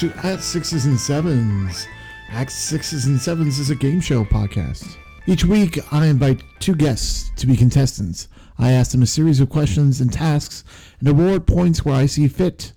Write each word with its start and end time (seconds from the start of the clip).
To 0.00 0.10
At 0.24 0.40
Sixes 0.40 0.86
and 0.86 0.98
Sevens. 0.98 1.86
At 2.30 2.50
Sixes 2.50 3.04
and 3.04 3.20
Sevens 3.20 3.58
is 3.58 3.68
a 3.68 3.74
game 3.74 4.00
show 4.00 4.24
podcast. 4.24 4.96
Each 5.26 5.44
week, 5.44 5.78
I 5.92 6.06
invite 6.06 6.42
two 6.58 6.74
guests 6.74 7.30
to 7.36 7.46
be 7.46 7.54
contestants. 7.54 8.28
I 8.58 8.72
ask 8.72 8.92
them 8.92 9.02
a 9.02 9.06
series 9.06 9.40
of 9.40 9.50
questions 9.50 10.00
and 10.00 10.10
tasks 10.10 10.64
and 11.00 11.08
award 11.10 11.46
points 11.46 11.84
where 11.84 11.96
I 11.96 12.06
see 12.06 12.28
fit. 12.28 12.72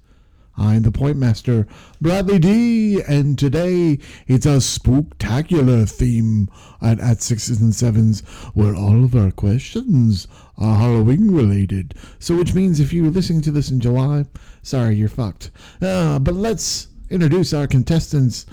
I'm 0.58 0.82
the 0.82 0.92
point 0.92 1.16
master, 1.16 1.66
Bradley 2.02 2.40
D, 2.40 3.02
and 3.02 3.40
today 3.40 4.00
it's 4.28 4.46
a 4.46 4.58
spooktacular 4.58 5.90
theme 5.90 6.50
at, 6.82 7.00
at 7.00 7.22
Sixes 7.22 7.62
and 7.62 7.74
Sevens 7.74 8.20
where 8.54 8.76
all 8.76 9.06
of 9.06 9.16
our 9.16 9.32
questions 9.32 10.28
are 10.58 10.76
Halloween 10.76 11.32
related. 11.32 11.94
So, 12.20 12.36
which 12.36 12.54
means 12.54 12.82
if 12.82 12.92
you're 12.92 13.10
listening 13.10 13.42
to 13.44 13.52
this 13.52 13.72
in 13.72 13.80
July, 13.80 14.26
sorry, 14.62 14.98
you're 14.98 15.08
fucked. 15.08 15.52
Uh, 15.82 16.20
but 16.20 16.34
let's 16.34 16.90
introduce 17.14 17.54
our 17.54 17.68
contestants. 17.68 18.48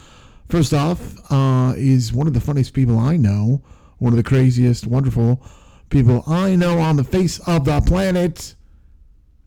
First 0.51 0.75
off, 0.75 1.01
uh, 1.33 1.73
is 1.77 2.13
one 2.13 2.27
of 2.27 2.35
the 2.35 2.41
funniest 2.41 2.75
people 2.75 2.99
I 2.99 3.17
know, 3.17 3.63
one 3.99 4.13
of 4.13 4.19
the 4.19 4.23
craziest, 4.23 4.87
wonderful 4.87 5.43
people 5.89 6.23
I 6.27 6.57
know 6.57 6.79
on 6.79 6.97
the 6.97 7.05
face 7.05 7.39
of 7.49 7.65
the 7.65 7.81
planet, 7.81 8.55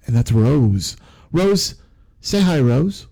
and 0.07 0.15
that's 0.15 0.31
Rose. 0.31 0.97
Rose, 1.31 1.75
say 2.21 2.41
hi, 2.41 2.59
Rose. 2.59 3.07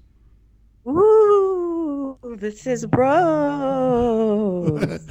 Ooh, 0.88 2.18
this 2.38 2.66
is 2.66 2.86
Rose. 2.92 4.82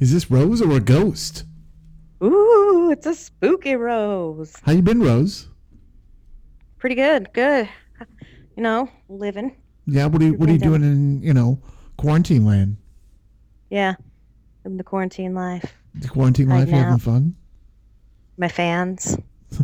is 0.00 0.12
this 0.12 0.30
Rose 0.30 0.62
or 0.62 0.72
a 0.72 0.80
ghost? 0.80 1.44
Ooh, 2.22 2.90
it's 2.90 3.04
a 3.04 3.14
spooky 3.14 3.76
Rose. 3.76 4.54
How 4.62 4.72
you 4.72 4.80
been, 4.80 5.02
Rose? 5.02 5.48
Pretty 6.78 6.94
good, 6.94 7.30
good. 7.34 7.68
You 8.56 8.62
know, 8.62 8.88
living. 9.10 9.54
Yeah, 9.86 10.06
what 10.06 10.20
are 10.20 10.24
you 10.24 10.34
what 10.34 10.48
are 10.48 10.52
you 10.52 10.58
doing 10.58 10.82
in, 10.82 11.22
you 11.22 11.32
know, 11.32 11.60
quarantine 11.96 12.44
land? 12.44 12.76
Yeah. 13.70 13.94
In 14.64 14.76
the 14.76 14.84
quarantine 14.84 15.34
life. 15.34 15.74
The 15.94 16.08
quarantine 16.08 16.48
life, 16.48 16.68
you 16.68 16.74
having 16.74 16.98
fun? 16.98 17.36
My 18.36 18.48
fans. 18.48 19.16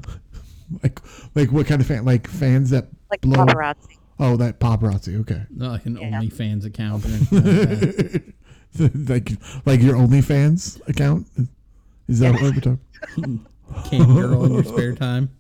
Like 0.82 1.00
like 1.34 1.52
what 1.52 1.66
kind 1.66 1.82
of 1.82 1.86
fan 1.86 2.06
like 2.06 2.26
fans 2.26 2.70
that 2.70 2.88
Like 3.10 3.20
blow 3.20 3.44
paparazzi. 3.44 3.98
Oh, 4.18 4.36
that 4.38 4.58
paparazzi, 4.58 5.20
okay. 5.20 5.42
Not 5.50 5.72
like 5.72 5.84
an 5.84 5.98
Yeah. 5.98 6.12
OnlyFans 6.20 6.64
account. 6.64 7.04
Like 7.04 8.34
like 9.08 9.32
like 9.66 9.82
your 9.82 9.96
OnlyFans 9.96 10.80
account? 10.88 11.26
Is 12.08 12.20
that 12.20 12.32
what 12.32 12.42
we're 12.42 12.52
talking? 12.60 13.46
Cam 13.84 14.14
girl 14.14 14.46
in 14.46 14.52
your 14.54 14.64
spare 14.64 14.94
time. 14.94 15.30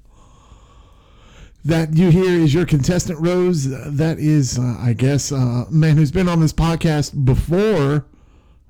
That 1.64 1.96
you 1.96 2.10
hear 2.10 2.40
is 2.40 2.52
your 2.52 2.66
contestant 2.66 3.20
Rose. 3.20 3.68
That 3.68 4.18
is, 4.18 4.58
uh, 4.58 4.76
I 4.80 4.94
guess, 4.94 5.30
uh, 5.30 5.66
man 5.70 5.96
who's 5.96 6.10
been 6.10 6.28
on 6.28 6.40
this 6.40 6.52
podcast 6.52 7.24
before, 7.24 8.04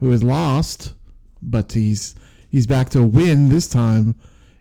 who 0.01 0.11
has 0.11 0.23
lost, 0.23 0.93
but 1.41 1.73
he's 1.73 2.15
he's 2.51 2.67
back 2.67 2.91
to 2.91 3.03
win 3.03 3.49
this 3.49 3.67
time. 3.67 4.15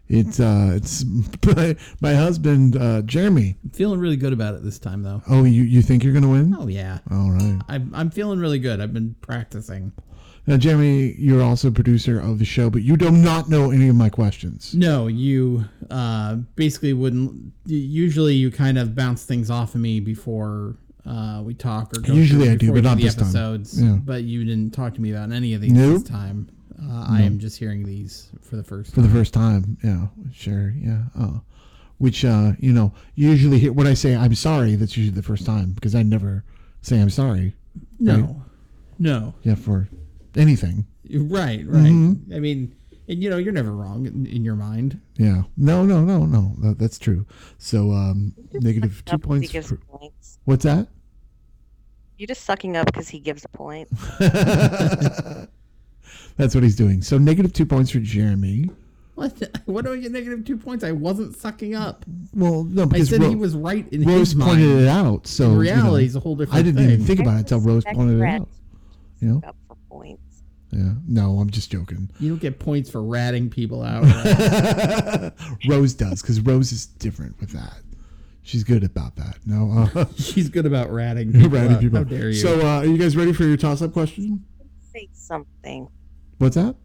It's 0.07 0.39
uh, 0.39 0.71
it's 0.75 1.03
my, 1.45 1.75
my 1.99 2.13
husband 2.15 2.77
uh, 2.77 3.01
Jeremy. 3.01 3.55
I'm 3.63 3.69
feeling 3.71 3.99
really 3.99 4.17
good 4.17 4.33
about 4.33 4.55
it 4.55 4.63
this 4.63 4.79
time, 4.79 5.03
though. 5.03 5.21
Oh, 5.29 5.43
you 5.43 5.63
you 5.63 5.81
think 5.81 6.03
you're 6.03 6.13
gonna 6.13 6.29
win? 6.29 6.55
Oh 6.57 6.67
yeah, 6.67 6.99
All 7.11 7.31
right. 7.31 7.59
I'm 7.67 7.91
I'm 7.93 8.11
feeling 8.11 8.39
really 8.39 8.59
good. 8.59 8.79
I've 8.79 8.93
been 8.93 9.15
practicing. 9.21 9.91
Now, 10.47 10.57
Jeremy, 10.57 11.15
you're 11.19 11.43
also 11.43 11.69
producer 11.69 12.19
of 12.19 12.39
the 12.39 12.45
show, 12.45 12.69
but 12.69 12.81
you 12.81 12.97
do 12.97 13.11
not 13.11 13.47
know 13.49 13.69
any 13.71 13.87
of 13.89 13.95
my 13.95 14.09
questions. 14.09 14.73
No, 14.73 15.07
you 15.07 15.65
uh, 15.91 16.35
basically 16.55 16.93
wouldn't. 16.93 17.53
Usually, 17.65 18.33
you 18.33 18.49
kind 18.51 18.77
of 18.79 18.95
bounce 18.95 19.23
things 19.23 19.51
off 19.51 19.75
of 19.75 19.81
me 19.81 19.99
before 19.99 20.75
uh, 21.05 21.41
we 21.45 21.53
talk 21.53 21.95
or 21.95 22.01
go 22.01 22.13
Usually 22.13 22.49
I 22.49 22.55
do, 22.55 22.73
but 22.73 22.83
not 22.83 22.97
the 22.97 23.03
this 23.03 23.15
time. 23.15 23.25
episodes. 23.25 23.79
Yeah. 23.81 23.97
But 24.03 24.23
you 24.23 24.43
didn't 24.43 24.73
talk 24.73 24.95
to 24.95 25.01
me 25.01 25.11
about 25.11 25.31
any 25.31 25.53
of 25.53 25.61
these 25.61 25.71
Nope. 25.73 26.01
this 26.01 26.09
time. 26.09 26.49
Uh, 26.81 27.05
I 27.09 27.21
am 27.21 27.37
just 27.37 27.59
hearing 27.59 27.83
these 27.85 28.29
for 28.41 28.55
the 28.55 28.63
first 28.63 28.89
for 28.89 29.01
time. 29.01 29.03
the 29.03 29.09
first 29.15 29.33
time. 29.35 29.77
Yeah, 29.83 30.07
sure. 30.33 30.73
Yeah. 30.75 31.03
Oh, 31.19 31.41
which 31.99 32.25
uh, 32.25 32.53
you 32.59 32.73
know, 32.73 32.93
usually 33.13 33.59
hear- 33.59 33.73
when 33.73 33.85
I 33.85 33.93
say 33.93 34.15
I'm 34.15 34.33
sorry, 34.33 34.73
that's 34.75 34.97
usually 34.97 35.15
the 35.15 35.21
first 35.21 35.45
time 35.45 35.73
because 35.73 35.93
I 35.93 36.01
never 36.01 36.43
say 36.81 36.99
I'm 36.99 37.11
sorry. 37.11 37.53
no, 37.99 38.41
no, 38.97 39.35
Yeah, 39.43 39.53
for 39.55 39.87
anything. 40.35 40.85
right, 41.09 41.65
right. 41.67 41.83
Mm-hmm. 41.91 42.33
I 42.33 42.39
mean, 42.39 42.75
and 43.07 43.21
you 43.21 43.29
know, 43.29 43.37
you're 43.37 43.53
never 43.53 43.71
wrong 43.71 44.05
in, 44.05 44.25
in 44.25 44.43
your 44.45 44.55
mind. 44.55 44.99
Yeah. 45.17 45.43
No, 45.57 45.83
no, 45.83 46.03
no, 46.03 46.25
no. 46.25 46.53
That, 46.59 46.79
that's 46.79 46.97
true. 46.99 47.25
So 47.57 47.91
um, 47.91 48.33
negative 48.53 49.03
two 49.05 49.17
points. 49.17 49.47
He 49.47 49.53
gives 49.53 49.67
For, 49.69 49.77
points. 49.77 50.39
what's 50.45 50.63
that? 50.63 50.87
You're 52.17 52.27
just 52.27 52.43
sucking 52.45 52.77
up 52.77 52.85
because 52.85 53.09
he 53.09 53.19
gives 53.19 53.43
a 53.45 53.49
point. 53.49 53.89
That's 56.37 56.53
what 56.55 56.63
he's 56.63 56.75
doing. 56.75 57.01
So 57.01 57.17
negative 57.17 57.51
two 57.53 57.65
points 57.65 57.91
for 57.91 57.99
Jeremy. 57.99 58.69
What? 59.15 59.41
What 59.65 59.85
do 59.85 59.93
I 59.93 59.97
get 59.97 60.11
negative 60.11 60.45
two 60.45 60.57
points? 60.57 60.83
I 60.83 60.91
wasn't 60.91 61.35
sucking 61.35 61.75
up. 61.75 62.05
Well, 62.33 62.63
no, 62.63 62.87
I 62.91 63.03
said 63.03 63.21
Ro- 63.21 63.29
he 63.29 63.35
was 63.35 63.55
right 63.55 63.87
in 63.91 64.03
Rose 64.03 64.19
his 64.19 64.35
mind. 64.35 64.51
pointed 64.51 64.81
it 64.83 64.87
out. 64.87 65.27
So 65.27 65.45
In 65.45 65.49
you 65.51 65.55
know, 65.55 65.61
reality, 65.61 66.05
it's 66.05 66.15
a 66.15 66.19
whole 66.19 66.35
different 66.35 66.59
I 66.59 66.61
didn't 66.63 66.77
thing. 66.77 66.91
even 66.91 67.05
think 67.05 67.19
about 67.19 67.35
it 67.35 67.39
until 67.39 67.59
Rose 67.59 67.83
pointed 67.85 68.19
it 68.21 68.23
out. 68.25 68.47
You 69.19 69.27
know? 69.27 69.41
Up 70.71 70.77
for 70.79 70.85
points. 70.85 71.07
Yeah. 71.07 71.23
No, 71.23 71.39
I'm 71.39 71.49
just 71.49 71.71
joking. 71.71 72.09
You 72.19 72.29
don't 72.29 72.41
get 72.41 72.59
points 72.59 72.89
for 72.89 73.03
ratting 73.03 73.49
people 73.49 73.81
out. 73.83 74.03
right? 74.03 75.31
Rose 75.67 75.93
does 75.93 76.21
because 76.21 76.39
Rose 76.41 76.71
is 76.71 76.85
different 76.85 77.39
with 77.39 77.51
that. 77.51 77.77
She's 78.43 78.63
good 78.63 78.83
about 78.83 79.15
that. 79.17 79.37
No, 79.45 79.87
uh, 79.95 80.05
She's 80.17 80.49
good 80.49 80.65
about 80.65 80.91
ratting 80.91 81.31
people 81.33 81.49
ratting 81.49 81.73
out. 81.73 81.81
people. 81.81 81.97
How 81.99 82.03
dare 82.03 82.27
you? 82.29 82.33
So, 82.33 82.59
uh, 82.61 82.79
are 82.79 82.85
you 82.85 82.97
guys 82.97 83.15
ready 83.15 83.33
for 83.33 83.43
your 83.43 83.57
toss-up 83.57 83.93
question? 83.93 84.43
Say 84.93 85.09
something. 85.13 85.87
What's 86.39 86.55
that? 86.55 86.75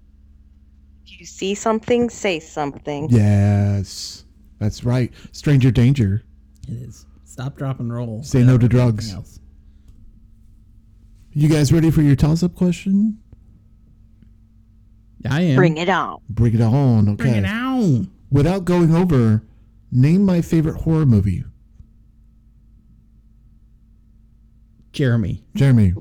If 1.06 1.20
you 1.20 1.26
see 1.26 1.54
something, 1.54 2.10
say 2.10 2.40
something. 2.40 3.08
Yes, 3.10 4.24
that's 4.58 4.84
right. 4.84 5.12
Stranger 5.32 5.70
danger. 5.70 6.24
it 6.68 6.74
is. 6.74 7.06
Stop, 7.24 7.56
drop, 7.56 7.80
and 7.80 7.92
roll. 7.92 8.22
Say 8.22 8.42
no 8.42 8.58
to 8.58 8.68
drugs. 8.68 9.14
You 11.32 11.48
guys 11.48 11.72
ready 11.72 11.90
for 11.90 12.02
your 12.02 12.16
toss-up 12.16 12.54
question? 12.54 13.18
I 15.28 15.42
am. 15.42 15.56
Bring 15.56 15.76
it 15.76 15.88
on. 15.88 16.20
Bring 16.28 16.54
it 16.54 16.60
on. 16.60 17.08
Okay. 17.10 17.16
Bring 17.16 17.34
it 17.36 17.46
on. 17.46 18.10
Without 18.30 18.64
going 18.64 18.94
over, 18.94 19.42
name 19.90 20.24
my 20.24 20.42
favorite 20.42 20.76
horror 20.82 21.06
movie. 21.06 21.44
Jeremy, 24.92 25.44
Jeremy, 25.54 25.94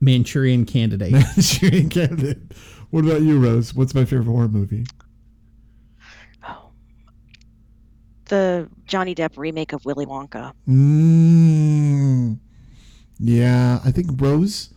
Manchurian 0.00 0.66
Candidate. 0.66 1.12
Manchurian 1.12 1.88
Candidate. 1.88 2.38
What 2.90 3.04
about 3.04 3.22
you, 3.22 3.38
Rose? 3.40 3.72
What's 3.72 3.94
my 3.94 4.04
favorite 4.04 4.26
horror 4.26 4.48
movie? 4.48 4.84
The 8.26 8.68
Johnny 8.86 9.14
Depp 9.14 9.36
remake 9.36 9.72
of 9.72 9.84
Willy 9.84 10.06
Wonka. 10.06 10.52
Mm, 10.68 12.38
yeah, 13.18 13.80
I 13.84 13.90
think 13.90 14.20
Rose, 14.20 14.72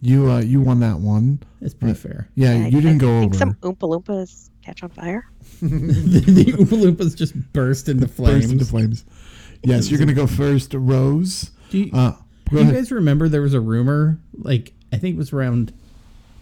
you 0.00 0.30
uh, 0.30 0.40
you 0.40 0.60
won 0.60 0.80
that 0.80 0.98
one. 0.98 1.40
It's 1.60 1.74
pretty 1.74 1.94
fair. 1.94 2.28
Yeah, 2.34 2.52
I- 2.52 2.66
you 2.68 2.80
didn't 2.80 2.96
I 2.96 2.98
go 2.98 3.20
think 3.20 3.34
over. 3.34 3.38
Some 3.38 3.54
Oompa 3.54 4.02
Loompas 4.02 4.50
catch 4.62 4.82
on 4.82 4.90
fire. 4.90 5.26
the 5.60 5.66
the 6.26 6.44
Oompa 6.52 6.82
Loompas 6.82 7.16
just 7.16 7.34
burst 7.52 7.88
into 7.88 8.08
flames. 8.08 8.42
Burst 8.42 8.52
into 8.52 8.64
flames. 8.64 9.04
Yes, 9.62 9.90
you're 9.90 9.98
gonna 9.98 10.14
go 10.14 10.26
first, 10.26 10.72
Rose. 10.74 11.50
Do 11.70 11.78
you, 11.78 11.90
Uh, 11.92 12.12
do 12.50 12.64
you 12.64 12.72
guys 12.72 12.90
remember 12.90 13.28
there 13.28 13.42
was 13.42 13.54
a 13.54 13.60
rumor, 13.60 14.18
like 14.38 14.72
I 14.92 14.96
think 14.96 15.14
it 15.14 15.18
was 15.18 15.32
around 15.32 15.72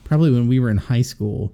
probably 0.04 0.31
when 0.31 0.49
we 0.49 0.58
were 0.61 0.70
in 0.70 0.78
high 0.78 1.02
school, 1.02 1.52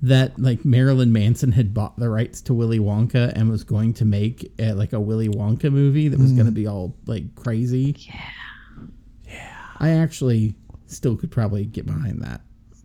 that 0.00 0.38
like 0.38 0.64
Marilyn 0.64 1.12
Manson 1.12 1.52
had 1.52 1.74
bought 1.74 1.98
the 1.98 2.08
rights 2.08 2.40
to 2.42 2.54
Willy 2.54 2.78
Wonka 2.78 3.32
and 3.34 3.50
was 3.50 3.64
going 3.64 3.92
to 3.94 4.04
make 4.04 4.50
uh, 4.60 4.74
like 4.74 4.92
a 4.92 5.00
Willy 5.00 5.28
Wonka 5.28 5.70
movie 5.70 6.08
that 6.08 6.18
was 6.18 6.32
Mm. 6.32 6.36
going 6.36 6.46
to 6.46 6.52
be 6.52 6.66
all 6.66 6.94
like 7.06 7.34
crazy. 7.34 7.94
Yeah. 7.98 8.30
Yeah. 9.26 9.56
I 9.78 9.90
actually 9.90 10.54
still 10.92 11.16
could 11.16 11.30
probably 11.30 11.64
get 11.64 11.86
behind 11.86 12.22
that. 12.22 12.40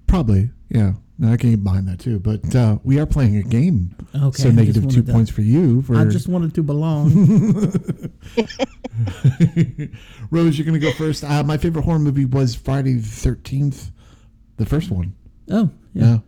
Probably, 0.07 0.50
yeah. 0.69 0.94
No, 1.19 1.31
I 1.33 1.38
can 1.38 1.50
get 1.50 1.63
behind 1.63 1.88
that 1.88 2.00
too. 2.00 2.19
But 2.19 2.56
uh, 2.56 2.77
we 2.83 3.00
are 3.00 3.06
playing 3.07 3.38
a 3.38 3.44
game, 3.44 3.95
Okay. 4.15 4.44
so 4.44 4.50
I 4.50 4.51
negative 4.51 4.83
just 4.83 4.95
two 4.95 5.04
to- 5.04 5.12
points 5.12 5.31
for 5.31 5.42
you. 5.42 5.81
For 5.81 5.95
I 5.95 6.06
just 6.06 6.27
wanted 6.27 6.54
to 6.56 6.63
belong. 6.63 7.09
Rose, 10.31 10.57
you're 10.57 10.65
gonna 10.65 10.80
go 10.80 10.92
first. 10.94 11.24
Uh, 11.24 11.44
my 11.44 11.57
favorite 11.57 11.83
horror 11.86 12.00
movie 12.00 12.25
was 12.25 12.56
Friday 12.56 12.94
the 12.94 13.01
Thirteenth, 13.07 13.92
the 14.57 14.65
first 14.65 14.89
one. 14.92 15.13
oh, 15.51 15.69
yeah. 15.94 16.19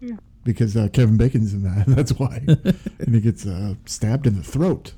Yeah. 0.00 0.16
Because 0.44 0.76
uh, 0.76 0.88
Kevin 0.92 1.16
Bacon's 1.16 1.52
in 1.54 1.62
that. 1.64 1.84
That's 1.88 2.12
why. 2.12 2.42
and 2.98 3.14
he 3.14 3.20
gets 3.20 3.46
uh, 3.46 3.74
stabbed 3.86 4.26
in 4.26 4.36
the 4.36 4.42
throat. 4.42 4.94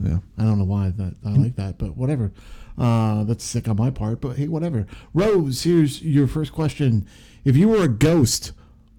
Yeah. 0.00 0.18
I 0.38 0.42
don't 0.42 0.58
know 0.58 0.64
why 0.64 0.90
that 0.90 1.14
I 1.24 1.30
like 1.30 1.56
that, 1.56 1.78
but 1.78 1.96
whatever. 1.96 2.32
Uh, 2.76 3.24
that's 3.24 3.44
sick 3.44 3.68
on 3.68 3.76
my 3.76 3.90
part, 3.90 4.20
but 4.20 4.36
hey, 4.36 4.48
whatever. 4.48 4.86
Rose, 5.12 5.62
here's 5.62 6.02
your 6.02 6.26
first 6.26 6.52
question. 6.52 7.06
If 7.44 7.56
you 7.56 7.68
were 7.68 7.84
a 7.84 7.88
ghost, 7.88 8.52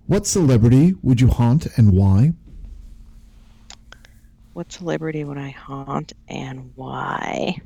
what 0.08 0.26
celebrity 0.26 0.96
would 1.02 1.20
you 1.20 1.28
haunt 1.28 1.68
and 1.78 1.92
why? 1.92 2.34
what 4.56 4.72
celebrity 4.72 5.26
would 5.26 5.38
I 5.38 5.50
haunt 5.50 6.14
and 6.30 6.72
why? 6.76 7.58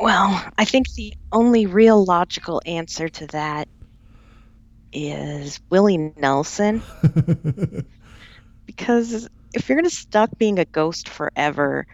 Well, 0.00 0.42
I 0.56 0.64
think 0.64 0.90
the 0.94 1.12
only 1.30 1.66
real 1.66 2.02
logical 2.02 2.62
answer 2.64 3.10
to 3.10 3.26
that 3.26 3.68
is 4.94 5.60
Willie 5.68 6.14
Nelson. 6.16 6.80
because 8.66 9.28
if 9.56 9.68
you're 9.68 9.76
going 9.76 9.88
to 9.88 9.94
stuck 9.96 10.30
being 10.38 10.58
a 10.58 10.64
ghost 10.66 11.08
forever, 11.08 11.86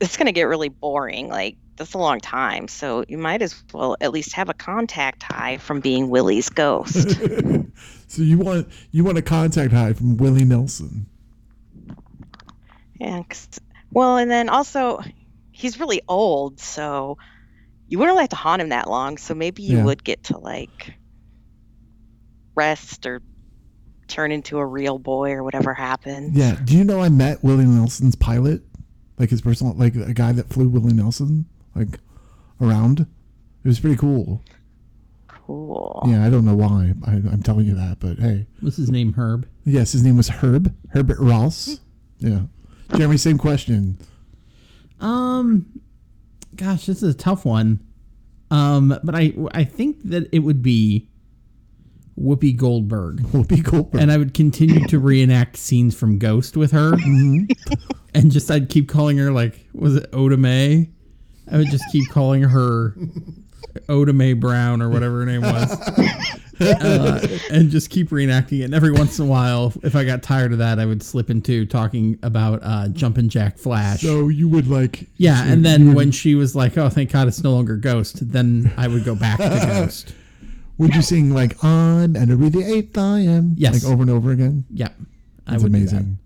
it's 0.00 0.16
going 0.16 0.26
to 0.26 0.32
get 0.32 0.44
really 0.44 0.70
boring. 0.70 1.28
Like, 1.28 1.56
that's 1.76 1.94
a 1.94 1.98
long 1.98 2.20
time. 2.20 2.68
So 2.68 3.04
you 3.06 3.18
might 3.18 3.42
as 3.42 3.62
well 3.72 3.96
at 4.00 4.12
least 4.12 4.32
have 4.34 4.48
a 4.48 4.54
contact 4.54 5.22
high 5.22 5.58
from 5.58 5.80
being 5.80 6.08
Willie's 6.08 6.48
ghost. 6.48 7.10
so 8.08 8.22
you 8.22 8.38
want 8.38 8.68
you 8.92 9.04
want 9.04 9.18
a 9.18 9.22
contact 9.22 9.72
high 9.72 9.92
from 9.92 10.16
Willie 10.16 10.44
Nelson? 10.44 11.06
yeah. 12.98 13.22
well, 13.90 14.16
and 14.16 14.30
then 14.30 14.48
also 14.48 15.00
he's 15.52 15.78
really 15.78 16.00
old, 16.08 16.60
so 16.60 17.18
you 17.88 17.98
wouldn't 17.98 18.18
have 18.18 18.30
to 18.30 18.36
haunt 18.36 18.62
him 18.62 18.70
that 18.70 18.88
long. 18.88 19.18
So 19.18 19.34
maybe 19.34 19.62
you 19.62 19.76
Yeah. 19.76 19.84
would 19.84 20.02
get 20.02 20.22
to 20.24 20.38
like 20.38 20.94
rest 22.54 23.04
or 23.06 23.20
turn 24.08 24.32
into 24.32 24.58
a 24.58 24.66
real 24.66 24.98
boy 24.98 25.32
or 25.32 25.42
whatever 25.42 25.74
happens. 25.74 26.36
Yeah. 26.36 26.56
Do 26.64 26.76
you 26.76 26.84
know 26.84 27.00
I 27.00 27.08
met 27.08 27.42
Willie 27.42 27.64
Nelson's 27.64 28.14
pilot, 28.16 28.62
like 29.18 29.30
his 29.30 29.40
personal, 29.40 29.74
like 29.74 29.94
a 29.94 30.14
guy 30.14 30.32
that 30.32 30.48
flew 30.48 30.68
Willie 30.68 30.92
Nelson 30.92 31.46
like 31.74 31.98
around. 32.60 33.00
It 33.00 33.68
was 33.68 33.80
pretty 33.80 33.96
cool. 33.96 34.42
Cool. 35.28 36.02
Yeah, 36.06 36.24
I 36.26 36.30
don't 36.30 36.44
know 36.44 36.54
why 36.56 36.92
I, 37.06 37.12
I'm 37.12 37.42
telling 37.42 37.66
you 37.66 37.74
that, 37.74 37.98
but 38.00 38.18
hey, 38.18 38.46
What's 38.60 38.76
his 38.76 38.90
name? 38.90 39.12
Herb. 39.14 39.46
yes, 39.64 39.92
his 39.92 40.02
name 40.02 40.16
was 40.16 40.28
Herb 40.28 40.74
Herbert 40.90 41.18
Ross. 41.20 41.80
Yeah, 42.18 42.40
Jeremy, 42.96 43.16
same 43.16 43.38
question. 43.38 43.98
Um, 45.00 45.80
gosh, 46.54 46.86
this 46.86 47.02
is 47.02 47.14
a 47.14 47.16
tough 47.16 47.44
one. 47.44 47.80
Um, 48.50 48.98
but 49.04 49.14
I 49.14 49.34
I 49.52 49.64
think 49.64 50.02
that 50.04 50.28
it 50.32 50.40
would 50.40 50.62
be 50.62 51.08
Whoopi 52.18 52.56
Goldberg, 52.56 53.18
Whoopi 53.32 53.62
Goldberg. 53.62 54.00
and 54.00 54.10
I 54.10 54.16
would 54.16 54.34
continue 54.34 54.86
to 54.88 54.98
reenact 54.98 55.56
scenes 55.56 55.94
from 55.94 56.18
Ghost 56.18 56.56
with 56.56 56.72
her, 56.72 56.94
and 58.14 58.30
just 58.30 58.50
I'd 58.50 58.68
keep 58.68 58.88
calling 58.88 59.18
her 59.18 59.30
like 59.30 59.66
was 59.74 59.96
it 59.96 60.08
Oda 60.12 60.36
Mae? 60.36 60.90
I 61.50 61.58
would 61.58 61.68
just 61.70 61.84
keep 61.92 62.08
calling 62.10 62.42
her 62.42 62.96
Oda 63.88 64.12
Mae 64.12 64.32
Brown 64.32 64.82
or 64.82 64.88
whatever 64.88 65.20
her 65.20 65.26
name 65.26 65.42
was. 65.42 65.76
Uh, 66.58 67.20
and 67.52 67.68
just 67.70 67.90
keep 67.90 68.08
reenacting 68.08 68.60
it. 68.60 68.62
And 68.62 68.74
every 68.74 68.90
once 68.90 69.18
in 69.18 69.26
a 69.26 69.28
while, 69.28 69.74
if 69.82 69.94
I 69.94 70.04
got 70.04 70.22
tired 70.22 70.52
of 70.52 70.58
that, 70.58 70.78
I 70.78 70.86
would 70.86 71.02
slip 71.02 71.28
into 71.28 71.66
talking 71.66 72.18
about 72.22 72.60
uh, 72.62 72.88
Jumpin' 72.88 73.28
Jack 73.28 73.58
Flash. 73.58 74.00
so 74.00 74.28
you 74.28 74.48
would 74.48 74.66
like 74.66 75.06
Yeah, 75.18 75.44
and 75.44 75.66
then 75.66 75.92
when 75.92 76.10
she 76.12 76.34
was 76.34 76.56
like, 76.56 76.78
"Oh, 76.78 76.88
thank 76.88 77.12
God, 77.12 77.28
it's 77.28 77.42
no 77.44 77.52
longer 77.52 77.76
Ghost," 77.76 78.32
then 78.32 78.72
I 78.78 78.88
would 78.88 79.04
go 79.04 79.14
back 79.14 79.36
to 79.36 79.66
Ghost. 79.66 80.14
Would 80.78 80.94
you 80.94 81.02
sing 81.02 81.30
like 81.34 81.62
I'm 81.64 82.16
and 82.16 82.30
every 82.30 82.48
the 82.48 82.62
eighth 82.62 82.96
I 82.98 83.20
am 83.20 83.54
Yes. 83.56 83.82
like 83.84 83.92
over 83.92 84.02
and 84.02 84.10
over 84.10 84.30
again? 84.30 84.64
Yep, 84.70 84.94
I 85.46 85.50
That's 85.52 85.62
would 85.62 85.72
amazing. 85.74 86.18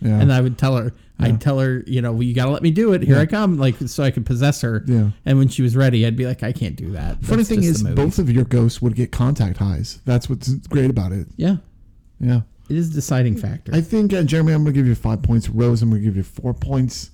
Yeah. 0.00 0.20
And 0.20 0.32
I 0.32 0.40
would 0.40 0.56
tell 0.58 0.76
her, 0.76 0.92
I'd 1.18 1.40
tell 1.40 1.58
her, 1.58 1.82
you 1.86 2.00
know, 2.00 2.12
well, 2.12 2.22
you 2.22 2.32
got 2.32 2.44
to 2.44 2.52
let 2.52 2.62
me 2.62 2.70
do 2.70 2.92
it. 2.92 3.02
Here 3.02 3.16
Yeah. 3.16 3.22
I 3.22 3.26
come, 3.26 3.58
like 3.58 3.74
so 3.88 4.04
I 4.04 4.12
could 4.12 4.24
possess 4.24 4.60
her. 4.60 4.84
Yeah. 4.86 5.10
And 5.26 5.38
when 5.38 5.48
she 5.48 5.60
was 5.62 5.74
ready, 5.74 6.06
I'd 6.06 6.14
be 6.16 6.24
like, 6.26 6.44
I 6.44 6.52
can't 6.52 6.76
do 6.76 6.92
that. 6.92 7.20
Funny 7.24 7.38
That's 7.38 7.48
thing 7.48 7.64
is, 7.64 7.82
both 7.82 8.20
of 8.20 8.30
your 8.30 8.44
ghosts 8.44 8.80
would 8.80 8.94
get 8.94 9.10
contact 9.10 9.56
highs. 9.56 10.00
That's 10.04 10.28
what's 10.30 10.48
great 10.68 10.88
about 10.90 11.10
it. 11.10 11.26
yeah, 11.36 11.56
Yeah. 12.20 12.42
it 12.68 12.76
is 12.76 12.90
a 12.90 12.92
deciding 12.92 13.36
factor. 13.36 13.74
I 13.74 13.80
think 13.80 14.12
uh, 14.14 14.22
Jeremy, 14.22 14.52
I'm 14.52 14.62
going 14.62 14.72
to 14.72 14.78
give 14.78 14.86
you 14.86 14.94
five 14.94 15.20
points. 15.22 15.48
Rose, 15.48 15.82
I'm 15.82 15.90
going 15.90 16.00
to 16.02 16.06
give 16.06 16.16
you 16.16 16.22
four 16.22 16.54
points. 16.54 17.10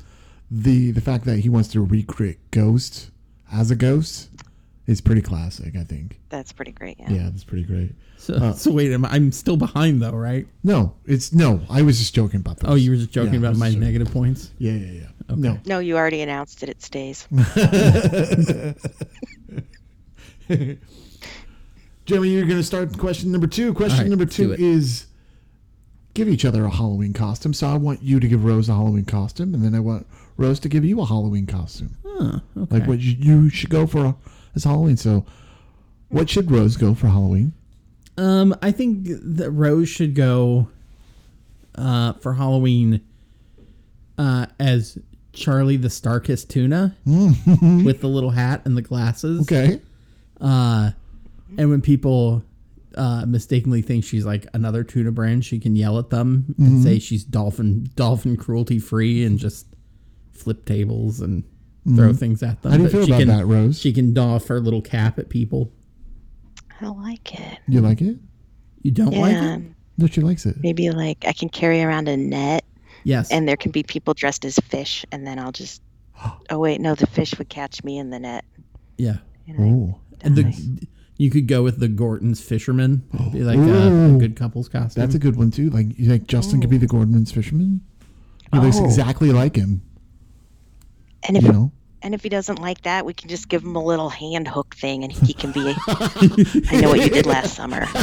The 0.50 0.90
the 0.90 1.00
fact 1.00 1.24
that 1.24 1.38
he 1.38 1.48
wants 1.48 1.70
to 1.70 1.80
recreate 1.80 2.38
Ghost 2.50 3.10
as 3.50 3.70
a 3.70 3.74
ghost 3.76 4.28
is 4.86 5.00
pretty 5.00 5.22
classic. 5.22 5.76
I 5.76 5.84
think. 5.84 6.20
That's 6.28 6.52
pretty 6.52 6.72
great. 6.72 6.98
Yeah. 6.98 7.10
Yeah, 7.10 7.22
that's 7.30 7.44
pretty 7.44 7.64
great. 7.64 7.92
so, 8.16 8.34
uh, 8.34 8.52
so 8.52 8.70
wait, 8.72 8.92
am 8.92 9.04
I- 9.04 9.10
I'm 9.10 9.32
still 9.32 9.56
behind 9.56 10.02
though, 10.02 10.12
right? 10.12 10.46
No, 10.62 10.94
it's 11.06 11.32
no. 11.32 11.60
I 11.70 11.82
was 11.82 11.98
just 11.98 12.14
joking 12.14 12.40
about 12.40 12.58
that. 12.60 12.68
Oh, 12.68 12.74
you 12.74 12.90
were 12.90 12.96
just 12.96 13.10
joking 13.12 13.34
Yeah, 13.34 13.38
about 13.40 13.56
my 13.56 13.68
joking. 13.68 13.80
negative 13.80 14.10
points. 14.12 14.50
Yeah, 14.58 14.72
yeah, 14.72 14.92
yeah. 15.02 15.06
No. 15.36 15.58
No, 15.64 15.78
you 15.78 15.96
already 15.96 16.20
announced 16.20 16.62
it. 16.62 16.68
It 16.68 16.82
stays. 16.82 17.26
Jeremy, 22.06 22.28
you're 22.28 22.44
going 22.44 22.58
to 22.58 22.62
start 22.62 22.98
question 22.98 23.32
number 23.32 23.46
two. 23.46 23.72
Question 23.72 23.98
All 23.98 24.04
right, 24.04 24.10
number 24.10 24.26
two 24.26 24.52
is 24.52 25.06
give 26.12 26.28
each 26.28 26.44
other 26.44 26.66
a 26.66 26.70
Halloween 26.70 27.14
costume. 27.14 27.54
So 27.54 27.66
I 27.66 27.76
want 27.76 28.02
you 28.02 28.20
to 28.20 28.28
give 28.28 28.44
Rose 28.44 28.68
a 28.68 28.74
Halloween 28.74 29.06
costume, 29.06 29.54
and 29.54 29.64
then 29.64 29.74
I 29.74 29.80
want 29.80 30.06
Rose 30.36 30.60
to 30.60 30.68
give 30.68 30.84
you 30.84 31.00
a 31.00 31.06
Halloween 31.06 31.46
costume. 31.46 31.96
Huh, 32.06 32.40
okay. 32.58 32.78
Like 32.80 32.86
what 32.88 33.00
you, 33.00 33.16
you 33.18 33.48
should 33.48 33.70
go 33.70 33.86
for 33.86 34.14
as 34.54 34.64
Halloween. 34.64 34.96
So, 34.96 35.24
what 36.08 36.30
should 36.30 36.50
Rose 36.50 36.76
go 36.76 36.94
for 36.94 37.08
Halloween? 37.08 37.52
Um, 38.16 38.54
I 38.62 38.70
think 38.70 39.06
that 39.10 39.50
Rose 39.50 39.88
should 39.88 40.14
go 40.14 40.68
uh, 41.74 42.12
for 42.14 42.34
Halloween 42.34 43.00
uh, 44.18 44.46
as 44.60 44.98
Charlie 45.32 45.76
the 45.76 45.88
Starkist 45.88 46.48
Tuna 46.48 46.96
with 47.04 48.00
the 48.00 48.08
little 48.08 48.30
hat 48.30 48.62
and 48.64 48.76
the 48.76 48.82
glasses. 48.82 49.42
Okay. 49.42 49.80
Uh, 50.40 50.90
and 51.56 51.70
when 51.70 51.80
people 51.80 52.44
uh, 52.96 53.24
mistakenly 53.26 53.82
think 53.82 54.04
she's 54.04 54.24
like 54.24 54.46
another 54.52 54.84
tuna 54.84 55.10
brand, 55.10 55.44
she 55.44 55.58
can 55.58 55.74
yell 55.76 55.98
at 55.98 56.10
them 56.10 56.54
and 56.58 56.82
say 56.82 56.98
she's 56.98 57.24
dolphin 57.24 57.88
dolphin 57.96 58.36
cruelty 58.36 58.78
free 58.78 59.24
and 59.24 59.38
just 59.38 59.66
flip 60.32 60.64
tables 60.64 61.20
and 61.20 61.44
throw 61.84 62.08
mm-hmm. 62.08 62.16
things 62.16 62.42
at 62.42 62.62
them. 62.62 62.72
How 62.72 62.78
do 62.78 62.84
you 62.84 62.88
feel 62.88 63.04
she 63.04 63.10
about 63.12 63.18
can, 63.20 63.28
that, 63.28 63.46
Rose? 63.46 63.78
She 63.80 63.92
can 63.92 64.14
doff 64.14 64.46
her 64.48 64.58
little 64.60 64.80
cap 64.82 65.18
at 65.18 65.28
people. 65.28 65.70
I 66.80 66.86
like 66.88 67.34
it. 67.34 67.58
you 67.68 67.80
like 67.80 68.00
it? 68.00 68.16
You 68.82 68.90
don't 68.90 69.12
Yeah. 69.12 69.20
like 69.20 69.36
it? 69.60 69.64
No, 69.96 70.06
she 70.06 70.20
likes 70.20 70.44
it. 70.46 70.56
Maybe 70.60 70.90
like 70.90 71.24
I 71.26 71.32
can 71.32 71.48
carry 71.48 71.82
around 71.82 72.08
a 72.08 72.16
net 72.16 72.64
Yes. 73.04 73.30
and 73.30 73.46
there 73.48 73.56
can 73.56 73.70
be 73.70 73.82
people 73.82 74.12
dressed 74.14 74.44
as 74.44 74.56
fish 74.56 75.04
and 75.12 75.26
then 75.26 75.38
I'll 75.38 75.52
just 75.52 75.82
Oh 76.50 76.58
wait, 76.58 76.80
no, 76.80 76.94
the 76.94 77.06
fish 77.06 77.36
would 77.38 77.48
catch 77.48 77.84
me 77.84 77.98
in 77.98 78.10
the 78.10 78.18
net. 78.18 78.44
yeah. 78.98 79.18
You 79.46 79.54
Oh, 79.58 80.00
And 80.22 80.36
the 80.36 80.86
you 81.16 81.30
could 81.30 81.46
go 81.46 81.62
with 81.62 81.78
the 81.78 81.86
Gorton's 81.88 82.40
fisherman. 82.40 83.04
It'd 83.14 83.32
be 83.32 83.42
like 83.44 83.58
a, 83.58 84.14
a 84.14 84.18
good 84.18 84.34
couple's 84.36 84.68
costume. 84.68 85.00
that's 85.02 85.14
a 85.14 85.18
good 85.18 85.36
one 85.36 85.50
too. 85.50 85.70
Like 85.70 85.96
you 85.98 86.08
think 86.08 86.26
Justin 86.26 86.60
could 86.60 86.70
be 86.70 86.78
the 86.78 86.86
Gorton's 86.88 87.30
fisherman? 87.30 87.82
He 88.52 88.58
looks 88.58 88.78
Oh. 88.78 88.84
exactly 88.84 89.30
like 89.30 89.54
him. 89.56 89.82
And 91.26 91.36
if 91.36 91.42
You 91.44 91.52
know. 91.52 91.72
and 92.02 92.14
if 92.14 92.22
he 92.22 92.28
doesn't 92.28 92.60
like 92.60 92.82
that, 92.82 93.04
we 93.06 93.14
can 93.14 93.28
just 93.28 93.48
give 93.48 93.62
him 93.62 93.76
a 93.76 93.84
little 93.84 94.08
hand 94.10 94.46
hook 94.48 94.74
thing 94.76 95.04
and 95.04 95.12
he 95.12 95.32
can 95.32 95.52
be 95.52 95.74
I 96.70 96.80
know 96.80 96.90
what 96.90 97.00
you 97.00 97.08
did 97.10 97.26
last 97.26 97.54
summer. 97.54 97.86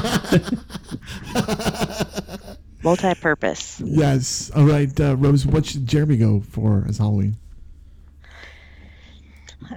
Multi-purpose. 2.83 3.79
Yes. 3.85 4.49
All 4.55 4.65
right, 4.65 4.99
uh, 4.99 5.15
Rose. 5.15 5.45
What 5.45 5.65
should 5.67 5.85
Jeremy 5.85 6.17
go 6.17 6.41
for 6.41 6.83
as 6.89 6.97
Halloween? 6.97 7.37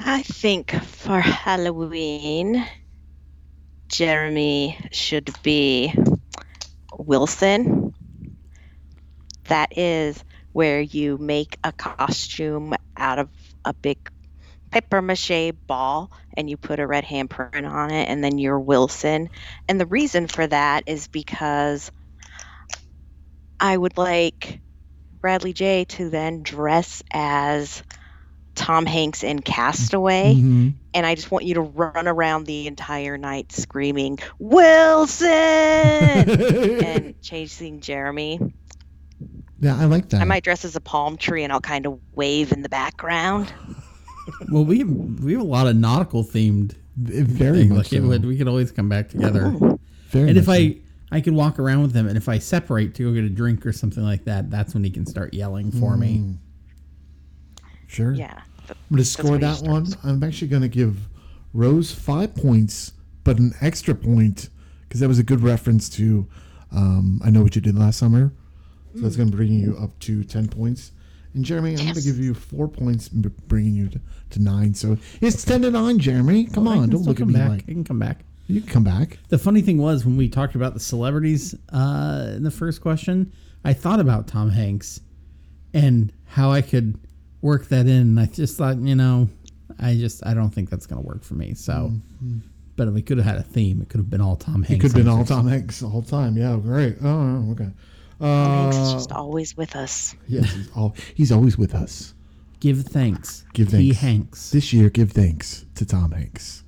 I 0.00 0.22
think 0.22 0.72
for 0.72 1.20
Halloween, 1.20 2.66
Jeremy 3.88 4.78
should 4.90 5.30
be 5.42 5.94
Wilson. 6.98 7.94
That 9.48 9.76
is 9.76 10.24
where 10.54 10.80
you 10.80 11.18
make 11.18 11.58
a 11.64 11.72
costume 11.72 12.74
out 12.96 13.18
of 13.18 13.28
a 13.64 13.74
big 13.74 13.98
paper 14.70 15.02
mache 15.02 15.52
ball 15.66 16.10
and 16.36 16.48
you 16.48 16.56
put 16.56 16.78
a 16.80 16.86
red 16.86 17.04
handprint 17.04 17.68
on 17.68 17.90
it, 17.90 18.08
and 18.08 18.22
then 18.24 18.38
you're 18.38 18.58
Wilson. 18.58 19.28
And 19.68 19.80
the 19.80 19.86
reason 19.86 20.28
for 20.28 20.46
that 20.46 20.84
is 20.86 21.08
because 21.08 21.90
I 23.60 23.76
would 23.76 23.96
like 23.98 24.60
Bradley 25.20 25.52
J 25.52 25.84
to 25.86 26.08
then 26.10 26.42
dress 26.42 27.02
as 27.12 27.82
Tom 28.54 28.86
Hanks 28.86 29.24
in 29.24 29.40
Castaway 29.40 30.34
Mhm. 30.36 30.74
and 30.94 31.06
I 31.06 31.16
just 31.16 31.30
want 31.30 31.44
you 31.44 31.54
to 31.54 31.60
run 31.62 32.06
around 32.06 32.46
the 32.46 32.68
entire 32.68 33.18
night 33.18 33.50
screaming 33.50 34.18
Wilson 34.38 35.28
and 35.28 37.14
chasing 37.20 37.80
Jeremy. 37.80 38.38
Yeah, 39.64 39.78
I 39.78 39.86
like 39.86 40.10
that. 40.10 40.20
I 40.20 40.24
might 40.24 40.44
dress 40.44 40.64
as 40.64 40.76
a 40.76 40.80
palm 40.80 41.16
tree 41.16 41.42
and 41.42 41.52
I'll 41.52 41.60
kind 41.60 41.86
of 41.86 41.98
wave 42.14 42.52
in 42.52 42.62
the 42.62 42.68
background. 42.68 43.52
well, 44.52 44.64
we 44.64 44.78
have, 44.80 44.90
we 44.90 45.32
have 45.32 45.40
a 45.40 45.46
lot 45.46 45.66
of 45.66 45.76
nautical 45.76 46.22
themed 46.22 46.74
very 46.96 47.60
things. 47.60 47.70
much 47.70 47.92
Like 47.92 48.02
so. 48.02 48.08
would, 48.08 48.24
we 48.24 48.36
could 48.36 48.48
always 48.48 48.70
come 48.70 48.88
back 48.88 49.08
together. 49.08 49.52
Very 50.08 50.28
and 50.28 50.38
if 50.38 50.44
so. 50.44 50.52
I 50.52 50.76
I 51.10 51.20
could 51.20 51.34
walk 51.34 51.58
around 51.58 51.82
with 51.82 51.94
him, 51.94 52.06
and 52.06 52.16
if 52.16 52.28
I 52.28 52.38
separate 52.38 52.94
to 52.96 53.04
go 53.04 53.12
get 53.12 53.24
a 53.24 53.28
drink 53.28 53.66
or 53.66 53.72
something 53.72 54.02
like 54.02 54.24
that, 54.24 54.50
that's 54.50 54.74
when 54.74 54.84
he 54.84 54.90
can 54.90 55.06
start 55.06 55.34
yelling 55.34 55.72
for 55.72 55.96
me. 55.96 56.18
Mm. 56.18 56.38
Sure. 57.88 58.14
Yeah. 58.14 58.42
I'm 58.68 58.76
going 58.90 58.98
to 58.98 59.04
score 59.04 59.38
that 59.38 59.60
one. 59.60 59.86
I'm 60.02 60.22
actually 60.22 60.48
going 60.48 60.62
to 60.62 60.68
give 60.68 61.08
Rose 61.52 61.92
five 61.92 62.34
points, 62.34 62.92
but 63.22 63.38
an 63.38 63.54
extra 63.60 63.94
point 63.94 64.50
because 64.82 65.00
that 65.00 65.08
was 65.08 65.18
a 65.18 65.24
good 65.24 65.40
reference 65.40 65.88
to 65.90 66.26
um, 66.72 67.20
I 67.24 67.30
Know 67.30 67.42
What 67.42 67.54
You 67.54 67.62
Did 67.62 67.76
Last 67.76 67.98
Summer. 67.98 68.32
So 68.94 69.00
that's 69.00 69.16
going 69.16 69.30
to 69.30 69.36
bring 69.36 69.52
you 69.52 69.76
up 69.80 69.98
to 70.00 70.22
10 70.24 70.48
points. 70.48 70.92
And 71.34 71.44
Jeremy, 71.44 71.70
I'm 71.70 71.82
going 71.82 71.94
to 71.94 72.00
give 72.02 72.18
you 72.18 72.32
four 72.32 72.68
points, 72.68 73.08
bringing 73.08 73.74
you 73.74 73.88
to, 73.88 74.00
to 74.30 74.42
nine. 74.42 74.72
So 74.74 74.96
it's 75.20 75.44
10 75.44 75.62
to 75.62 75.70
9, 75.70 75.98
Jeremy. 75.98 76.44
Come 76.46 76.68
I 76.68 76.76
on, 76.78 76.90
don't 76.90 77.02
look 77.02 77.16
at 77.16 77.20
come 77.20 77.28
me 77.28 77.34
back. 77.34 77.48
like. 77.50 77.62
I 77.62 77.72
can 77.72 77.82
come 77.84 77.98
back. 77.98 78.20
You 78.46 78.60
can 78.60 78.70
come 78.70 78.84
back. 78.84 79.18
The 79.30 79.38
funny 79.38 79.60
thing 79.62 79.78
was 79.78 80.04
when 80.04 80.16
we 80.16 80.28
talked 80.28 80.54
about 80.54 80.74
the 80.74 80.80
celebrities 80.80 81.56
uh, 81.72 82.34
in 82.36 82.44
the 82.44 82.50
first 82.52 82.80
question, 82.82 83.32
I 83.64 83.72
thought 83.72 83.98
about 84.00 84.28
Tom 84.28 84.50
Hanks 84.50 85.00
and 85.72 86.12
how 86.26 86.52
I 86.52 86.62
could 86.62 86.98
work 87.40 87.66
that 87.68 87.86
in. 87.86 88.00
And 88.02 88.20
I 88.20 88.26
just 88.26 88.56
thought, 88.56 88.76
you 88.76 88.94
know, 88.94 89.28
I 89.80 89.96
just 89.96 90.24
I 90.24 90.34
don't 90.34 90.50
think 90.50 90.70
that's 90.70 90.86
going 90.86 91.02
to 91.02 91.06
work 91.08 91.24
for 91.24 91.34
me. 91.34 91.54
So, 91.54 91.90
but 92.76 92.92
we 92.92 93.02
could 93.02 93.16
have 93.18 93.26
had 93.26 93.38
a 93.38 93.42
theme. 93.42 93.80
It 93.82 93.88
could 93.88 93.98
have 93.98 94.10
been 94.10 94.20
all 94.20 94.36
Tom 94.36 94.62
Hanks. 94.62 94.70
It 94.70 94.80
could 94.80 94.92
have 94.92 94.96
been 95.04 95.08
all 95.08 95.20
answers. 95.20 95.36
Tom 95.36 95.48
Hanks 95.48 95.80
the 95.80 95.88
whole 95.88 96.02
time. 96.02 96.36
Yeah, 96.36 96.56
great. 96.62 96.96
Oh, 97.02 97.50
okay. 97.52 97.70
Thanks, 98.24 98.76
it's 98.76 98.88
Uh, 98.88 98.92
just 98.94 99.12
always 99.12 99.56
with 99.56 99.76
us. 99.76 100.14
yes, 100.26 100.50
he's, 100.52 100.70
all, 100.74 100.94
he's 101.14 101.30
always 101.32 101.58
with 101.58 101.74
us. 101.74 102.14
Give 102.60 102.80
thanks. 102.82 103.44
Give 103.52 103.68
T. 103.68 103.92
thanks. 103.92 103.98
Hanks. 104.00 104.50
This 104.50 104.72
year, 104.72 104.88
give 104.88 105.12
thanks 105.12 105.66
to 105.74 105.84
Tom 105.84 106.12
Hanks. 106.12 106.64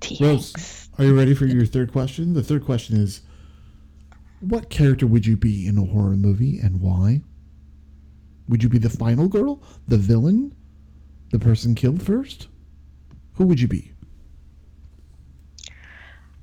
T. 0.00 0.18
Rose, 0.20 0.52
Hanks. 0.52 0.88
are 0.98 1.04
you 1.04 1.16
ready 1.16 1.34
for 1.34 1.46
your 1.46 1.64
third 1.66 1.92
question? 1.92 2.32
The 2.34 2.42
third 2.42 2.64
question 2.64 2.96
is 3.00 3.20
What 4.40 4.70
character 4.70 5.06
would 5.06 5.24
you 5.26 5.36
be 5.36 5.66
in 5.68 5.78
a 5.78 5.84
horror 5.84 6.16
movie 6.16 6.58
and 6.58 6.80
why? 6.80 7.20
Would 8.48 8.62
you 8.64 8.68
be 8.68 8.78
the 8.78 8.90
final 8.90 9.28
girl? 9.28 9.62
The 9.86 9.98
villain? 9.98 10.54
The 11.30 11.38
person 11.38 11.74
killed 11.76 12.02
first? 12.02 12.48
Who 13.34 13.46
would 13.46 13.60
you 13.60 13.68
be? 13.68 13.92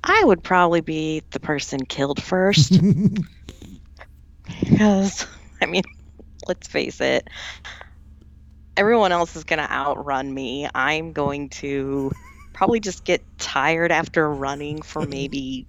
I 0.04 0.22
would 0.24 0.42
probably 0.42 0.80
be 0.80 1.22
the 1.32 1.40
person 1.40 1.84
killed 1.84 2.22
first. 2.22 2.72
because, 4.60 5.26
I 5.60 5.66
mean, 5.66 5.82
let's 6.46 6.68
face 6.68 7.00
it, 7.00 7.28
everyone 8.76 9.12
else 9.12 9.36
is 9.36 9.44
going 9.44 9.58
to 9.58 9.70
outrun 9.70 10.32
me. 10.32 10.68
I'm 10.74 11.12
going 11.12 11.48
to 11.50 12.12
probably 12.52 12.80
just 12.80 13.04
get 13.04 13.22
tired 13.38 13.92
after 13.92 14.28
running 14.28 14.82
for 14.82 15.02
maybe 15.02 15.66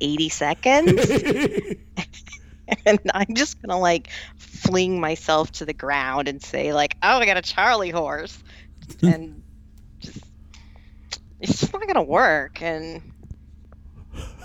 80 0.00 0.28
seconds. 0.28 1.10
and 2.86 2.98
I'm 3.12 3.34
just 3.34 3.60
going 3.60 3.70
to 3.70 3.76
like 3.76 4.10
fling 4.36 5.00
myself 5.00 5.50
to 5.52 5.64
the 5.64 5.72
ground 5.72 6.28
and 6.28 6.42
say, 6.42 6.72
like, 6.72 6.96
oh, 7.02 7.18
I 7.18 7.26
got 7.26 7.36
a 7.36 7.42
Charlie 7.42 7.90
horse. 7.90 8.42
and 9.02 9.42
just, 9.98 10.18
it's 11.40 11.60
just 11.60 11.72
not 11.72 11.82
going 11.82 11.94
to 11.94 12.02
work. 12.02 12.62
And, 12.62 13.02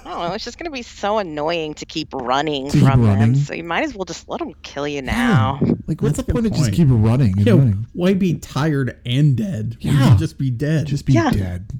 I 0.05 0.09
don't 0.09 0.19
know. 0.29 0.33
It's 0.33 0.43
just 0.43 0.57
going 0.59 0.65
to 0.65 0.71
be 0.71 0.83
so 0.83 1.17
annoying 1.17 1.73
to 1.75 1.85
keep 1.85 2.09
running 2.13 2.69
To 2.69 2.77
keep 2.77 2.87
from 2.87 3.01
running. 3.03 3.19
them. 3.33 3.35
So 3.35 3.53
you 3.55 3.63
might 3.63 3.83
as 3.83 3.95
well 3.95 4.05
just 4.05 4.29
let 4.29 4.39
them 4.39 4.53
kill 4.61 4.87
you 4.87 5.01
now. 5.01 5.59
Like, 5.87 6.01
what's 6.01 6.17
That's 6.17 6.27
the 6.27 6.33
point 6.33 6.45
of 6.45 6.53
just 6.53 6.73
keep 6.73 6.87
running 6.91 7.37
and 7.37 7.45
Yeah, 7.47 7.53
running? 7.53 7.87
why 7.93 8.13
be 8.13 8.35
tired 8.35 8.99
and 9.05 9.35
dead? 9.35 9.77
when 9.81 9.93
you 9.93 9.99
Yeah. 9.99 10.15
just 10.17 10.37
be 10.37 10.51
dead. 10.51 10.85
Just 10.87 11.05
be 11.05 11.13
Yeah. 11.13 11.31
dead. 11.31 11.71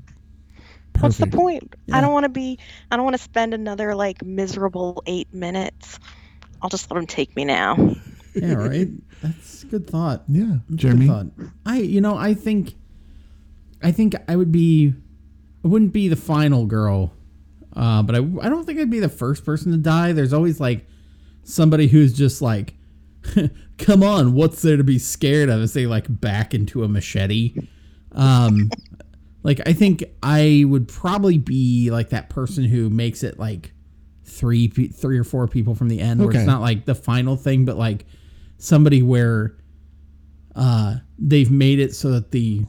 What's 0.99 1.17
the 1.17 1.27
point? 1.27 1.75
Yeah. 1.85 1.97
I 1.97 2.01
don't 2.01 2.13
want 2.13 2.23
to 2.23 2.29
be. 2.29 2.57
I 2.89 2.95
don't 2.95 3.03
want 3.03 3.15
to 3.17 3.21
spend 3.21 3.53
another 3.53 3.93
like 3.95 4.23
miserable 4.23 5.03
eight 5.05 5.31
minutes. 5.33 5.99
I'll 6.61 6.69
just 6.69 6.89
let 6.89 6.95
them 6.95 7.05
take 7.05 7.35
me 7.35 7.43
now. 7.45 7.75
yeah, 8.33 8.53
right. 8.53 8.87
That's 9.21 9.63
a 9.63 9.67
good 9.67 9.87
thought. 9.89 10.23
Yeah, 10.29 10.57
Good 10.69 10.77
Jeremy. 10.77 11.07
thought. 11.07 11.27
I 11.65 11.79
you 11.79 11.99
know 12.01 12.15
I 12.17 12.33
think 12.33 12.75
I 13.83 13.91
think 13.91 14.15
I 14.27 14.35
would 14.37 14.51
be 14.53 14.93
I 15.63 15.67
wouldn't 15.67 15.91
be 15.93 16.07
the 16.07 16.15
final 16.15 16.65
girl, 16.65 17.11
uh, 17.75 18.03
but 18.03 18.15
I 18.15 18.19
I 18.41 18.49
don't 18.49 18.65
think 18.65 18.79
I'd 18.79 18.89
be 18.89 18.99
the 18.99 19.09
first 19.09 19.45
person 19.45 19.71
to 19.71 19.77
die. 19.77 20.13
There's 20.13 20.33
always 20.33 20.59
like 20.59 20.87
somebody 21.43 21.87
who's 21.87 22.13
just 22.13 22.41
like, 22.41 22.73
come 23.77 24.03
on, 24.03 24.33
what's 24.33 24.61
there 24.61 24.77
to 24.77 24.83
be 24.83 24.99
scared 24.99 25.49
of? 25.49 25.61
As 25.61 25.73
they 25.73 25.85
like 25.85 26.05
back 26.09 26.53
into 26.53 26.83
a 26.83 26.87
machete. 26.87 27.55
Um, 28.11 28.69
like 29.43 29.61
I 29.65 29.73
think 29.73 30.03
I 30.23 30.63
would 30.67 30.87
probably 30.87 31.37
be 31.37 31.91
like 31.91 32.09
that 32.09 32.29
person 32.29 32.63
who 32.63 32.89
makes 32.89 33.23
it 33.23 33.37
like 33.37 33.73
three 34.23 34.67
three 34.67 35.19
or 35.19 35.23
four 35.23 35.47
people 35.47 35.75
from 35.75 35.87
the 35.87 35.99
end 35.99 36.19
where 36.19 36.31
it's 36.35 36.47
not 36.47 36.61
like 36.61 36.85
the 36.85 36.95
final 36.95 37.35
thing, 37.35 37.65
but 37.65 37.77
like 37.77 38.05
somebody 38.57 39.03
where 39.03 39.57
uh, 40.55 40.95
they've 41.19 41.51
made 41.51 41.79
it 41.79 41.93
so 41.93 42.11
that 42.11 42.31
the 42.31 42.65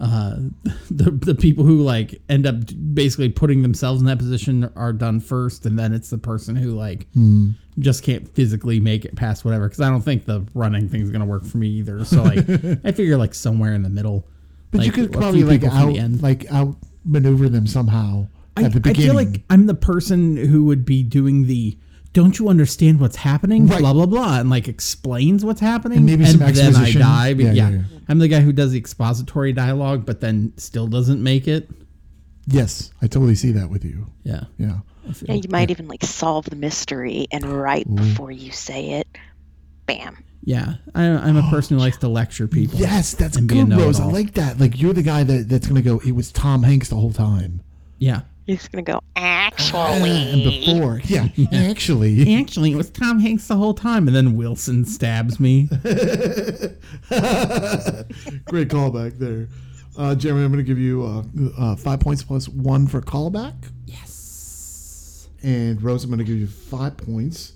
uh, 0.00 0.36
the 0.90 1.10
the 1.10 1.34
people 1.34 1.64
who 1.64 1.82
like 1.82 2.20
end 2.28 2.46
up 2.46 2.56
basically 2.94 3.28
putting 3.28 3.62
themselves 3.62 4.00
in 4.00 4.06
that 4.06 4.18
position 4.18 4.70
are 4.76 4.92
done 4.92 5.20
first, 5.20 5.66
and 5.66 5.78
then 5.78 5.92
it's 5.92 6.10
the 6.10 6.18
person 6.18 6.56
who 6.56 6.70
like 6.72 7.06
Hmm. 7.14 7.50
just 7.78 8.02
can't 8.02 8.28
physically 8.34 8.80
make 8.80 9.04
it 9.04 9.14
past 9.14 9.44
whatever. 9.44 9.68
Because 9.68 9.80
I 9.80 9.90
don't 9.90 10.02
think 10.02 10.24
the 10.24 10.46
running 10.54 10.88
thing's 10.88 11.10
gonna 11.10 11.26
work 11.26 11.44
for 11.44 11.58
me 11.58 11.68
either. 11.68 12.04
So 12.04 12.22
like, 12.22 12.38
I 12.84 12.92
figure 12.92 13.16
like 13.16 13.34
somewhere 13.34 13.74
in 13.74 13.82
the 13.82 13.90
middle. 13.90 14.26
But 14.70 14.84
you 14.86 14.92
could 14.92 15.12
probably 15.12 15.42
like 15.44 15.64
out 15.64 15.92
the 15.92 15.98
end. 15.98 16.22
like 16.22 16.50
out 16.52 16.76
maneuver 17.04 17.48
them 17.48 17.66
somehow 17.66 18.28
I, 18.56 18.64
at 18.64 18.72
the 18.72 18.80
beginning. 18.80 19.02
I 19.02 19.06
feel 19.06 19.14
like 19.32 19.42
I'm 19.50 19.66
the 19.66 19.74
person 19.74 20.36
who 20.36 20.64
would 20.64 20.84
be 20.84 21.02
doing 21.02 21.46
the 21.46 21.76
don't 22.12 22.38
you 22.38 22.48
understand 22.48 22.98
what's 23.00 23.16
happening? 23.16 23.66
Right. 23.66 23.78
Blah 23.80 23.92
blah 23.92 24.06
blah, 24.06 24.40
and 24.40 24.50
like 24.50 24.66
explains 24.68 25.44
what's 25.44 25.60
happening, 25.60 25.98
And 25.98 26.06
maybe 26.06 26.24
some 26.26 26.40
then 26.40 26.74
I 26.76 26.90
die. 26.92 27.28
Yeah, 27.28 27.46
yeah, 27.46 27.52
yeah, 27.52 27.68
yeah. 27.70 27.82
I'm 28.08 28.18
the 28.18 28.28
guy 28.28 28.40
who 28.40 28.52
does 28.52 28.72
the 28.72 28.78
expository 28.78 29.52
dialogue, 29.52 30.04
but 30.04 30.20
then 30.20 30.52
still 30.56 30.86
doesn't 30.88 31.22
make 31.22 31.46
it. 31.46 31.70
yes, 32.46 32.90
I 33.00 33.06
totally 33.06 33.34
see 33.36 33.52
that 33.52 33.70
with 33.70 33.84
you. 33.84 34.06
Yeah, 34.24 34.44
Yeah. 34.58 34.78
I 35.08 35.12
Yeah, 35.28 35.34
you 35.34 35.48
might 35.50 35.70
even 35.70 35.88
like 35.88 36.04
solve 36.04 36.46
the 36.46 36.56
mystery, 36.56 37.26
and 37.32 37.44
right 37.44 37.86
before 37.94 38.30
you 38.32 38.50
say 38.52 38.90
it, 39.00 39.06
bam. 39.86 40.16
yeah. 40.44 40.74
I, 40.94 41.04
I'm 41.04 41.36
a 41.36 41.48
person 41.50 41.76
who 41.76 41.82
likes 41.82 41.96
to 41.98 42.08
lecture 42.08 42.46
people. 42.48 42.78
Yes, 42.78 43.12
that's 43.14 43.36
And 43.36 43.48
be 43.48 43.60
a 43.60 43.64
good, 43.64 43.76
Rose. 43.78 44.00
I 44.00 44.04
like 44.06 44.34
that. 44.34 44.58
Like 44.58 44.80
you're 44.80 44.92
the 44.92 45.02
guy 45.02 45.22
that, 45.24 45.48
that's 45.48 45.66
gonna 45.68 45.82
go. 45.82 46.00
It 46.04 46.12
was 46.12 46.30
Tom 46.32 46.62
Hanks 46.64 46.88
the 46.88 46.96
whole 46.96 47.12
time. 47.12 47.62
yeah. 47.98 48.22
You're 48.50 48.58
gonna 48.72 48.82
go. 48.82 49.00
and 49.14 49.24
Actually, 49.52 50.64
before, 50.64 51.00
yeah, 51.04 51.28
actually, 51.52 52.34
Actually, 52.40 52.72
it 52.72 52.76
was 52.76 52.90
Tom 52.90 53.20
Hanks 53.20 53.46
the 53.46 53.56
whole 53.56 53.74
time, 53.74 54.08
and 54.08 54.16
then 54.16 54.36
Wilson 54.36 54.84
stabs 54.84 55.38
me. 55.38 55.66
great 58.46 58.68
callback 58.68 59.18
there. 59.18 59.48
Uh, 59.96 60.16
Jeremy, 60.16 60.44
I'm 60.44 60.50
gonna 60.50 60.64
give 60.64 60.78
you 60.78 61.04
uh, 61.04 61.22
uh, 61.58 61.76
five 61.76 62.00
points 62.00 62.24
plus 62.24 62.48
one 62.48 62.88
for 62.88 63.00
callback, 63.00 63.54
yes. 63.86 65.28
and 65.42 65.80
Rose, 65.80 66.02
I'm 66.02 66.10
gonna 66.10 66.24
give 66.24 66.38
you 66.38 66.48
five 66.48 66.96
points, 66.96 67.52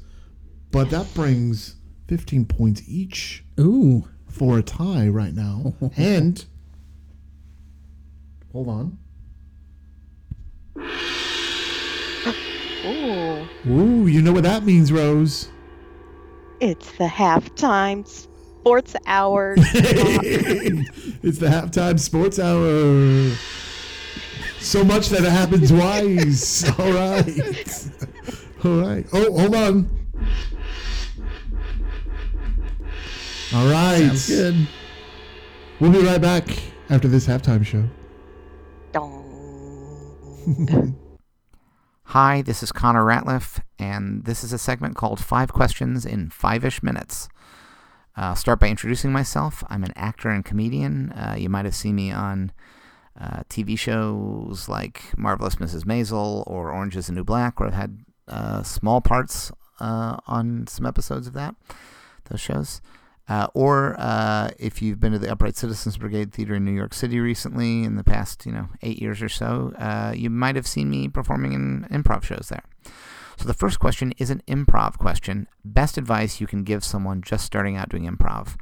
but 0.71 0.91
that 0.91 1.13
brings 1.15 1.75
15 2.07 2.45
points 2.45 2.83
each 2.87 3.45
Ooh. 3.59 4.09
for 4.29 4.59
a 4.59 4.63
tie 4.63 5.09
right 5.09 5.35
now. 5.35 5.75
and 5.97 6.45
hold 8.53 8.69
on. 8.69 8.99
Ooh, 12.85 13.47
Ooh, 13.71 14.07
you 14.07 14.23
know 14.23 14.33
what 14.33 14.45
that 14.45 14.65
means, 14.65 14.93
Rose. 14.93 15.49
it's 16.61 16.91
the 16.93 17.07
halftime 17.07 18.07
sports 18.07 18.97
hour. 19.07 19.55
it's 19.59 21.39
the 21.39 21.47
halftime 21.47 21.99
sports 22.01 22.39
hour. 22.39 23.31
So 24.61 24.83
much 24.85 25.09
that 25.11 25.23
it 25.23 25.31
happened 25.31 25.69
twice. 25.69 26.69
All 26.79 26.93
right. 26.93 27.89
All 28.65 28.81
right. 28.81 29.07
Oh, 29.13 29.39
hold 29.39 29.55
on. 29.55 29.91
All 33.55 33.67
right. 33.71 34.09
Sounds 34.09 34.27
good. 34.29 34.69
We'll 35.81 35.93
be 35.93 35.99
right 36.03 36.21
back 36.21 36.49
after 36.89 37.09
this 37.09 37.27
halftime 37.27 37.65
show. 37.65 37.85
Dong. 38.93 40.97
Hi, 42.09 42.43
this 42.43 42.63
is 42.63 42.71
Connor 42.71 43.03
Ratliff, 43.03 43.61
and 43.77 44.25
this 44.25 44.45
is 44.45 44.53
a 44.53 44.59
segment 44.59 44.95
called 44.95 45.19
Five 45.19 45.53
Questions 45.53 46.07
in 46.07 46.31
Five 46.31 46.65
ish 46.65 46.81
Minutes. 46.81 47.29
Uh, 48.17 48.27
I'll 48.27 48.37
start 48.37 48.61
by 48.61 48.69
introducing 48.69 49.11
myself. 49.11 49.65
I'm 49.69 49.83
an 49.83 49.93
actor 49.97 50.29
and 50.29 50.45
comedian. 50.45 51.11
Uh, 51.11 51.35
you 51.37 51.49
might 51.49 51.65
have 51.65 51.75
seen 51.75 51.97
me 51.97 52.13
on 52.13 52.53
uh, 53.21 53.43
TV 53.49 53.77
shows 53.77 54.69
like 54.69 55.03
Marvelous 55.17 55.57
Mrs. 55.57 55.85
Maisel 55.85 56.45
or 56.47 56.71
Orange 56.71 56.95
is 56.95 57.09
the 57.09 57.15
New 57.15 57.25
Black, 57.25 57.59
where 57.59 57.71
I've 57.71 57.75
had 57.75 58.05
uh, 58.29 58.63
small 58.63 59.01
parts 59.01 59.51
uh, 59.81 60.19
on 60.29 60.69
some 60.69 60.87
episodes 60.87 61.27
of 61.27 61.33
that, 61.33 61.57
those 62.31 62.41
shows. 62.41 62.81
Uh, 63.27 63.47
or 63.55 63.97
uh, 63.99 64.51
if 64.59 64.83
you've 64.83 65.01
been 65.01 65.13
to 65.13 65.19
the 65.19 65.31
Upright 65.31 65.57
Citizens 65.57 65.97
Brigade 65.97 66.33
Theater 66.33 66.55
in 66.57 66.65
New 66.65 66.73
York 66.73 66.93
City 66.93 67.21
recently, 67.21 67.83
in 67.83 67.97
the 67.97 68.05
past, 68.05 68.45
you 68.45 68.53
know, 68.53 68.69
eight 68.83 69.01
years 69.01 69.23
or 69.23 69.31
so, 69.31 69.73
uh, 69.79 70.13
you 70.15 70.29
might 70.29 70.57
have 70.57 70.67
seen 70.67 70.91
me 70.91 71.09
performing 71.09 71.53
in 71.55 71.87
improv 71.91 72.23
shows 72.23 72.49
there. 72.51 72.65
So 73.37 73.47
the 73.47 73.55
first 73.55 73.81
question 73.81 74.13
is 74.19 74.31
an 74.31 74.43
improv 74.47 74.99
question. 74.99 75.49
Best 75.65 75.97
advice 75.97 76.41
you 76.41 76.47
can 76.47 76.65
give 76.65 76.85
someone 76.85 77.23
just 77.23 77.47
starting 77.47 77.77
out 77.77 77.89
doing 77.89 78.09
improv. 78.09 78.57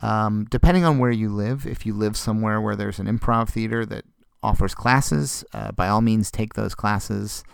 Um, 0.00 0.46
depending 0.50 0.84
on 0.84 0.98
where 0.98 1.12
you 1.12 1.28
live, 1.28 1.66
if 1.66 1.86
you 1.86 1.94
live 1.94 2.16
somewhere 2.16 2.60
where 2.60 2.74
there's 2.74 2.98
an 2.98 3.06
improv 3.06 3.50
theater 3.50 3.86
that 3.86 4.04
offers 4.42 4.74
classes, 4.74 5.44
uh, 5.52 5.70
by 5.70 5.88
all 5.88 6.00
means 6.00 6.30
take 6.30 6.54
those 6.54 6.74
classes. 6.74 7.44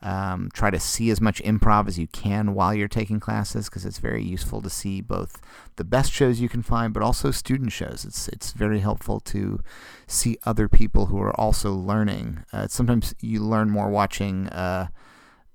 Um, 0.00 0.48
try 0.52 0.70
to 0.70 0.78
see 0.78 1.10
as 1.10 1.20
much 1.20 1.42
improv 1.42 1.88
as 1.88 1.98
you 1.98 2.06
can 2.06 2.54
while 2.54 2.72
you're 2.72 2.86
taking 2.86 3.18
classes 3.18 3.68
because 3.68 3.84
it's 3.84 3.98
very 3.98 4.22
useful 4.22 4.62
to 4.62 4.70
see 4.70 5.00
both 5.00 5.40
the 5.74 5.82
best 5.82 6.12
shows 6.12 6.38
you 6.38 6.48
can 6.48 6.62
find, 6.62 6.94
but 6.94 7.02
also 7.02 7.32
student 7.32 7.72
shows. 7.72 8.04
It's 8.04 8.28
it's 8.28 8.52
very 8.52 8.78
helpful 8.78 9.18
to 9.20 9.60
see 10.06 10.38
other 10.44 10.68
people 10.68 11.06
who 11.06 11.20
are 11.20 11.38
also 11.38 11.74
learning. 11.74 12.44
Uh, 12.52 12.68
sometimes 12.68 13.12
you 13.20 13.40
learn 13.42 13.70
more 13.70 13.88
watching 13.88 14.46
uh, 14.50 14.86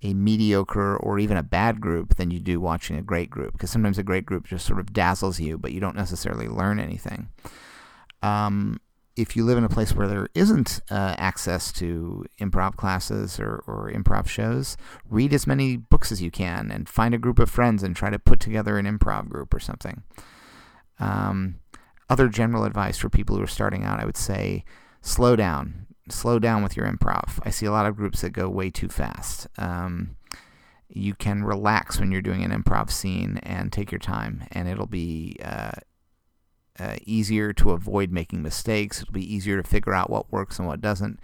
a 0.04 0.14
mediocre 0.14 0.98
or 0.98 1.18
even 1.18 1.38
a 1.38 1.44
bad 1.44 1.80
group 1.80 2.16
than 2.16 2.30
you 2.30 2.40
do 2.40 2.60
watching 2.60 2.98
a 2.98 3.02
great 3.02 3.30
group 3.30 3.54
because 3.54 3.72
sometimes 3.72 3.98
a 3.98 4.04
great 4.04 4.26
group 4.26 4.46
just 4.46 4.66
sort 4.66 4.80
of 4.80 4.92
dazzles 4.92 5.40
you, 5.40 5.58
but 5.58 5.72
you 5.72 5.80
don't 5.80 5.96
necessarily 5.96 6.50
learn 6.50 6.80
anything. 6.80 7.30
Um, 8.22 8.80
if 9.16 9.36
you 9.36 9.46
live 9.46 9.58
in 9.58 9.64
a 9.64 9.70
place 9.70 9.94
where 9.94 10.08
there 10.08 10.28
isn't 10.34 10.82
uh, 10.90 11.16
access 11.18 11.72
to 11.74 12.26
improv 12.40 12.76
classes 12.76 13.40
or, 13.40 13.64
or 13.68 13.92
improv 13.94 14.28
shows, 14.28 14.76
read 15.10 15.34
as 15.34 15.46
many 15.46 15.78
books 15.78 16.12
as 16.12 16.22
you 16.22 16.32
can 16.32 16.72
and 16.72 16.90
find 16.90 17.14
a 17.14 17.20
group 17.20 17.38
of 17.40 17.50
friends 17.50 17.84
and 17.84 17.96
try 17.96 18.10
to 18.10 18.18
put 18.18 18.40
together 18.40 18.78
an 18.78 18.86
improv 18.86 19.30
group 19.30 19.54
or 19.54 19.60
something. 19.60 20.04
Um, 21.00 21.60
other 22.10 22.28
general 22.28 22.64
advice 22.64 22.98
for 22.98 23.10
people 23.10 23.36
who 23.36 23.44
are 23.44 23.48
starting 23.48 23.84
out, 23.84 24.00
I 24.00 24.06
would 24.06 24.18
say 24.18 24.66
slow 25.02 25.36
down. 25.36 25.88
Slow 26.10 26.38
down 26.38 26.64
with 26.64 26.76
your 26.76 26.86
improv. 26.86 27.40
I 27.44 27.50
see 27.50 27.66
a 27.66 27.72
lot 27.72 27.86
of 27.86 27.96
groups 27.96 28.22
that 28.22 28.32
go 28.32 28.50
way 28.50 28.70
too 28.70 28.90
fast. 28.90 29.48
Um, 29.58 30.18
you 30.90 31.16
can 31.16 31.44
relax 31.44 32.00
when 32.00 32.12
you're 32.12 32.22
doing 32.22 32.44
an 32.44 32.52
improv 32.52 32.92
scene 32.92 33.40
and 33.42 33.72
take 33.72 33.92
your 33.92 34.00
time, 34.00 34.44
and 34.52 34.68
it'll 34.68 34.86
be 34.86 35.38
uh, 35.44 35.72
uh, 36.80 36.98
easier 37.06 37.54
to 37.54 37.72
avoid 37.72 38.12
making 38.12 38.42
mistakes. 38.42 39.02
It'll 39.02 39.14
be 39.14 39.34
easier 39.34 39.62
to 39.62 39.68
figure 39.68 39.94
out 39.94 40.10
what 40.10 40.32
works 40.32 40.60
and 40.60 40.68
what 40.68 40.82
doesn't. 40.82 41.20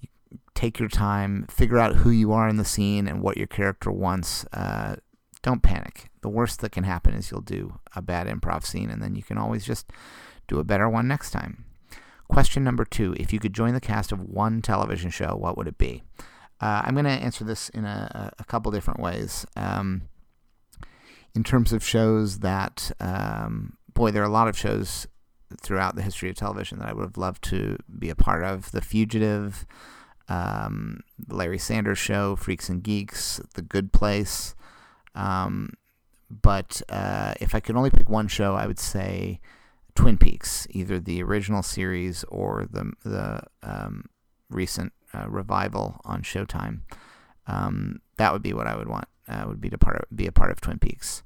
You 0.00 0.08
take 0.54 0.78
your 0.78 0.88
time, 0.88 1.46
figure 1.48 1.78
out 1.78 1.96
who 1.96 2.10
you 2.10 2.32
are 2.32 2.48
in 2.48 2.56
the 2.56 2.64
scene 2.64 3.06
and 3.06 3.22
what 3.22 3.36
your 3.36 3.46
character 3.46 3.90
wants. 3.90 4.44
Uh, 4.52 4.96
don't 5.42 5.62
panic. 5.62 6.10
The 6.22 6.28
worst 6.28 6.60
that 6.60 6.72
can 6.72 6.84
happen 6.84 7.14
is 7.14 7.30
you'll 7.30 7.42
do 7.42 7.78
a 7.94 8.02
bad 8.02 8.26
improv 8.26 8.64
scene, 8.64 8.90
and 8.90 9.02
then 9.02 9.14
you 9.14 9.22
can 9.22 9.38
always 9.38 9.64
just 9.64 9.90
do 10.48 10.58
a 10.58 10.64
better 10.64 10.88
one 10.88 11.06
next 11.06 11.30
time. 11.30 11.64
Question 12.28 12.64
number 12.64 12.84
two 12.84 13.14
If 13.18 13.32
you 13.32 13.38
could 13.38 13.52
join 13.52 13.74
the 13.74 13.80
cast 13.80 14.10
of 14.10 14.20
one 14.20 14.62
television 14.62 15.10
show, 15.10 15.36
what 15.36 15.56
would 15.56 15.68
it 15.68 15.78
be? 15.78 16.02
Uh, 16.60 16.82
I'm 16.84 16.94
going 16.94 17.04
to 17.04 17.10
answer 17.10 17.44
this 17.44 17.68
in 17.68 17.84
a, 17.84 18.32
a 18.38 18.44
couple 18.44 18.72
different 18.72 19.00
ways. 19.00 19.44
Um, 19.56 20.08
in 21.34 21.44
terms 21.44 21.72
of 21.72 21.84
shows 21.84 22.38
that 22.38 22.92
um, 23.00 23.76
boy, 23.94 24.10
there 24.10 24.22
are 24.22 24.26
a 24.26 24.30
lot 24.30 24.48
of 24.48 24.58
shows 24.58 25.06
throughout 25.60 25.96
the 25.96 26.02
history 26.02 26.28
of 26.28 26.36
television 26.36 26.78
that 26.78 26.88
I 26.88 26.92
would 26.92 27.04
have 27.04 27.16
loved 27.16 27.42
to 27.44 27.78
be 27.98 28.10
a 28.10 28.16
part 28.16 28.42
of. 28.42 28.72
The 28.72 28.80
Fugitive, 28.80 29.66
um, 30.28 31.00
Larry 31.28 31.58
Sanders 31.58 31.98
Show, 31.98 32.36
Freaks 32.36 32.68
and 32.68 32.82
Geeks, 32.82 33.40
The 33.54 33.62
Good 33.62 33.92
Place. 33.92 34.54
Um, 35.14 35.74
but 36.30 36.82
uh, 36.88 37.34
if 37.40 37.54
I 37.54 37.60
could 37.60 37.76
only 37.76 37.90
pick 37.90 38.08
one 38.08 38.28
show, 38.28 38.54
I 38.54 38.66
would 38.66 38.80
say 38.80 39.40
Twin 39.94 40.18
Peaks, 40.18 40.66
either 40.70 40.98
the 40.98 41.22
original 41.22 41.62
series 41.62 42.24
or 42.24 42.66
the 42.70 42.92
the 43.04 43.42
um, 43.62 44.06
recent 44.50 44.92
uh, 45.12 45.28
revival 45.28 46.00
on 46.04 46.22
Showtime. 46.22 46.80
Um, 47.46 48.00
that 48.16 48.32
would 48.32 48.42
be 48.42 48.52
what 48.52 48.66
I 48.66 48.76
would 48.76 48.88
want. 48.88 49.06
Uh, 49.28 49.44
would 49.46 49.60
be 49.60 49.70
to 49.70 49.78
part 49.78 49.96
of, 49.96 50.16
be 50.16 50.26
a 50.26 50.32
part 50.32 50.50
of 50.50 50.60
Twin 50.60 50.78
Peaks 50.78 51.22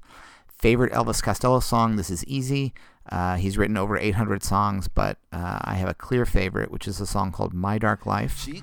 favorite 0.59 0.91
Elvis 0.93 1.23
Costello 1.23 1.59
song. 1.59 1.95
This 1.95 2.09
is 2.09 2.23
easy. 2.25 2.73
Uh, 3.11 3.37
he's 3.37 3.57
written 3.57 3.75
over 3.75 3.97
800 3.97 4.43
songs, 4.43 4.87
but 4.87 5.17
uh, 5.31 5.59
I 5.61 5.73
have 5.75 5.89
a 5.89 5.95
clear 5.95 6.27
favorite, 6.27 6.69
which 6.69 6.87
is 6.87 7.01
a 7.01 7.07
song 7.07 7.31
called 7.31 7.53
My 7.53 7.79
Dark 7.79 8.05
Life. 8.05 8.45
He 8.45 8.61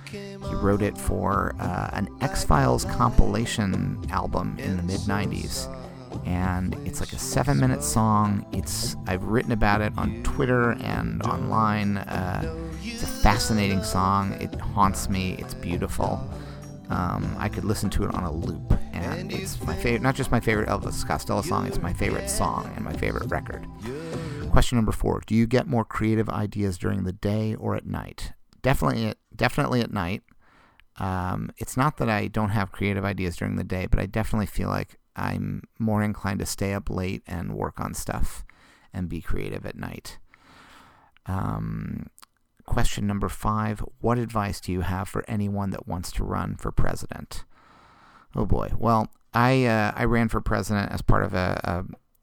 wrote 0.54 0.82
it 0.82 0.96
for 0.96 1.56
uh, 1.58 1.90
an 1.92 2.08
X 2.20 2.44
Files 2.44 2.84
compilation 2.84 4.06
album 4.10 4.56
in 4.60 4.76
the 4.76 4.82
mid 4.84 5.00
90s. 5.00 5.72
And 6.24 6.74
it's 6.86 7.00
like 7.00 7.12
a 7.12 7.18
seven 7.18 7.58
minute 7.58 7.82
song. 7.82 8.46
It's 8.52 8.94
I've 9.06 9.24
written 9.24 9.52
about 9.52 9.80
it 9.80 9.92
on 9.96 10.22
Twitter 10.22 10.72
and 10.72 11.22
online. 11.22 11.98
Uh, 11.98 12.54
it's 12.82 13.02
a 13.02 13.06
fascinating 13.06 13.82
song. 13.82 14.32
It 14.34 14.54
haunts 14.60 15.08
me. 15.10 15.36
It's 15.38 15.54
beautiful. 15.54 16.24
Um, 16.88 17.34
I 17.38 17.48
could 17.48 17.64
listen 17.64 17.90
to 17.90 18.04
it 18.04 18.14
on 18.14 18.24
a 18.24 18.32
loop, 18.32 18.72
and 18.92 19.32
it's 19.32 19.60
my 19.62 19.74
favorite. 19.74 20.02
Not 20.02 20.14
just 20.14 20.30
my 20.30 20.40
favorite 20.40 20.68
Elvis 20.68 21.06
Costello 21.06 21.42
song; 21.42 21.66
it's 21.66 21.80
my 21.80 21.92
favorite 21.92 22.30
song 22.30 22.70
and 22.76 22.84
my 22.84 22.92
favorite 22.92 23.30
record. 23.30 23.66
Question 24.50 24.76
number 24.76 24.92
four: 24.92 25.22
Do 25.26 25.34
you 25.34 25.46
get 25.46 25.66
more 25.66 25.84
creative 25.84 26.28
ideas 26.28 26.78
during 26.78 27.04
the 27.04 27.12
day 27.12 27.54
or 27.54 27.74
at 27.74 27.86
night? 27.86 28.32
Definitely, 28.62 29.14
definitely 29.34 29.80
at 29.80 29.92
night. 29.92 30.22
Um, 30.98 31.50
it's 31.58 31.76
not 31.76 31.98
that 31.98 32.08
I 32.08 32.28
don't 32.28 32.50
have 32.50 32.72
creative 32.72 33.04
ideas 33.04 33.36
during 33.36 33.56
the 33.56 33.64
day, 33.64 33.86
but 33.86 34.00
I 34.00 34.06
definitely 34.06 34.46
feel 34.46 34.68
like 34.68 34.98
I'm 35.14 35.62
more 35.78 36.02
inclined 36.02 36.38
to 36.40 36.46
stay 36.46 36.72
up 36.72 36.88
late 36.88 37.22
and 37.26 37.54
work 37.54 37.80
on 37.80 37.94
stuff 37.94 38.44
and 38.92 39.08
be 39.08 39.20
creative 39.20 39.66
at 39.66 39.76
night. 39.76 40.18
Um, 41.26 42.06
Question 42.66 43.06
number 43.06 43.28
five 43.28 43.82
What 44.00 44.18
advice 44.18 44.60
do 44.60 44.72
you 44.72 44.80
have 44.80 45.08
for 45.08 45.24
anyone 45.28 45.70
that 45.70 45.86
wants 45.86 46.10
to 46.12 46.24
run 46.24 46.56
for 46.56 46.72
president? 46.72 47.44
Oh 48.34 48.44
boy. 48.44 48.70
Well, 48.76 49.10
I, 49.32 49.64
uh, 49.64 49.92
I 49.94 50.04
ran 50.04 50.28
for 50.28 50.40
president 50.40 50.92
as 50.92 51.02
part 51.02 51.22
of 51.22 51.32
a, 51.34 51.60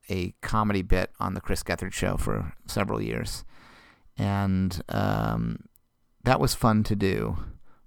a, 0.10 0.14
a, 0.14 0.34
comedy 0.42 0.82
bit 0.82 1.12
on 1.20 1.34
the 1.34 1.42
Chris 1.42 1.64
Gethard 1.64 1.94
show 1.94 2.18
for 2.18 2.54
several 2.68 3.02
years. 3.02 3.44
And 4.18 4.82
um, 4.90 5.66
that 6.24 6.40
was 6.40 6.54
fun 6.54 6.84
to 6.84 6.96
do. 6.96 7.38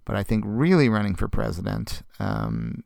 But 0.05 0.17
I 0.17 0.23
think 0.23 0.45
really 0.47 0.89
running 0.89 1.15
for 1.15 1.29
president 1.29 2.03
um, 2.19 2.85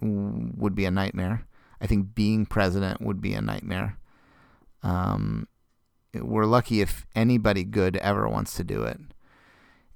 would 0.00 0.74
be 0.74 0.84
a 0.84 0.90
nightmare. 0.90 1.46
I 1.80 1.86
think 1.86 2.14
being 2.14 2.46
president 2.46 3.00
would 3.00 3.20
be 3.20 3.34
a 3.34 3.40
nightmare. 3.40 3.98
Um, 4.82 5.48
we're 6.14 6.46
lucky 6.46 6.80
if 6.80 7.06
anybody 7.14 7.64
good 7.64 7.96
ever 7.96 8.28
wants 8.28 8.54
to 8.54 8.64
do 8.64 8.82
it. 8.82 8.98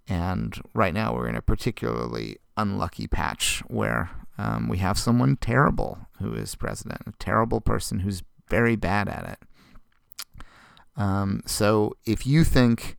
And 0.07 0.61
right 0.75 0.95
now 0.95 1.15
we're 1.15 1.29
in 1.29 1.37
a 1.37 1.43
particularly 1.43 2.37
unlucky 2.57 3.07
patch 3.07 3.63
where 3.69 4.11
um, 4.37 4.69
we 4.69 4.79
have 4.79 4.99
someone 4.99 5.37
terrible 5.37 6.09
who 6.21 6.35
is 6.35 6.55
president, 6.55 7.03
a 7.07 7.13
terrible 7.19 7.61
person 7.61 8.01
who's 8.01 8.23
very 8.49 8.77
bad 8.77 9.09
at 9.09 9.39
it. 9.41 10.45
Um, 10.97 11.43
so 11.47 11.95
if 12.05 12.27
you 12.27 12.45
think 12.45 12.97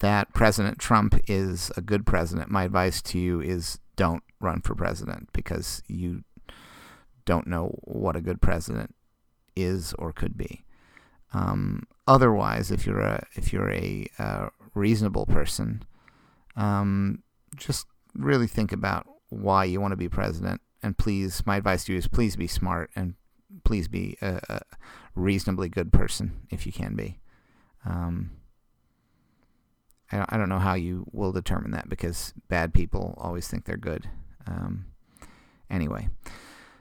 that 0.00 0.34
President 0.34 0.78
Trump 0.78 1.18
is 1.26 1.70
a 1.76 1.80
good 1.80 2.04
president, 2.04 2.50
my 2.50 2.64
advice 2.64 3.00
to 3.02 3.18
you 3.18 3.40
is 3.40 3.78
don't 3.96 4.22
run 4.40 4.60
for 4.60 4.74
president 4.74 5.28
because 5.32 5.82
you 5.86 6.24
don't 7.24 7.46
know 7.46 7.78
what 7.84 8.16
a 8.16 8.20
good 8.20 8.42
president 8.42 8.94
is 9.56 9.94
or 9.94 10.12
could 10.12 10.36
be. 10.36 10.63
Um, 11.34 11.86
otherwise, 12.06 12.70
if 12.70 12.86
you're 12.86 13.00
a 13.00 13.26
if 13.34 13.52
you're 13.52 13.70
a 13.70 14.06
uh, 14.18 14.48
reasonable 14.74 15.26
person, 15.26 15.82
um, 16.56 17.22
just 17.56 17.86
really 18.14 18.46
think 18.46 18.72
about 18.72 19.06
why 19.28 19.64
you 19.64 19.80
want 19.80 19.92
to 19.92 19.96
be 19.96 20.08
president. 20.08 20.60
And 20.82 20.96
please, 20.96 21.44
my 21.44 21.56
advice 21.56 21.84
to 21.84 21.92
you 21.92 21.98
is 21.98 22.06
please 22.06 22.36
be 22.36 22.46
smart 22.46 22.90
and 22.94 23.14
please 23.64 23.88
be 23.88 24.16
a, 24.22 24.40
a 24.48 24.60
reasonably 25.14 25.68
good 25.68 25.92
person 25.92 26.46
if 26.50 26.66
you 26.66 26.72
can 26.72 26.94
be. 26.94 27.18
Um, 27.84 28.30
I, 30.12 30.24
I 30.28 30.36
don't 30.36 30.48
know 30.48 30.58
how 30.58 30.74
you 30.74 31.06
will 31.10 31.32
determine 31.32 31.72
that 31.72 31.88
because 31.88 32.32
bad 32.48 32.72
people 32.72 33.14
always 33.18 33.48
think 33.48 33.64
they're 33.64 33.76
good. 33.76 34.08
Um, 34.46 34.86
anyway. 35.70 36.08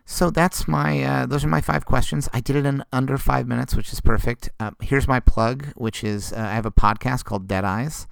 So 0.05 0.29
that's 0.29 0.67
my 0.67 1.01
uh, 1.01 1.25
those 1.25 1.45
are 1.45 1.49
my 1.49 1.61
five 1.61 1.85
questions. 1.85 2.27
I 2.33 2.41
did 2.41 2.55
it 2.55 2.65
in 2.65 2.83
under 2.91 3.17
five 3.17 3.47
minutes, 3.47 3.75
which 3.75 3.93
is 3.93 4.01
perfect. 4.01 4.49
Uh, 4.59 4.71
here's 4.81 5.07
my 5.07 5.19
plug, 5.19 5.67
which 5.75 6.03
is 6.03 6.33
uh, 6.33 6.39
I 6.39 6.53
have 6.53 6.65
a 6.65 6.71
podcast 6.71 7.23
called 7.23 7.47
Dead 7.47 7.63
Eyes, 7.63 8.07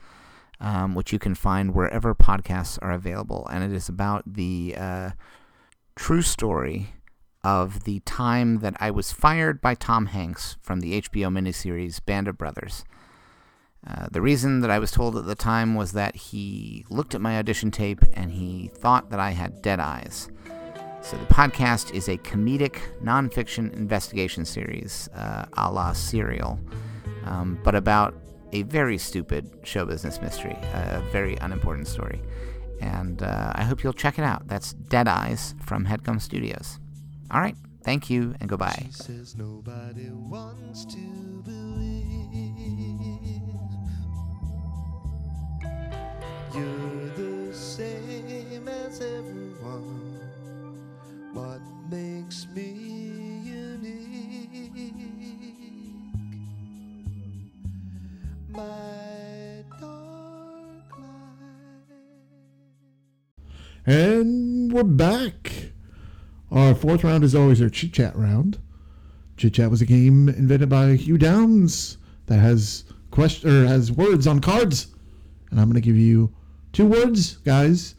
um, 0.60 0.96
which 0.96 1.12
you 1.12 1.20
can 1.20 1.36
find 1.36 1.76
wherever 1.76 2.16
podcasts 2.16 2.80
are 2.82 2.92
available, 2.92 3.48
and 3.52 3.64
it 3.64 3.76
is 3.76 3.90
about 3.90 4.24
the 4.26 4.76
uh, 4.78 5.10
true 5.96 6.22
story 6.22 6.94
of 7.44 7.84
the 7.84 8.00
time 8.02 8.60
that 8.60 8.76
I 8.80 8.92
was 8.92 9.12
fired 9.12 9.62
by 9.62 9.76
Tom 9.76 10.08
Hanks 10.08 10.58
from 10.62 10.80
the 10.80 11.02
HBO 11.02 11.28
miniseries 11.28 12.04
Band 12.06 12.28
of 12.28 12.38
Brothers. 12.38 12.86
Uh, 13.86 14.08
the 14.12 14.22
reason 14.22 14.60
that 14.62 14.70
I 14.70 14.78
was 14.78 14.92
told 14.92 15.18
at 15.18 15.26
the 15.26 15.36
time 15.36 15.74
was 15.74 15.94
that 15.94 16.16
he 16.16 16.86
looked 16.90 17.16
at 17.16 17.22
my 17.22 17.38
audition 17.38 17.72
tape 17.72 18.02
and 18.14 18.32
he 18.32 18.70
thought 18.76 19.10
that 19.10 19.20
I 19.20 19.32
had 19.32 19.62
dead 19.64 19.80
eyes. 19.80 20.30
So, 21.04 21.18
the 21.18 21.26
podcast 21.26 21.94
is 21.94 22.08
a 22.08 22.18
comedic 22.18 22.80
nonfiction 23.04 23.74
investigation 23.74 24.46
series, 24.46 25.10
uh, 25.16 25.46
a 25.54 25.72
la 25.72 25.94
Serial, 25.94 26.60
um, 27.26 27.60
but 27.64 27.74
about 27.74 28.14
a 28.54 28.62
very 28.64 28.98
stupid 28.98 29.50
show 29.64 29.86
business 29.86 30.22
mystery, 30.22 30.56
a 30.74 31.02
very 31.12 31.36
unimportant 31.38 31.88
story. 31.88 32.22
And 32.82 33.24
uh, 33.24 33.52
I 33.56 33.64
hope 33.64 33.84
you'll 33.84 33.94
check 33.94 34.20
it 34.20 34.24
out. 34.24 34.48
That's 34.48 34.74
Dead 34.74 35.08
Eyes 35.08 35.56
from 35.62 35.86
Headgum 35.86 36.22
Studios. 36.22 36.80
All 37.32 37.42
right, 37.42 37.56
thank 37.84 38.10
you 38.10 38.36
and 38.40 38.48
goodbye. 38.48 38.88
And 63.92 64.72
we're 64.72 64.86
back. 64.86 65.52
Our 66.50 66.74
fourth 66.74 67.04
round 67.04 67.26
is 67.26 67.36
always 67.36 67.62
our 67.62 67.68
chit 67.68 67.92
chat 67.92 68.16
round. 68.16 68.58
Chit 69.36 69.56
chat 69.56 69.70
was 69.70 69.82
a 69.82 69.86
game 69.86 70.30
invented 70.30 70.70
by 70.70 70.96
Hugh 70.96 71.18
Downs 71.18 71.98
that 72.28 72.38
has 72.38 72.86
question 73.12 73.50
or 73.50 73.68
has 73.68 73.92
words 73.92 74.28
on 74.28 74.40
cards, 74.40 74.88
and 75.50 75.60
I'm 75.60 75.66
going 75.66 75.76
to 75.76 75.86
give 75.86 75.98
you 75.98 76.34
two 76.72 76.86
words, 76.86 77.36
guys, 77.40 77.96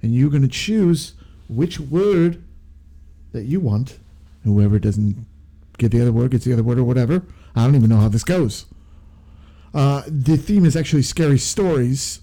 and 0.00 0.14
you're 0.14 0.30
going 0.30 0.40
to 0.40 0.48
choose 0.48 1.12
which 1.50 1.78
word 1.78 2.42
that 3.32 3.44
you 3.44 3.60
want. 3.60 3.98
Whoever 4.44 4.78
doesn't 4.78 5.26
get 5.76 5.92
the 5.92 6.00
other 6.00 6.12
word 6.12 6.30
gets 6.30 6.46
the 6.46 6.54
other 6.54 6.62
word 6.62 6.78
or 6.78 6.84
whatever. 6.84 7.22
I 7.54 7.66
don't 7.66 7.74
even 7.74 7.90
know 7.90 8.00
how 8.00 8.08
this 8.08 8.24
goes. 8.24 8.64
Uh, 9.74 10.04
the 10.06 10.38
theme 10.38 10.64
is 10.64 10.74
actually 10.74 11.02
scary 11.02 11.36
stories. 11.36 12.22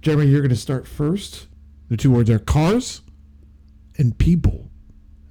Jeremy, 0.00 0.26
you're 0.26 0.40
going 0.40 0.50
to 0.50 0.56
start 0.56 0.88
first. 0.88 1.46
The 1.92 1.98
two 1.98 2.10
words 2.10 2.30
are 2.30 2.38
cars 2.38 3.02
and 3.98 4.16
people. 4.16 4.70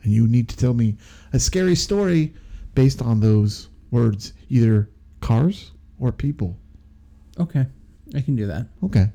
And 0.04 0.14
you 0.14 0.28
need 0.28 0.48
to 0.50 0.56
tell 0.56 0.76
me 0.76 0.96
a 1.34 1.40
scary 1.40 1.74
story 1.74 2.36
based 2.76 3.02
on 3.02 3.20
those 3.20 3.70
words, 3.90 4.34
either 4.48 4.88
cars 5.22 5.72
or 6.00 6.12
people. 6.12 6.56
Okay, 7.40 7.66
I 8.14 8.22
can 8.22 8.36
do 8.36 8.46
that. 8.46 8.68
Okay. 8.84 9.10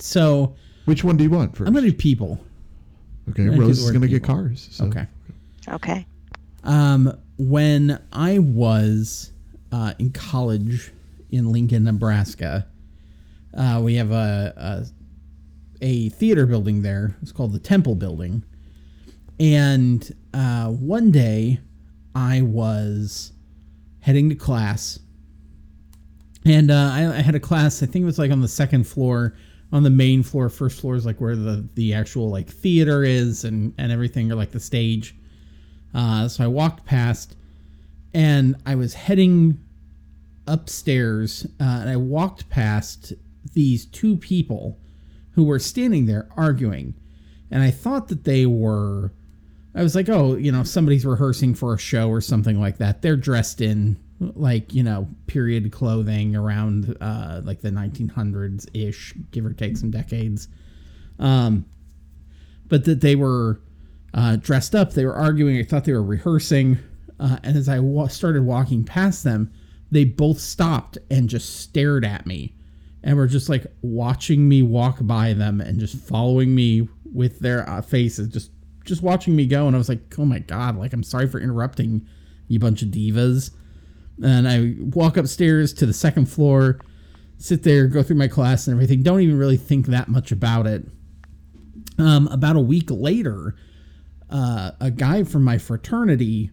So 0.00 0.56
Which 0.86 1.04
one 1.04 1.16
do 1.16 1.22
you 1.22 1.30
want 1.30 1.54
1st 1.54 1.68
I'm 1.68 1.72
gonna 1.72 1.86
do 1.86 1.92
people. 1.92 2.40
okay, 3.30 3.42
I'm 3.42 3.50
gonna 3.50 3.60
Rose 3.60 3.78
is 3.78 3.92
going 3.92 4.02
to 4.02 4.08
get 4.08 4.24
cars. 4.24 4.66
So. 4.72 4.86
Okay. 4.86 5.06
Okay. 5.68 6.04
Um, 6.64 7.16
when 7.36 8.02
I 8.12 8.40
was 8.40 9.30
uh, 9.70 9.94
in 10.00 10.10
college 10.10 10.90
in 11.30 11.52
Lincoln, 11.52 11.84
Nebraska, 11.84 12.66
uh, 13.56 13.80
we 13.84 13.94
have 13.94 14.10
a, 14.10 14.52
a 14.56 14.86
a 15.80 16.08
theater 16.10 16.46
building 16.46 16.82
there. 16.82 17.16
It's 17.22 17.32
called 17.32 17.52
the 17.52 17.58
Temple 17.58 17.94
Building. 17.94 18.44
And 19.40 20.10
uh, 20.34 20.68
one 20.68 21.10
day, 21.10 21.60
I 22.14 22.42
was 22.42 23.32
heading 24.00 24.28
to 24.30 24.34
class, 24.34 24.98
and 26.44 26.70
uh, 26.70 26.90
I, 26.92 27.18
I 27.18 27.20
had 27.20 27.34
a 27.34 27.40
class. 27.40 27.82
I 27.82 27.86
think 27.86 28.02
it 28.02 28.06
was 28.06 28.18
like 28.18 28.32
on 28.32 28.40
the 28.40 28.48
second 28.48 28.84
floor. 28.84 29.36
On 29.70 29.82
the 29.82 29.90
main 29.90 30.22
floor, 30.22 30.48
first 30.48 30.80
floor 30.80 30.94
is 30.94 31.04
like 31.04 31.20
where 31.20 31.36
the 31.36 31.68
the 31.74 31.92
actual 31.92 32.30
like 32.30 32.48
theater 32.48 33.04
is 33.04 33.44
and 33.44 33.74
and 33.78 33.92
everything, 33.92 34.32
or 34.32 34.34
like 34.34 34.50
the 34.50 34.60
stage. 34.60 35.14
Uh, 35.94 36.26
so 36.26 36.42
I 36.42 36.46
walked 36.46 36.84
past, 36.84 37.36
and 38.14 38.56
I 38.66 38.74
was 38.74 38.94
heading 38.94 39.60
upstairs, 40.46 41.46
uh, 41.60 41.64
and 41.64 41.90
I 41.90 41.96
walked 41.96 42.48
past 42.48 43.12
these 43.52 43.86
two 43.86 44.16
people 44.16 44.80
who 45.38 45.44
were 45.44 45.60
standing 45.60 46.06
there 46.06 46.28
arguing, 46.36 46.92
and 47.48 47.62
I 47.62 47.70
thought 47.70 48.08
that 48.08 48.24
they 48.24 48.44
were. 48.44 49.12
I 49.72 49.84
was 49.84 49.94
like, 49.94 50.08
oh, 50.08 50.34
you 50.34 50.50
know, 50.50 50.64
somebody's 50.64 51.06
rehearsing 51.06 51.54
for 51.54 51.72
a 51.72 51.78
show 51.78 52.08
or 52.08 52.20
something 52.20 52.60
like 52.60 52.78
that. 52.78 53.02
They're 53.02 53.16
dressed 53.16 53.60
in 53.60 53.96
like 54.18 54.74
you 54.74 54.82
know 54.82 55.06
period 55.28 55.70
clothing 55.70 56.34
around 56.34 56.96
uh, 57.00 57.40
like 57.44 57.60
the 57.60 57.70
1900s 57.70 58.66
ish, 58.74 59.14
give 59.30 59.46
or 59.46 59.52
take 59.52 59.76
some 59.76 59.92
decades. 59.92 60.48
Um, 61.20 61.66
but 62.66 62.84
that 62.86 63.00
they 63.00 63.14
were 63.14 63.60
uh, 64.14 64.36
dressed 64.36 64.74
up. 64.74 64.94
They 64.94 65.04
were 65.04 65.14
arguing. 65.14 65.56
I 65.56 65.62
thought 65.62 65.84
they 65.84 65.92
were 65.92 66.02
rehearsing. 66.02 66.78
Uh, 67.20 67.38
and 67.44 67.56
as 67.56 67.68
I 67.68 67.78
wa- 67.78 68.08
started 68.08 68.42
walking 68.42 68.82
past 68.82 69.22
them, 69.22 69.52
they 69.92 70.02
both 70.02 70.40
stopped 70.40 70.98
and 71.08 71.28
just 71.28 71.60
stared 71.60 72.04
at 72.04 72.26
me 72.26 72.56
and 73.02 73.16
were 73.16 73.26
just 73.26 73.48
like 73.48 73.66
watching 73.82 74.48
me 74.48 74.62
walk 74.62 74.98
by 75.00 75.32
them 75.32 75.60
and 75.60 75.78
just 75.78 75.96
following 75.96 76.54
me 76.54 76.88
with 77.12 77.38
their 77.40 77.68
uh, 77.68 77.82
faces, 77.82 78.28
just 78.28 78.50
just 78.84 79.02
watching 79.02 79.36
me 79.36 79.46
go. 79.46 79.66
And 79.66 79.76
I 79.76 79.78
was 79.78 79.88
like, 79.88 80.14
oh 80.18 80.24
my 80.24 80.38
god, 80.38 80.76
like 80.76 80.92
I'm 80.92 81.02
sorry 81.02 81.28
for 81.28 81.38
interrupting 81.38 82.06
you 82.48 82.58
bunch 82.58 82.82
of 82.82 82.88
divas. 82.88 83.50
And 84.22 84.48
I 84.48 84.74
walk 84.78 85.16
upstairs 85.16 85.72
to 85.74 85.86
the 85.86 85.92
second 85.92 86.26
floor, 86.26 86.80
sit 87.36 87.62
there, 87.62 87.86
go 87.86 88.02
through 88.02 88.16
my 88.16 88.28
class 88.28 88.66
and 88.66 88.74
everything. 88.74 89.02
Don't 89.02 89.20
even 89.20 89.38
really 89.38 89.56
think 89.56 89.86
that 89.86 90.08
much 90.08 90.32
about 90.32 90.66
it. 90.66 90.84
Um, 91.98 92.26
about 92.28 92.56
a 92.56 92.60
week 92.60 92.90
later, 92.90 93.54
uh, 94.30 94.72
a 94.80 94.90
guy 94.90 95.24
from 95.24 95.44
my 95.44 95.58
fraternity 95.58 96.50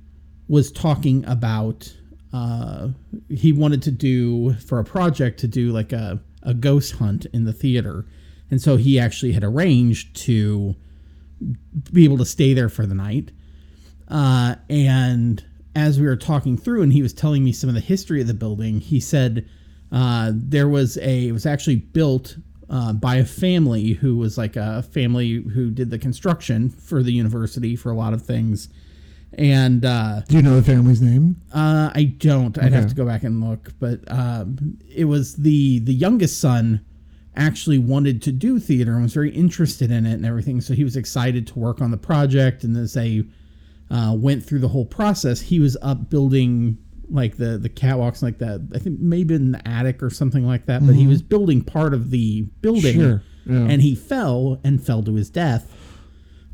was 0.48 0.72
talking 0.72 1.26
about 1.26 1.92
uh, 2.34 2.90
he 3.30 3.54
wanted 3.54 3.82
to 3.84 3.92
do 3.92 4.54
for 4.56 4.80
a 4.80 4.84
project 4.84 5.40
to 5.40 5.48
do 5.48 5.72
like 5.72 5.94
a, 5.94 6.20
a 6.46 6.54
ghost 6.54 6.94
hunt 6.94 7.26
in 7.34 7.44
the 7.46 7.54
theater. 7.54 8.06
And 8.50 8.62
so 8.62 8.78
he 8.78 9.00
actually 9.00 9.32
had 9.32 9.44
arranged 9.44 10.16
to 10.24 10.76
be 11.92 12.04
able 12.04 12.18
to 12.18 12.26
stay 12.26 12.54
there 12.54 12.70
for 12.70 12.86
the 12.86 12.96
night. 12.96 13.32
Uh, 14.08 14.56
and 14.70 15.44
as 15.76 16.00
we 16.00 16.06
were 16.06 16.16
talking 16.16 16.58
through, 16.58 16.82
and 16.84 16.94
he 16.94 17.02
was 17.02 17.14
telling 17.14 17.44
me 17.44 17.52
some 17.52 17.68
of 17.68 17.76
the 17.76 17.82
history 17.82 18.22
of 18.22 18.28
the 18.28 18.34
building, 18.34 18.80
he 18.80 19.00
said 19.00 19.48
uh, 19.92 20.32
there 20.34 20.70
was 20.70 20.98
a, 20.98 21.28
it 21.28 21.32
was 21.32 21.46
actually 21.46 21.78
built 21.78 22.38
uh, 22.70 22.94
by 22.94 23.16
a 23.16 23.26
family 23.26 23.94
who 23.94 24.18
was 24.18 24.38
like 24.38 24.56
a 24.56 24.84
family 24.84 25.44
who 25.54 25.70
did 25.70 25.90
the 25.90 26.00
construction 26.00 26.70
for 26.70 27.04
the 27.04 27.12
university 27.12 27.76
for 27.76 27.92
a 27.92 27.96
lot 27.96 28.14
of 28.14 28.22
things. 28.22 28.70
And 29.38 29.84
uh, 29.84 30.22
Do 30.30 30.36
you 30.38 30.42
know 30.42 30.56
the 30.56 30.64
family's 30.64 31.02
name? 31.02 31.36
uh, 31.54 31.92
I 31.94 32.04
don't. 32.18 32.58
I'd 32.58 32.72
have 32.74 32.88
to 32.90 32.96
go 32.96 33.06
back 33.06 33.24
and 33.24 33.44
look, 33.48 33.74
but 33.80 34.00
um, 34.10 34.78
it 34.90 35.06
was 35.06 35.36
the 35.36 35.80
the 35.80 35.94
youngest 35.94 36.40
son 36.40 36.86
actually 37.36 37.78
wanted 37.78 38.22
to 38.22 38.32
do 38.32 38.60
theater 38.60 38.94
and 38.94 39.04
was 39.04 39.14
very 39.14 39.30
interested 39.32 39.92
in 39.92 40.06
it 40.06 40.14
and 40.14 40.26
everything. 40.26 40.62
So 40.62 40.74
he 40.74 40.86
was 40.86 40.96
excited 40.96 41.46
to 41.48 41.60
work 41.60 41.82
on 41.82 41.92
the 41.92 41.98
project. 41.98 42.64
And 42.64 42.78
as 42.78 42.94
they 42.94 43.26
uh, 43.92 44.16
went 44.18 44.42
through 44.46 44.60
the 44.60 44.70
whole 44.70 44.86
process, 44.86 45.42
he 45.42 45.60
was 45.60 45.76
up 45.82 46.10
building 46.10 46.78
like 47.10 47.36
the 47.36 47.58
the 47.58 47.70
catwalks, 47.70 48.24
like 48.24 48.38
that. 48.38 48.66
I 48.74 48.80
think 48.80 49.02
maybe 49.02 49.36
in 49.36 49.52
the 49.52 49.68
attic 49.68 50.02
or 50.02 50.10
something 50.10 50.48
like 50.48 50.66
that. 50.68 50.86
But 50.86 50.96
he 50.96 51.08
was 51.08 51.22
building 51.22 51.62
part 51.62 51.94
of 51.94 52.10
the 52.10 52.44
building, 52.62 52.96
Sure, 52.96 53.24
yeah. 53.46 53.68
and 53.70 53.82
he 53.82 53.96
fell 53.96 54.62
and 54.64 54.82
fell 54.82 55.04
to 55.04 55.14
his 55.16 55.30
death. 55.30 55.70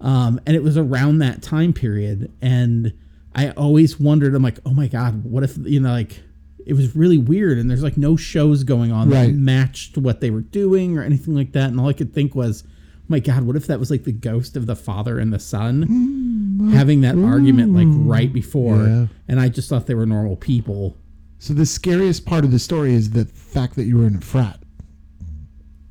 Um, 0.02 0.42
and 0.46 0.56
it 0.56 0.64
was 0.64 0.78
around 0.78 1.20
that 1.20 1.42
time 1.42 1.74
period, 1.74 2.32
and 2.42 2.92
I 3.36 3.52
always 3.52 4.00
wondered. 4.00 4.36
I'm 4.36 4.44
like, 4.44 4.60
oh 4.66 4.74
my 4.74 4.88
god, 4.88 5.24
what 5.24 5.44
if 5.44 5.58
you 5.58 5.80
know, 5.80 5.92
like, 5.92 6.22
it 6.66 6.74
was 6.74 6.96
really 6.96 7.18
weird, 7.18 7.58
and 7.58 7.70
there's 7.70 7.84
like 7.84 7.98
no 7.98 8.16
shows 8.16 8.64
going 8.64 8.92
on 8.92 9.10
that 9.10 9.32
matched 9.32 9.98
what 9.98 10.20
they 10.20 10.32
were 10.32 10.42
doing 10.42 10.98
or 10.98 11.04
anything 11.04 11.36
like 11.36 11.52
that. 11.54 11.70
And 11.70 11.80
all 11.80 11.88
I 11.88 11.94
could 11.94 12.14
think 12.14 12.34
was, 12.34 12.64
oh 12.66 13.04
my 13.08 13.20
god, 13.20 13.44
what 13.44 13.56
if 13.56 13.68
that 13.68 13.80
was 13.80 13.92
like 13.92 14.04
the 14.04 14.12
ghost 14.12 14.58
of 14.58 14.66
the 14.66 14.76
father 14.76 15.20
and 15.20 15.32
the 15.32 15.40
son 15.40 16.72
having 16.74 17.02
that 17.02 17.16
argument 17.18 17.74
like 17.74 17.88
right 17.90 18.34
before? 18.34 18.78
Yeah. 18.78 19.08
And 19.28 19.40
I 19.40 19.50
just 19.50 19.70
thought 19.70 19.86
they 19.86 19.96
were 19.96 20.06
normal 20.06 20.36
people. 20.36 20.98
So 21.40 21.54
the 21.54 21.66
scariest 21.66 22.26
part 22.26 22.44
of 22.44 22.52
the 22.52 22.60
story 22.60 22.94
is 22.94 23.12
the 23.12 23.26
fact 23.26 23.76
that 23.76 23.84
you 23.84 23.98
were 23.98 24.06
in 24.06 24.16
a 24.16 24.22
frat. 24.22 24.60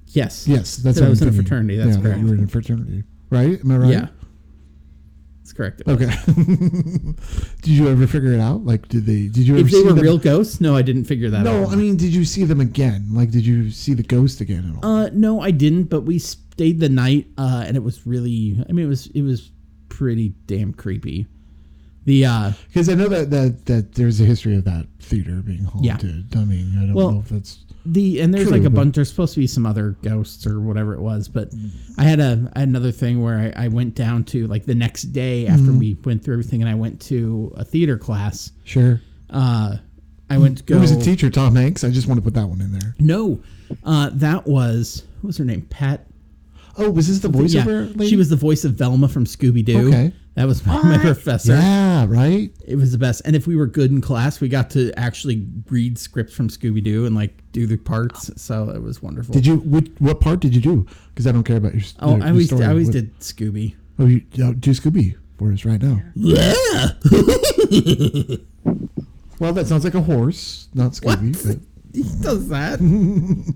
Yes. 0.07 0.46
Yes, 0.49 0.77
that's 0.77 0.99
That 0.99 1.07
I 1.07 1.09
was 1.09 1.23
in 1.23 1.29
a 1.29 1.33
fraternity, 1.33 1.77
that's 1.77 1.96
yeah, 1.96 2.03
correct. 2.03 2.20
You 2.20 2.27
were 2.27 2.35
in 2.35 2.44
a 2.44 2.49
fraternity, 2.49 3.05
right? 3.31 3.61
Am 3.61 3.71
I 3.73 3.77
right? 3.77 3.90
Yeah. 3.90 4.09
That's 5.40 5.53
correct. 5.53 5.83
Okay. 5.88 6.07
did 7.62 7.69
you 7.69 7.88
ever 7.88 8.07
figure 8.07 8.33
it 8.33 8.40
out? 8.40 8.64
Like, 8.64 8.87
did 8.88 9.05
they? 9.07 9.27
Did 9.27 9.38
you 9.49 9.55
ever 9.55 9.64
If 9.66 9.73
they 9.73 9.79
see 9.79 9.85
were 9.85 9.93
them? 9.95 10.03
real 10.05 10.19
ghosts, 10.19 10.61
no, 10.61 10.77
I 10.77 10.83
didn't 10.83 11.05
figure 11.05 11.29
that 11.31 11.38
out. 11.38 11.45
No, 11.45 11.66
I 11.66 11.75
mean, 11.75 11.97
did 11.97 12.14
you 12.14 12.25
see 12.25 12.45
them 12.45 12.61
again? 12.61 13.07
Like, 13.11 13.31
did 13.31 13.45
you 13.45 13.71
see 13.71 13.95
the 13.95 14.03
ghost 14.05 14.40
again 14.40 14.71
at 14.77 14.85
all? 14.85 14.90
Uh, 14.90 15.11
no, 15.12 15.40
I 15.40 15.51
didn't. 15.51 15.85
But 15.85 16.03
we 16.03 16.19
stayed 16.19 16.79
the 16.79 16.88
night, 16.88 17.27
uh, 17.37 17.64
and 17.66 17.77
it 17.77 17.81
was 17.83 18.07
really. 18.07 18.64
I 18.69 18.73
mean, 18.73 18.85
it 18.87 18.88
was 18.88 19.07
it 19.09 19.23
was 19.23 19.51
pretty 19.88 20.29
damn 20.47 20.73
creepy. 20.73 21.27
The 22.05 22.25
uh, 22.27 22.53
Because 22.69 22.89
I 22.89 22.95
know 22.95 23.09
that, 23.09 23.31
that 23.31 23.67
that 23.67 23.95
there's 23.95 24.21
a 24.21 24.25
history 24.25 24.57
of 24.57 24.65
that 24.65 24.87
theater 25.01 25.43
being 25.45 25.65
haunted. 25.65 26.27
Yeah. 26.35 26.41
I 26.41 26.45
mean, 26.45 26.73
I 26.79 26.87
don't 26.87 26.95
Well, 26.95 27.13
know 27.13 27.21
if 27.21 27.29
that's 27.29 27.59
the 27.87 28.21
and 28.21 28.33
there's 28.33 28.49
True, 28.49 28.57
like 28.59 28.67
a 28.67 28.71
bunch. 28.71 28.95
There's 28.95 29.09
supposed 29.11 29.35
to 29.35 29.41
be 29.41 29.47
some 29.47 29.65
other 29.67 29.97
ghosts 30.03 30.47
or 30.47 30.61
whatever 30.61 30.95
it 30.95 31.01
was, 31.01 31.29
but 31.29 31.51
I 31.99 32.05
had 32.05 32.21
a 32.21 32.51
I 32.55 32.61
had 32.61 32.69
another 32.69 32.93
thing 32.93 33.23
where 33.23 33.53
I, 33.57 33.65
I 33.65 33.69
went 33.69 33.95
down 33.95 34.25
to 34.25 34.47
like 34.49 34.65
the 34.67 34.75
next 34.75 35.05
day 35.13 35.47
after 35.47 35.63
Mm-hmm. 35.65 35.79
we 35.79 35.99
went 36.05 36.25
through 36.25 36.35
everything, 36.35 36.63
and 36.63 36.69
I 36.71 36.75
went 36.75 37.01
to 37.03 37.53
a 37.57 37.65
theater 37.65 37.97
class. 37.99 38.53
sure. 38.65 39.01
Uh, 39.31 39.77
I 40.29 40.39
went 40.39 40.59
to 40.59 40.65
go. 40.65 40.75
Who 40.77 40.81
was 40.83 40.97
the 40.97 41.03
teacher? 41.03 41.29
Tom 41.31 41.57
Hanks. 41.57 41.83
I 41.85 41.91
just 41.91 42.07
want 42.07 42.19
to 42.19 42.23
put 42.23 42.35
that 42.35 42.47
one 42.47 42.61
in 42.61 42.73
there. 42.73 42.95
No, 42.99 43.43
uh, 43.85 44.11
that 44.15 44.47
was 44.47 45.05
what 45.21 45.29
was 45.29 45.39
her 45.39 45.45
name? 45.45 45.63
Pat. 45.63 46.07
Oh, 46.81 46.90
was 46.90 47.09
this 47.09 47.19
the 47.19 47.29
voiceover? 47.29 47.88
yeah, 47.88 47.95
lady? 47.97 48.09
she 48.09 48.16
was 48.16 48.29
the 48.29 48.37
voice 48.37 48.64
of 48.64 48.73
Velma 48.73 49.09
from 49.09 49.25
Scooby 49.25 49.64
Doo. 49.64 49.88
Okay. 49.88 50.12
that 50.35 50.47
was 50.47 50.64
my, 50.64 50.83
my 50.83 50.99
professor. 50.99 51.53
Yeah, 51.53 52.07
right. 52.09 52.51
It 52.66 52.77
was 52.77 52.93
the 52.93 52.99
best. 52.99 53.23
And 53.25 53.37
if 53.37 53.47
we 53.47 53.57
were 53.57 53.66
good 53.66 53.90
in 53.90 54.01
class, 54.01 54.40
we 54.40 54.49
got 54.49 54.71
to 54.71 54.93
actually 54.97 55.47
read 55.69 55.99
scripts 55.99 56.35
from 56.35 56.49
Scooby 56.49 56.83
Doo 56.83 57.07
and 57.07 57.14
like 57.14 57.43
do 57.53 57.66
the 57.66 57.77
parts. 57.77 58.31
So 58.40 58.71
it 58.71 58.83
was 58.83 59.03
wonderful. 59.03 59.35
Did 59.35 59.47
you? 59.47 59.57
Which, 59.59 59.90
what 59.99 60.21
part 60.21 60.40
did 60.40 60.55
you 60.55 60.61
do? 60.61 60.87
Because 61.09 61.27
I 61.27 61.33
don't 61.33 61.45
care 61.45 61.59
about 61.59 61.75
your. 61.75 61.83
Oh, 62.01 62.16
your 62.16 62.25
I 62.25 62.29
always. 62.31 62.53
I 62.53 62.69
always 62.69 62.87
What- 62.87 62.95
did 62.95 63.19
Scooby. 63.21 63.75
Oh, 63.99 64.07
you 64.07 64.23
oh, 64.43 64.55
do 64.55 64.71
Scooby 64.71 65.16
for 65.38 65.53
us 65.53 65.64
right 65.64 65.81
now. 65.81 66.01
Yeah. 66.14 66.88
Well, 69.40 69.55
that 69.55 69.66
sounds 69.66 69.85
like 69.85 69.95
a 69.95 70.03
horse, 70.03 70.69
not 70.75 70.93
Scooby. 70.93 71.62
But 71.92 71.96
He 71.96 72.03
does 72.22 72.48
that. 72.48 72.81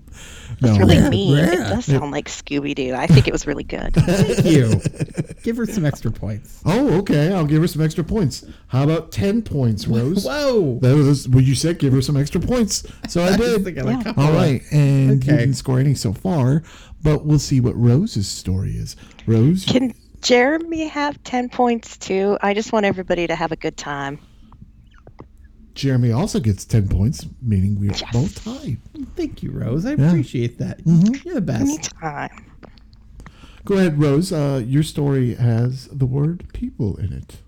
No. 0.60 0.70
It's 0.70 0.78
really 0.78 1.08
mean. 1.10 1.36
It 1.36 1.56
does 1.56 1.84
sound 1.86 2.12
like 2.12 2.26
Scooby 2.28 2.76
Doo. 2.76 2.94
I 2.94 3.08
think 3.08 3.26
it 3.26 3.32
was 3.32 3.44
really 3.44 3.64
good. 3.64 3.92
Thank 3.94 4.44
you. 4.44 4.80
Give 5.42 5.56
her 5.56 5.66
some 5.66 5.84
extra 5.84 6.12
points. 6.12 6.60
Oh, 6.64 6.96
okay. 6.98 7.32
I'll 7.32 7.44
give 7.44 7.60
her 7.60 7.66
some 7.66 7.82
extra 7.82 8.04
points. 8.04 8.46
How 8.68 8.84
about 8.84 9.10
10 9.10 9.42
points, 9.42 9.88
Rose? 9.88 10.24
Whoa. 10.24 10.78
That 10.80 10.94
was 10.94 11.28
what 11.28 11.42
you 11.42 11.56
said. 11.56 11.80
Give 11.80 11.92
her 11.92 12.00
some 12.00 12.16
extra 12.16 12.40
points. 12.40 12.86
So 13.08 13.20
I 13.24 13.30
I 13.32 13.36
did. 13.36 13.64
think 13.64 13.78
I 13.78 13.82
got 13.82 13.88
a 13.88 13.92
Yeah. 13.96 14.02
couple 14.04 14.22
All 14.22 14.30
of- 14.30 14.36
right, 14.36 14.62
and 14.70 15.24
you 15.24 15.36
didn't 15.36 15.54
score 15.54 15.80
any 15.80 15.94
so 15.96 16.12
far, 16.12 16.62
but 17.02 17.26
we'll 17.26 17.40
see 17.40 17.58
what 17.60 17.74
Rose's 17.76 18.28
story 18.28 18.76
is. 18.76 18.94
Rose, 19.26 19.64
Can 19.66 19.92
Jeremy 20.22 20.86
have 20.86 21.20
10 21.24 21.48
points 21.48 21.96
too? 21.96 22.38
I 22.40 22.54
just 22.54 22.72
want 22.72 22.86
everybody 22.86 23.26
to 23.26 23.34
have 23.34 23.50
a 23.50 23.56
good 23.56 23.76
time. 23.76 24.20
Jeremy 25.74 26.12
also 26.12 26.38
gets 26.40 26.64
ten 26.64 26.88
points, 26.88 27.26
meaning 27.42 27.78
we're 27.78 27.90
Yes. 27.90 28.02
both 28.12 28.44
tied. 28.44 28.78
Thank 29.16 29.42
you, 29.42 29.50
Rose. 29.50 29.84
I 29.84 29.94
Yeah. 29.94 30.08
appreciate 30.08 30.58
that. 30.58 30.80
You're 30.84 31.34
the 31.34 31.40
best. 31.40 31.62
Anytime. 31.62 32.30
Go 33.64 33.76
ahead, 33.76 33.98
Rose. 33.98 34.30
Uh, 34.32 34.62
your 34.66 34.82
story 34.82 35.34
has 35.34 35.88
the 35.88 36.06
word 36.06 36.44
"people" 36.52 36.96
in 36.96 37.12
it. 37.12 37.40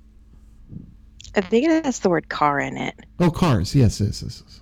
I 1.34 1.42
think 1.42 1.66
it 1.68 1.84
has 1.84 2.00
the 2.00 2.08
word 2.08 2.28
car 2.30 2.58
in 2.58 2.76
it. 2.78 2.94
Oh, 3.20 3.30
cars. 3.30 3.74
Yes, 3.74 4.00
yes, 4.00 4.22
yes. 4.22 4.42
yes. 4.46 4.60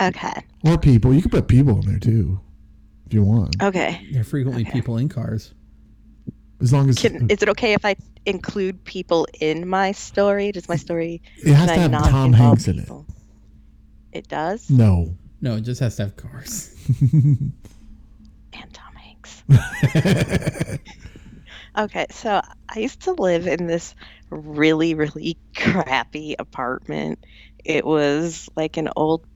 Okay. 0.00 0.42
Or 0.64 0.78
people. 0.78 1.12
You 1.12 1.20
can 1.20 1.30
put 1.30 1.46
people 1.48 1.80
in 1.80 1.86
there 1.86 1.98
too, 1.98 2.40
if 3.06 3.12
you 3.12 3.22
want. 3.22 3.62
Okay. 3.62 4.06
There 4.12 4.22
are 4.22 4.24
frequently 4.24 4.64
people 4.64 4.96
in 4.96 5.08
cars. 5.08 5.52
As 6.60 6.72
long 6.72 6.88
as 6.88 6.98
Can, 6.98 7.30
is 7.30 7.42
it 7.42 7.48
okay 7.50 7.72
if 7.72 7.84
I 7.84 7.94
include 8.26 8.84
people 8.84 9.26
in 9.40 9.68
my 9.68 9.92
story? 9.92 10.50
Does 10.52 10.68
my 10.68 10.76
story 10.76 11.22
it 11.36 11.54
has 11.54 11.68
to 11.68 11.74
I 11.74 11.76
have 11.76 11.90
not 11.90 12.10
Tom 12.10 12.34
involve 12.34 12.58
Hanks 12.64 12.68
in 12.68 12.78
it. 12.80 12.90
It 14.12 14.28
does? 14.28 14.68
No. 14.68 15.14
No, 15.40 15.56
it 15.56 15.60
just 15.60 15.80
has 15.80 15.96
to 15.96 16.04
have 16.04 16.16
cars. 16.16 16.74
And 18.50 18.72
Tom 18.72 18.94
Hanks. 18.94 19.42
okay, 21.78 22.06
so 22.10 22.40
I 22.68 22.78
used 22.80 23.02
to 23.02 23.12
live 23.12 23.46
in 23.46 23.66
this 23.66 23.94
really, 24.30 24.94
really 24.94 25.36
crappy 25.54 26.34
apartment. 26.38 27.24
It 27.64 27.84
was 27.84 28.48
like 28.56 28.78
an 28.78 28.88
old 28.96 29.26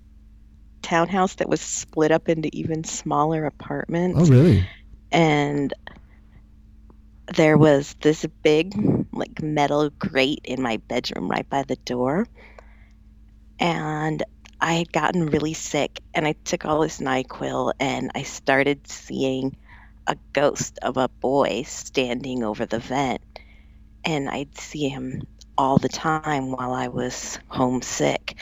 townhouse 0.81 1.35
that 1.37 1.49
was 1.49 1.61
split 1.61 2.11
up 2.11 2.29
into 2.29 2.49
even 2.53 2.83
smaller 2.85 3.45
apartments. 3.45 4.19
Oh, 4.19 4.33
really? 4.33 4.67
and 5.13 5.73
there 7.33 7.57
was 7.57 7.95
this 8.01 8.27
big 8.43 8.75
like 9.13 9.43
metal 9.43 9.91
grate 9.91 10.43
in 10.45 10.61
my 10.61 10.77
bedroom 10.89 11.29
right 11.29 11.49
by 11.49 11.63
the 11.63 11.77
door. 11.77 12.27
And 13.59 14.23
i 14.61 14.75
had 14.75 14.93
gotten 14.93 15.27
really 15.27 15.55
sick 15.55 16.01
and 16.15 16.27
i 16.27 16.33
took 16.45 16.65
all 16.65 16.81
this 16.81 17.01
nyquil 17.01 17.73
and 17.81 18.13
i 18.15 18.23
started 18.23 18.87
seeing 18.87 19.57
a 20.07 20.17
ghost 20.33 20.79
of 20.83 20.97
a 20.97 21.09
boy 21.21 21.63
standing 21.67 22.45
over 22.45 22.67
the 22.67 22.79
vent. 22.79 23.23
And 24.05 24.29
i'd 24.29 24.57
see 24.59 24.89
him 24.89 25.23
all 25.57 25.79
the 25.79 25.89
time 25.89 26.51
while 26.51 26.73
i 26.73 26.89
was 26.89 27.39
homesick. 27.49 28.37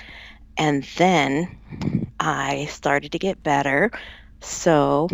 And 0.57 0.83
then 0.96 2.12
i 2.18 2.66
started 2.66 3.12
to 3.12 3.18
get 3.18 3.42
better. 3.42 3.90
So 4.40 5.09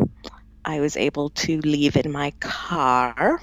I 0.65 0.81
was 0.81 0.97
able 0.97 1.31
to 1.31 1.61
leave 1.61 1.97
in 1.97 2.11
my 2.11 2.33
car 2.41 3.41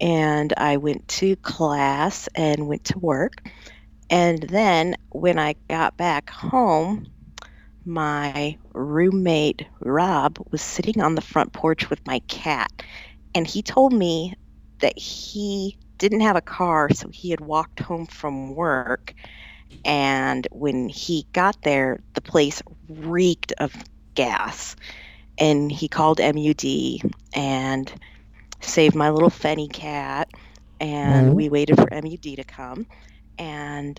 and 0.00 0.52
I 0.56 0.76
went 0.78 1.06
to 1.08 1.36
class 1.36 2.28
and 2.34 2.68
went 2.68 2.84
to 2.84 2.98
work. 2.98 3.48
And 4.10 4.42
then 4.42 4.96
when 5.10 5.38
I 5.38 5.56
got 5.68 5.96
back 5.96 6.30
home, 6.30 7.06
my 7.84 8.58
roommate 8.74 9.66
Rob 9.80 10.38
was 10.50 10.62
sitting 10.62 11.00
on 11.00 11.14
the 11.14 11.20
front 11.20 11.52
porch 11.52 11.88
with 11.90 12.00
my 12.06 12.20
cat. 12.28 12.70
And 13.34 13.46
he 13.46 13.62
told 13.62 13.92
me 13.92 14.34
that 14.80 14.98
he 14.98 15.76
didn't 15.98 16.20
have 16.20 16.36
a 16.36 16.42
car, 16.42 16.90
so 16.92 17.08
he 17.12 17.30
had 17.30 17.40
walked 17.40 17.80
home 17.80 18.06
from 18.06 18.54
work. 18.54 19.14
And 19.84 20.46
when 20.52 20.88
he 20.88 21.26
got 21.32 21.56
there, 21.62 22.00
the 22.14 22.20
place 22.20 22.62
reeked 22.88 23.52
of 23.58 23.74
gas 24.14 24.76
and 25.38 25.70
he 25.70 25.88
called 25.88 26.18
MUD 26.20 26.64
and 27.34 27.92
saved 28.66 28.94
my 28.94 29.10
little 29.10 29.30
Fenny 29.30 29.72
cat. 29.72 30.28
And 30.80 31.30
Oh. 31.30 31.32
we 31.32 31.48
waited 31.48 31.76
for 31.76 31.88
MUD 31.90 32.36
to 32.36 32.44
come. 32.44 32.86
And 33.38 33.98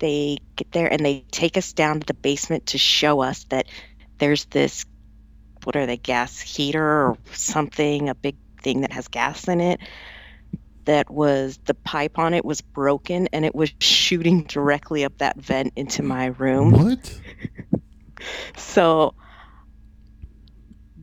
they 0.00 0.38
get 0.56 0.72
there 0.72 0.92
and 0.92 1.04
they 1.04 1.24
take 1.30 1.56
us 1.56 1.72
down 1.72 2.00
to 2.00 2.06
the 2.06 2.14
basement 2.14 2.66
to 2.66 2.78
show 2.78 3.20
us 3.22 3.44
that 3.44 3.66
there's 4.18 4.44
this 4.46 4.84
what 5.64 5.74
are 5.74 5.86
they, 5.86 5.96
gas 5.96 6.38
heater 6.38 6.82
or 6.84 7.18
something, 7.32 8.08
a 8.08 8.14
big 8.14 8.36
thing 8.62 8.82
that 8.82 8.92
has 8.92 9.08
gas 9.08 9.48
in 9.48 9.60
it. 9.60 9.80
That 10.84 11.10
was 11.10 11.58
the 11.64 11.74
pipe 11.74 12.18
on 12.20 12.34
it 12.34 12.44
was 12.44 12.60
broken 12.60 13.28
and 13.32 13.44
it 13.44 13.54
was 13.54 13.72
shooting 13.80 14.44
directly 14.44 15.04
up 15.04 15.18
that 15.18 15.36
vent 15.36 15.72
into 15.76 16.02
my 16.02 16.26
room. 16.26 16.72
What? 16.72 17.20
So 18.56 19.14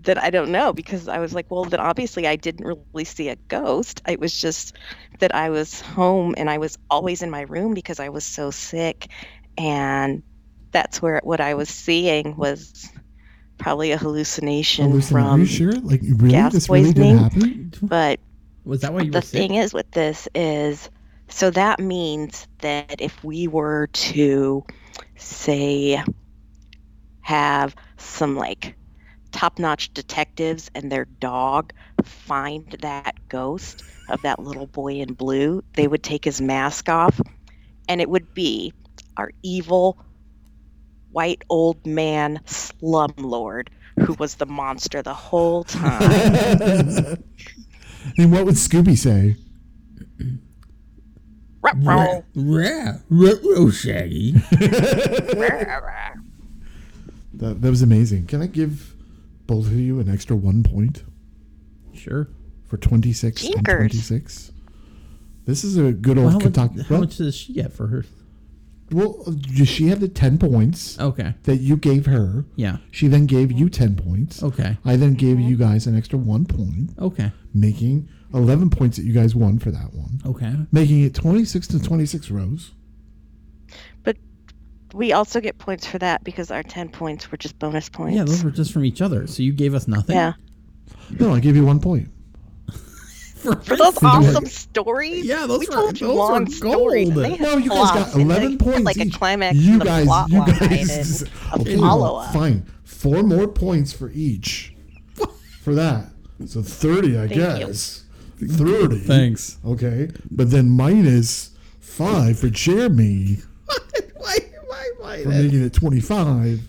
that 0.04 0.22
I 0.22 0.30
don't 0.30 0.52
know 0.52 0.74
because 0.74 1.08
I 1.08 1.20
was 1.20 1.34
like, 1.34 1.50
well, 1.50 1.66
then 1.66 1.80
obviously 1.80 2.28
I 2.28 2.36
didn't 2.36 2.66
really 2.66 3.06
see 3.06 3.30
a 3.30 3.38
ghost. 3.48 4.02
It 4.08 4.20
was 4.20 4.38
just 4.40 4.76
that 5.20 5.34
I 5.36 5.50
was 5.50 5.82
home 5.82 6.36
and 6.38 6.50
I 6.50 6.58
was 6.58 6.78
always 6.90 7.22
in 7.22 7.30
my 7.30 7.42
room 7.42 7.74
because 7.74 8.00
I 8.00 8.10
was 8.10 8.26
so 8.26 8.52
sick. 8.52 9.08
And 9.58 10.24
that's 10.72 11.02
where 11.02 11.22
what 11.24 11.42
I 11.42 11.54
was 11.54 11.70
seeing 11.70 12.36
was 12.38 12.90
probably 13.58 13.92
a 13.92 13.98
hallucination 13.98 14.92
Hallucin- 14.92 15.06
Are 15.06 15.10
from. 15.12 15.40
you 15.40 15.46
sure? 15.46 15.74
Like, 15.82 16.02
really? 16.04 16.30
gas 16.32 16.54
This 16.54 16.70
really 16.70 16.94
did 16.94 16.96
poisoning? 16.96 17.18
happen? 17.18 17.74
But 17.82 18.20
Was 18.66 18.82
that 18.82 18.94
why 18.94 19.02
you 19.02 19.12
the 19.12 19.20
were 19.20 19.22
sick? 19.22 19.40
thing 19.40 19.56
is 19.56 19.74
with 19.74 19.90
this 19.92 20.28
is 20.36 20.90
so 21.30 21.50
that 21.52 21.80
means 21.80 22.48
that 22.62 23.00
if 23.02 23.24
we 23.24 23.48
were 23.48 23.88
to 23.88 24.64
say 25.16 26.04
have 27.22 27.76
some 27.98 28.36
like 28.36 28.76
top-notch 29.34 29.94
detectives 29.94 30.72
and 30.76 30.92
their 30.92 31.06
dog 31.06 31.74
find 32.04 32.70
that 32.82 33.16
ghost 33.30 33.84
of 34.10 34.22
that 34.22 34.40
little 34.40 34.68
boy 34.68 34.94
in 34.94 35.14
blue 35.14 35.64
they 35.74 35.88
would 35.88 36.04
take 36.04 36.24
his 36.24 36.40
mask 36.42 36.90
off 36.90 37.20
and 37.90 38.00
it 38.00 38.10
would 38.10 38.34
be 38.34 38.74
our 39.18 39.32
evil 39.44 39.98
white 41.12 41.44
old 41.50 41.86
man 41.86 42.40
slumlord 42.46 43.68
who 44.00 44.14
was 44.14 44.36
the 44.36 44.46
monster 44.46 45.02
the 45.02 45.14
whole 45.14 45.64
time 45.64 47.18
and 48.18 48.32
what 48.32 48.46
would 48.46 48.56
Scooby 48.56 48.98
say? 48.98 49.36
Ruh-roh. 51.62 52.24
Yeah, 52.34 52.98
Shaggy. 53.72 54.36
That, 57.36 57.64
that 57.64 57.70
was 57.72 57.82
amazing. 57.82 58.28
Can 58.28 58.44
I 58.44 58.46
give 58.46 58.93
both 59.48 59.68
of 59.68 59.74
you 59.80 60.00
an 60.00 60.10
extra 60.10 60.36
one 60.36 60.64
point 60.64 61.04
sure. 61.94 62.28
for 62.66 62.78
26 62.78 63.44
and 63.46 63.66
26? 63.66 64.52
This 65.46 65.64
is 65.64 65.78
a 65.78 65.92
good 65.92 66.18
Well, 66.18 66.26
old 66.26 66.34
how, 66.34 66.40
Kentucky. 66.40 66.78
much, 66.78 66.86
how 66.88 66.96
well, 66.96 67.02
much 67.02 67.18
does 67.18 67.36
she 67.36 67.54
get 67.54 67.74
for 67.74 67.88
her? 67.88 68.06
well, 68.92 69.26
she 69.66 69.88
had 69.88 70.00
the 70.00 70.08
10 70.08 70.38
points 70.38 71.00
Okay. 71.00 71.34
that 71.44 71.58
you 71.58 71.76
gave 71.76 72.06
her. 72.06 72.46
Yeah. 72.56 72.78
She 72.92 73.08
then 73.08 73.26
gave 73.26 73.52
you 73.52 73.68
10 73.70 73.96
points. 73.96 74.44
Okay. 74.44 74.78
I 74.86 74.96
then 74.98 75.16
gave 75.16 75.40
you 75.40 75.58
guys 75.58 75.88
an 75.88 75.98
extra 75.98 76.18
one 76.20 76.46
point, 76.46 76.92
Okay. 77.00 77.32
making 77.54 78.08
11 78.34 78.70
points 78.70 78.98
that 78.98 79.04
you 79.04 79.14
guys 79.14 79.36
won 79.36 79.58
for 79.60 79.72
that 79.72 79.94
one, 79.94 80.20
Okay. 80.26 80.54
making 80.72 81.02
it 81.02 81.14
26 81.16 81.68
to 81.68 81.80
26 81.80 82.30
Rose. 82.32 82.72
We 84.94 85.12
also 85.12 85.42
get 85.42 85.58
points 85.58 85.86
for 85.88 85.98
that 85.98 86.24
because 86.24 86.52
our 86.52 86.64
10 86.64 86.90
points 86.90 87.32
were 87.32 87.38
just 87.38 87.58
bonus 87.60 87.90
points. 87.90 88.16
Yeah, 88.16 88.24
those 88.26 88.44
were 88.44 88.52
just 88.52 88.72
from 88.72 88.86
each 88.86 89.02
other. 89.02 89.26
So 89.28 89.42
you 89.44 89.52
gave 89.52 89.74
us 89.74 89.88
nothing. 89.88 90.16
Yeah. 90.16 90.34
No, 91.20 91.34
I 91.34 91.40
gave 91.40 91.56
you 91.56 91.66
one 91.66 91.80
point. 91.80 92.10
For, 93.36 93.56
For 93.58 93.76
those 93.76 93.96
Did 93.96 94.04
you- 94.04 94.08
awesome 94.08 94.46
stories. 94.46 95.26
Yeah, 95.26 95.46
those 95.48 95.60
we 95.62 95.66
were- 95.68 95.74
told 95.74 96.00
you 96.00 96.08
those 96.08 96.16
were 96.16 96.22
long 96.24 96.50
stories. 96.50 97.08
and 97.10 97.16
gold. 97.16 97.26
They 97.26 97.36
had 97.36 97.64
you 97.64 97.70
guys 97.70 97.92
got 97.92 97.94
plots, 97.94 98.14
and 98.16 98.22
they 98.30 98.36
11 98.36 98.52
had, 98.52 98.60
points 98.60 98.82
Like 98.84 98.98
each. 98.98 99.16
a 99.16 99.18
climax 99.18 99.58
you 99.58 99.74
and 99.74 99.82
a 99.82 99.86
guys, 99.86 100.06
plot 100.06 100.30
you 100.32 100.46
guys, 100.46 101.22
and 101.24 101.32
I'll 101.52 101.62
a 101.62 101.64
tell 101.66 101.74
you 101.74 101.80
follow 101.82 102.14
what, 102.14 102.28
up. 102.28 102.34
fine. 102.34 102.66
Four 102.86 103.24
more 103.24 103.48
points 103.50 103.92
for 103.92 104.12
each 104.12 104.74
for 105.62 105.76
that. 105.76 106.06
So 106.46 106.62
30, 106.62 107.18
I 107.18 107.28
Thank 107.28 107.32
you. 107.32 107.68
guess. 107.68 108.04
30. 108.40 109.00
Thanks. 109.00 109.58
Okay. 109.66 110.10
But 110.32 110.52
then 110.52 110.70
minus 110.70 111.52
five 111.82 112.40
for 112.40 112.50
Jeremy 112.50 113.40
why? 113.40 113.44
Why? 115.14 115.18
Why? 115.18 115.24
for 115.24 115.30
making 115.44 115.64
it 115.64 115.74
25. 115.74 116.60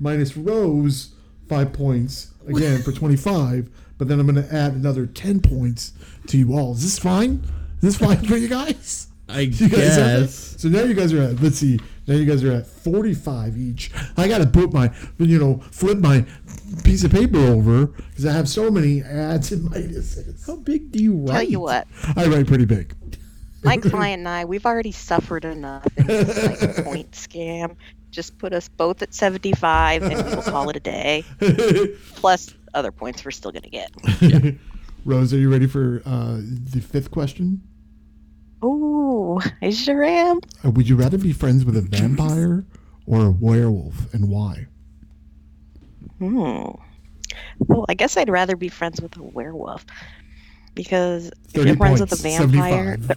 Minus 0.00 0.36
Rose, 0.36 1.14
five 1.48 1.72
points 1.72 2.32
again 2.46 2.82
for 2.82 2.92
25. 2.92 3.70
But 3.96 4.08
then 4.08 4.18
I'm 4.18 4.26
going 4.26 4.44
to 4.44 4.54
add 4.54 4.72
another 4.72 5.06
10 5.06 5.40
points 5.40 5.92
to 6.26 6.36
you 6.36 6.54
all. 6.54 6.72
Is 6.72 6.82
this 6.82 6.98
fine? 6.98 7.44
Is 7.80 7.80
this 7.80 7.96
fine 7.96 8.24
for 8.24 8.36
you 8.36 8.48
guys? 8.48 9.08
I 9.28 9.40
You 9.40 9.68
guys 9.68 9.96
guess. 9.96 10.54
So 10.58 10.68
now 10.68 10.82
you 10.82 10.94
guys 10.94 11.12
are 11.12 11.22
at, 11.22 11.40
let's 11.40 11.58
see, 11.58 11.78
Now 12.06 12.14
you 12.14 12.26
guys 12.26 12.42
are 12.44 12.52
at 12.52 12.66
45 12.66 13.56
each. 13.56 13.90
I 14.16 14.28
got 14.28 14.38
to 14.38 14.46
put 14.46 14.72
my, 14.72 14.90
you 15.18 15.38
know, 15.38 15.60
flip 15.70 15.98
my 15.98 16.26
piece 16.82 17.04
of 17.04 17.12
paper 17.12 17.38
over 17.38 17.86
because 17.86 18.26
I 18.26 18.32
have 18.32 18.48
so 18.48 18.70
many 18.70 19.02
ads 19.02 19.52
and 19.52 19.68
minuses. 19.70 20.46
How 20.46 20.56
big 20.56 20.90
do 20.92 21.02
you 21.02 21.14
write? 21.14 21.32
Tell 21.32 21.42
you 21.44 21.60
what, 21.60 21.86
I 22.16 22.26
write 22.26 22.46
pretty 22.46 22.64
big. 22.64 22.94
My 23.64 23.76
client 23.90 24.20
and 24.20 24.28
I, 24.28 24.44
we've 24.44 24.66
already 24.66 24.92
suffered 24.92 25.44
enough 25.44 25.86
in 25.96 26.06
this 26.06 26.62
like 26.62 26.84
point 26.84 27.10
scam. 27.12 27.76
Just 28.10 28.38
put 28.38 28.52
us 28.52 28.68
both 28.68 29.02
at 29.02 29.12
75 29.12 30.02
and 30.04 30.14
we'll 30.26 30.42
call 30.42 30.70
it 30.70 30.76
a 30.76 30.80
day. 30.80 31.24
Plus 32.14 32.54
other 32.72 32.92
points 32.92 33.24
we're 33.24 33.30
still 33.32 33.50
gonna 33.50 33.68
get. 33.68 33.90
Rose, 35.04 35.34
are 35.34 35.38
you 35.38 35.50
ready 35.50 35.66
for 35.66 36.02
uh, 36.06 36.38
the 36.38 36.80
fifth 36.80 37.10
question? 37.10 37.60
Oh, 38.62 39.42
I 39.60 39.70
sure 39.70 40.04
am. 40.04 40.40
Uh, 40.64 40.70
would 40.70 40.88
you 40.88 40.96
rather 40.96 41.18
be 41.18 41.32
friends 41.32 41.64
with 41.64 41.76
a 41.76 41.82
vampire 41.82 42.64
or 43.06 43.26
a 43.26 43.30
werewolf, 43.30 44.12
and 44.14 44.30
why? 44.30 44.66
Hmm. 46.18 46.70
Well, 47.58 47.84
I 47.88 47.94
guess 47.94 48.16
I'd 48.16 48.30
rather 48.30 48.56
be 48.56 48.68
friends 48.68 49.00
with 49.00 49.16
a 49.16 49.22
werewolf 49.22 49.84
because 50.74 51.28
if 51.28 51.52
30 51.52 51.68
you're 51.68 51.76
friends 51.76 52.00
with 52.00 52.12
a 52.12 52.16
vampire, 52.16 52.96
they're 52.96 53.16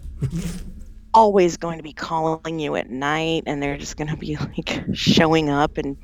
always 1.13 1.57
going 1.57 1.77
to 1.77 1.83
be 1.83 1.93
calling 1.93 2.59
you 2.59 2.75
at 2.75 2.89
night, 2.89 3.43
and 3.45 3.61
they're 3.61 3.77
just 3.77 3.97
going 3.97 4.09
to 4.09 4.17
be 4.17 4.35
like 4.57 4.83
showing 4.93 5.49
up 5.49 5.77
and 5.77 5.97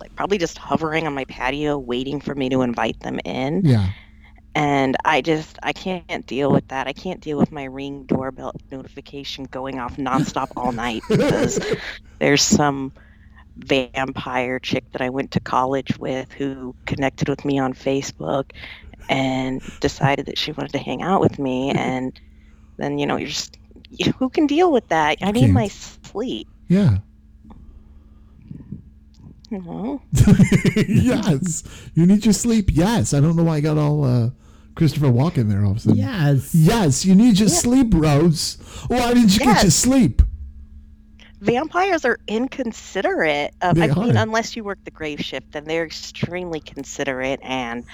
like 0.00 0.14
probably 0.16 0.38
just 0.38 0.58
hovering 0.58 1.06
on 1.06 1.14
my 1.14 1.24
patio, 1.24 1.78
waiting 1.78 2.20
for 2.20 2.34
me 2.34 2.48
to 2.50 2.62
invite 2.62 3.00
them 3.00 3.18
in. 3.24 3.64
Yeah. 3.64 3.90
And 4.54 4.96
I 5.04 5.20
just 5.20 5.58
I 5.62 5.72
can't 5.74 6.26
deal 6.26 6.50
with 6.50 6.66
that. 6.68 6.86
I 6.86 6.94
can't 6.94 7.20
deal 7.20 7.36
with 7.36 7.52
my 7.52 7.64
ring 7.64 8.04
doorbell 8.04 8.54
notification 8.70 9.44
going 9.44 9.78
off 9.78 9.96
nonstop 9.96 10.48
all 10.56 10.72
night 10.72 11.02
because 11.08 11.60
there's 12.18 12.42
some 12.42 12.92
vampire 13.58 14.58
chick 14.58 14.84
that 14.92 15.00
I 15.00 15.10
went 15.10 15.30
to 15.32 15.40
college 15.40 15.98
with 15.98 16.30
who 16.32 16.74
connected 16.86 17.28
with 17.28 17.44
me 17.44 17.58
on 17.58 17.74
Facebook 17.74 18.52
and 19.08 19.62
decided 19.80 20.26
that 20.26 20.38
she 20.38 20.52
wanted 20.52 20.72
to 20.72 20.78
hang 20.78 21.02
out 21.02 21.20
with 21.20 21.38
me 21.38 21.70
and 21.70 22.18
then 22.76 22.98
you 22.98 23.06
know 23.06 23.16
you're 23.16 23.28
just 23.28 23.58
who 24.18 24.28
can 24.28 24.46
deal 24.46 24.72
with 24.72 24.88
that? 24.88 25.18
I 25.22 25.30
need 25.30 25.52
my 25.52 25.68
sleep, 25.68 26.48
Yeah. 26.68 26.98
you 29.50 29.62
know. 29.62 30.02
yes. 30.86 31.62
You 31.94 32.04
need 32.06 32.24
your 32.24 32.34
sleep. 32.34 32.70
Yes. 32.72 33.14
I 33.14 33.20
don't 33.20 33.36
know 33.36 33.44
why 33.44 33.56
I 33.56 33.60
got 33.60 33.78
all 33.78 34.04
uh, 34.04 34.30
Christopher 34.74 35.06
Walken 35.06 35.48
there 35.48 35.64
all 35.64 35.70
of 35.72 35.76
a 35.78 35.80
sudden. 35.80 35.98
Yes. 35.98 36.54
Yes, 36.54 37.04
you 37.04 37.14
need 37.14 37.38
your 37.38 37.48
sleep, 37.48 37.88
Rose. 37.94 38.58
Why 38.88 39.14
didn't 39.14 39.34
you 39.34 39.44
get 39.44 39.62
your 39.62 39.70
sleep? 39.70 40.20
Vampires 41.40 42.04
are 42.04 42.18
inconsiderate. 42.26 43.54
Um, 43.62 43.80
I 43.80 43.86
They 43.86 43.94
mean, 43.94 44.16
unless 44.16 44.56
you 44.56 44.64
work 44.64 44.78
the 44.84 44.90
grave 44.90 45.20
shift, 45.20 45.52
then 45.52 45.64
they're 45.64 45.84
extremely 45.86 46.60
considerate 46.60 47.40
and 47.42 47.84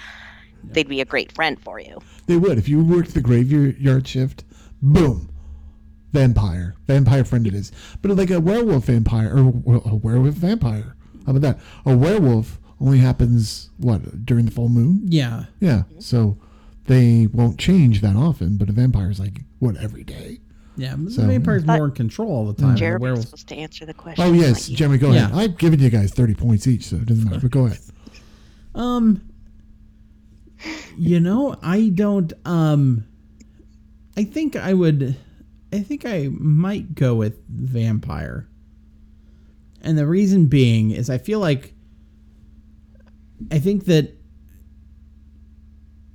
they'd 0.64 0.88
be 0.88 1.01
a 1.01 1.05
great 1.05 1.33
friend 1.33 1.59
for 1.61 1.81
you. 1.81 1.98
They 2.27 2.37
would. 2.37 2.59
If 2.59 2.68
you 2.68 2.83
worked 2.85 3.14
the 3.14 3.20
graveyard 3.20 4.07
shift, 4.07 4.44
boom. 4.81 5.29
Vampire. 6.12 6.75
Vampire 6.87 7.25
friend 7.25 7.46
it 7.46 7.55
is. 7.55 7.72
But 8.03 8.11
like 8.16 8.31
a 8.31 8.40
werewolf 8.40 8.85
vampire, 8.87 9.35
or 9.35 9.81
a 9.87 9.94
werewolf 9.94 10.35
vampire. 10.35 10.94
How 11.27 11.31
about 11.35 11.40
that? 11.42 11.59
A 11.87 11.96
werewolf 11.96 12.59
only 12.81 12.98
happens, 12.98 13.70
what, 13.79 14.27
during 14.27 14.44
the 14.44 14.51
full 14.51 14.68
moon? 14.68 15.01
Yeah. 15.07 15.44
Yeah. 15.61 15.85
So 16.01 16.37
they 16.87 17.29
won't 17.33 17.59
change 17.59 18.01
that 18.03 18.16
often, 18.16 18.57
but 18.57 18.68
a 18.68 18.72
vampire 18.72 19.11
is 19.11 19.20
like, 19.20 19.40
what, 19.61 19.77
every 19.77 20.03
day? 20.05 20.40
Yeah. 20.77 20.96
So- 21.09 21.22
the 21.22 21.29
vampire's 21.29 21.64
But- 21.64 21.77
more 21.77 21.87
in 21.87 21.92
control 21.92 22.29
all 22.31 22.46
the 22.46 22.55
time. 22.55 22.70
and 22.70 22.77
The 22.77 22.81
Jeremy's 22.81 23.03
werewolf. 23.03 23.25
supposed 23.27 23.48
to 23.48 23.57
answer 23.57 23.87
the 23.87 23.94
question. 23.94 24.25
Oh, 24.25 24.33
yes. 24.33 24.68
not. 24.68 24.77
Jeremy, 24.79 24.98
go 24.98 25.12
Yeah. 25.12 25.27
ahead. 25.31 25.35
I've 25.38 25.59
given 25.59 25.81
you 25.81 25.88
guys 25.90 26.12
30 26.12 26.35
points 26.35 26.66
each, 26.66 26.85
so 26.87 26.96
it 26.96 27.07
doesn't 27.07 27.25
matter. 27.25 27.40
But 27.40 27.51
go 27.51 27.66
ahead. 27.66 27.79
Um, 28.75 29.20
you 30.96 31.20
know, 31.20 31.57
I 31.62 31.90
don't. 31.94 32.33
Um, 32.44 33.05
I 34.16 34.25
think 34.25 34.57
I 34.57 34.75
would. 34.75 35.16
I 35.72 35.81
think 35.81 36.05
I 36.05 36.29
might 36.31 36.94
go 36.94 37.14
with 37.14 37.38
vampire. 37.48 38.48
And 39.81 39.98
the 39.98 40.07
reason 40.07 40.46
being 40.46 40.90
is 40.90 41.11
I 41.11 41.18
feel 41.18 41.40
like 41.40 41.75
I 43.51 43.59
think 43.59 43.87
that 43.87 44.14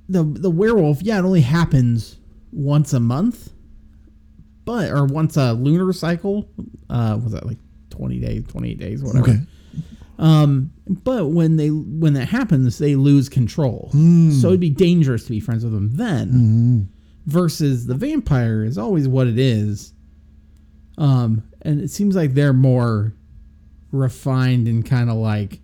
the 0.08 0.24
the 0.24 0.50
werewolf, 0.50 1.02
yeah, 1.02 1.18
it 1.18 1.22
only 1.22 1.42
happens 1.42 2.16
once 2.52 2.92
a 2.92 3.00
month, 3.00 3.52
but 4.64 4.90
or 4.90 5.04
once 5.04 5.36
a 5.36 5.52
lunar 5.52 5.92
cycle. 5.92 6.48
Uh, 6.88 7.18
was 7.22 7.32
that 7.32 7.46
like 7.46 7.58
twenty 7.90 8.18
days, 8.18 8.44
twenty 8.48 8.70
eight 8.70 8.78
days, 8.78 9.02
whatever. 9.02 9.30
Okay. 9.30 9.40
Um, 10.18 10.72
but 10.88 11.26
when 11.26 11.56
they 11.56 11.68
when 11.68 12.14
that 12.14 12.28
happens, 12.28 12.78
they 12.78 12.96
lose 12.96 13.28
control. 13.28 13.90
So 13.92 14.48
it'd 14.48 14.60
be 14.60 14.70
dangerous 14.70 15.24
to 15.24 15.30
be 15.30 15.40
friends 15.40 15.64
with 15.64 15.72
them 15.72 15.96
then. 15.96 16.88
Versus 17.26 17.86
the 17.86 17.94
vampire 17.94 18.64
is 18.64 18.78
always 18.78 19.06
what 19.06 19.26
it 19.26 19.38
is. 19.38 19.92
Um, 20.96 21.44
and 21.62 21.80
it 21.80 21.90
seems 21.90 22.16
like 22.16 22.34
they're 22.34 22.52
more 22.52 23.14
refined 23.92 24.66
and 24.66 24.84
kind 24.84 25.08
of 25.08 25.16
like 25.16 25.60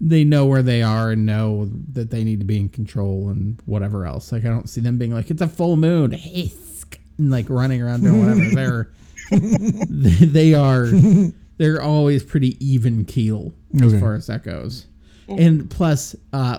they 0.00 0.24
know 0.24 0.46
where 0.46 0.62
they 0.62 0.82
are 0.82 1.10
and 1.10 1.26
know 1.26 1.68
that 1.92 2.10
they 2.10 2.22
need 2.22 2.40
to 2.40 2.46
be 2.46 2.58
in 2.58 2.68
control 2.68 3.30
and 3.30 3.60
whatever 3.64 4.06
else. 4.06 4.30
Like 4.32 4.44
I 4.44 4.48
don't 4.48 4.68
see 4.68 4.80
them 4.80 4.98
being 4.98 5.12
like 5.14 5.30
it's 5.30 5.42
a 5.42 5.48
full 5.48 5.76
moon, 5.76 6.10
hisk, 6.12 6.98
and 7.16 7.30
like 7.30 7.46
running 7.48 7.82
around 7.82 8.02
doing 8.02 8.20
whatever. 8.20 8.50
they're 8.54 8.90
they, 9.30 10.10
they 10.26 10.54
are 10.54 10.86
they're 11.58 11.82
always 11.82 12.22
pretty 12.24 12.56
even 12.64 13.04
keel 13.04 13.52
as 13.76 13.82
Okay. 13.92 14.00
far 14.00 14.14
as 14.14 14.26
that 14.28 14.42
goes. 14.42 14.86
And 15.28 15.68
plus, 15.68 16.16
uh, 16.32 16.58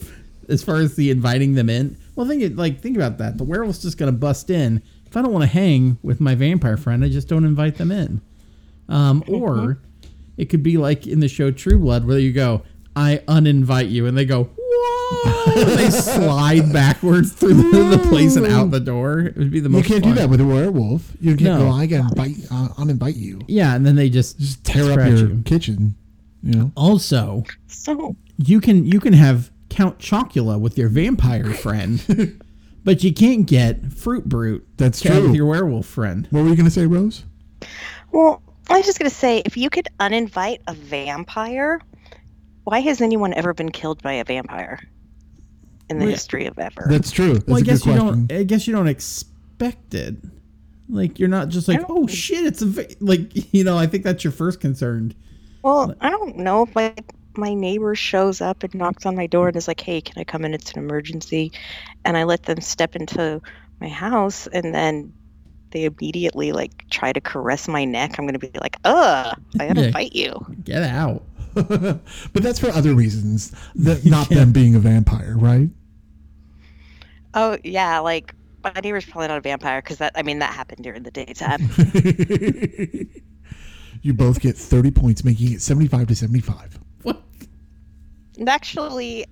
as 0.48 0.62
far 0.62 0.76
as 0.76 0.94
the 0.96 1.10
inviting 1.10 1.54
them 1.54 1.70
in, 1.70 1.96
well, 2.14 2.26
think 2.26 2.42
it 2.42 2.56
like 2.56 2.80
think 2.80 2.96
about 2.96 3.16
that. 3.18 3.38
The 3.38 3.44
werewolf's 3.44 3.80
just 3.80 3.96
gonna 3.96 4.12
bust 4.12 4.50
in. 4.50 4.82
If 5.06 5.16
I 5.16 5.22
don't 5.22 5.32
want 5.32 5.42
to 5.44 5.48
hang 5.48 5.98
with 6.02 6.20
my 6.20 6.34
vampire 6.34 6.76
friend, 6.76 7.02
I 7.02 7.08
just 7.08 7.26
don't 7.28 7.44
invite 7.44 7.76
them 7.78 7.90
in. 7.90 8.20
Um, 8.88 9.24
or 9.28 9.78
it 10.36 10.46
could 10.46 10.62
be 10.62 10.76
like 10.76 11.06
in 11.06 11.20
the 11.20 11.28
show 11.28 11.50
True 11.50 11.78
Blood, 11.78 12.06
where 12.06 12.18
you 12.18 12.32
go, 12.32 12.62
I 12.94 13.22
uninvite 13.26 13.90
you, 13.90 14.06
and 14.06 14.16
they 14.18 14.24
go, 14.24 14.50
they 15.54 15.90
slide 15.90 16.72
backwards 16.72 17.32
through 17.32 17.54
the, 17.54 17.96
the 17.96 18.08
place 18.08 18.36
and 18.36 18.46
out 18.46 18.70
the 18.70 18.80
door. 18.80 19.20
It 19.20 19.36
would 19.36 19.50
be 19.50 19.60
the 19.60 19.68
most. 19.68 19.84
You 19.84 19.94
can't 19.94 20.04
fun. 20.04 20.14
do 20.14 20.20
that 20.20 20.30
with 20.30 20.40
a 20.40 20.46
werewolf. 20.46 21.12
You 21.20 21.36
can't 21.36 21.58
No. 21.58 21.70
go, 21.70 21.72
I 21.72 21.86
can 21.86 22.00
invite, 22.00 22.36
uh, 22.50 22.68
uninvite 22.78 23.16
you. 23.16 23.40
Yeah, 23.48 23.74
and 23.74 23.84
then 23.86 23.96
they 23.96 24.08
just 24.10 24.38
Just 24.38 24.64
tear 24.64 24.92
up 24.92 24.98
your 25.08 25.16
you. 25.30 25.42
kitchen. 25.44 25.94
You 26.42 26.54
know? 26.54 26.72
Also, 26.76 27.44
So, 27.66 28.16
you 28.38 28.60
can 28.60 28.86
you 28.86 29.00
can 29.00 29.12
have 29.12 29.50
Count 29.68 29.98
Chocula 29.98 30.58
with 30.58 30.78
your 30.78 30.88
vampire 30.88 31.52
friend, 31.54 32.40
but 32.84 33.04
you 33.04 33.12
can't 33.12 33.46
get 33.46 33.92
Fruit 33.92 34.24
Brute. 34.26 34.66
That's 34.78 35.00
true. 35.00 35.22
with 35.22 35.34
your 35.34 35.46
werewolf 35.46 35.86
friend. 35.86 36.26
What 36.30 36.42
were 36.42 36.48
you 36.48 36.56
going 36.56 36.64
to 36.66 36.70
say, 36.70 36.86
Rose? 36.86 37.24
well, 38.12 38.42
I 38.70 38.78
was 38.78 38.86
just 38.86 38.98
going 38.98 39.10
to 39.10 39.14
say 39.14 39.42
if 39.44 39.56
you 39.56 39.68
could 39.68 39.88
uninvite 40.00 40.60
a 40.66 40.72
vampire, 40.74 41.80
why 42.64 42.78
has 42.80 43.00
anyone 43.02 43.34
ever 43.34 43.52
been 43.52 43.70
killed 43.70 44.02
by 44.02 44.14
a 44.14 44.24
vampire 44.24 44.80
in 45.90 45.98
the 45.98 46.06
Well, 46.06 46.12
history 46.12 46.46
of 46.46 46.58
ever? 46.58 46.86
That's 46.88 47.10
true. 47.10 47.34
That's 47.34 47.46
well, 47.46 47.58
I 47.58 47.60
a 47.60 47.62
guess 47.62 47.82
good 47.82 47.86
you 47.86 47.92
question. 47.92 48.26
don't. 48.28 48.32
I 48.32 48.42
guess 48.44 48.66
you 48.66 48.74
don't 48.74 48.88
expect 48.88 49.94
it. 49.94 50.16
Like 50.88 51.18
you're 51.18 51.28
not 51.28 51.48
just 51.48 51.68
like, 51.68 51.84
oh 51.88 52.06
shit, 52.06 52.44
it's 52.46 52.62
a 52.62 52.66
va-" 52.66 52.88
like 53.00 53.30
you 53.54 53.64
know. 53.64 53.78
I 53.78 53.86
think 53.86 54.04
that's 54.04 54.24
your 54.24 54.32
first 54.32 54.60
concern. 54.60 55.14
Well, 55.62 55.94
I 56.00 56.10
don't 56.10 56.36
know 56.38 56.62
if 56.64 56.74
like 56.76 57.12
my 57.36 57.54
neighbor 57.54 57.94
shows 57.94 58.40
up 58.40 58.62
and 58.62 58.74
knocks 58.74 59.06
on 59.06 59.14
my 59.16 59.26
door 59.26 59.48
and 59.48 59.56
is 59.56 59.68
like, 59.68 59.80
"Hey, 59.80 60.00
can 60.00 60.20
I 60.20 60.24
come 60.24 60.44
in? 60.44 60.54
It's 60.54 60.72
an 60.72 60.78
emergency," 60.80 61.52
and 62.04 62.16
I 62.16 62.24
let 62.24 62.44
them 62.44 62.60
step 62.60 62.96
into 62.96 63.40
my 63.80 63.88
house, 63.88 64.46
and 64.48 64.74
then 64.74 65.12
they 65.70 65.84
immediately 65.84 66.52
like 66.52 66.88
try 66.90 67.12
to 67.12 67.20
caress 67.20 67.68
my 67.68 67.84
neck. 67.84 68.18
I'm 68.18 68.26
gonna 68.26 68.38
be 68.38 68.50
like, 68.60 68.76
"Ugh, 68.84 69.36
I 69.60 69.66
gotta 69.66 69.80
Yeah. 69.80 69.90
uninvite 69.92 70.14
you." 70.14 70.34
Get 70.64 70.82
out. 70.82 71.24
but 71.54 72.00
that's 72.34 72.58
for 72.60 72.70
other 72.70 72.94
reasons, 72.94 73.52
that 73.74 74.04
not 74.04 74.28
them 74.30 74.52
being 74.52 74.74
a 74.76 74.78
vampire, 74.80 75.36
right? 75.36 75.68
Oh 77.34 77.58
yeah, 77.64 78.00
like 78.00 78.34
my 78.62 78.72
neighbor's 78.82 79.04
probably 79.04 79.28
not 79.28 79.38
a 79.38 79.40
vampire 79.40 79.80
because 79.80 79.98
that 79.98 80.12
I 80.14 80.22
mean 80.22 80.40
that 80.40 80.52
happened 80.52 80.84
during 80.84 81.02
the 81.02 81.10
daytime. 81.10 81.60
you 84.02 84.14
both 84.14 84.40
get 84.40 84.56
30 84.56 84.90
points, 84.90 85.24
making 85.24 85.52
it 85.52 85.62
75 85.62 86.08
to 86.08 86.14
75. 86.14 86.78
What? 87.02 87.22
and 88.38 88.48
actually, 88.48 89.26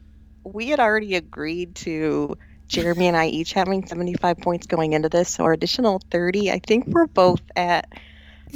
we 0.45 0.69
had 0.69 0.81
already 0.81 1.15
agreed 1.17 1.75
to 1.77 2.37
Jeremy 2.69 3.09
and 3.09 3.17
I 3.17 3.27
each 3.27 3.53
having 3.53 3.87
75 3.87 4.39
points 4.39 4.67
going 4.67 4.93
into 4.93 5.09
this, 5.09 5.31
so 5.31 5.45
our 5.45 5.53
additional 5.53 6.01
30. 6.11 6.51
I 6.51 6.59
think 6.59 6.87
we're 6.87 7.07
both 7.07 7.41
at 7.57 7.89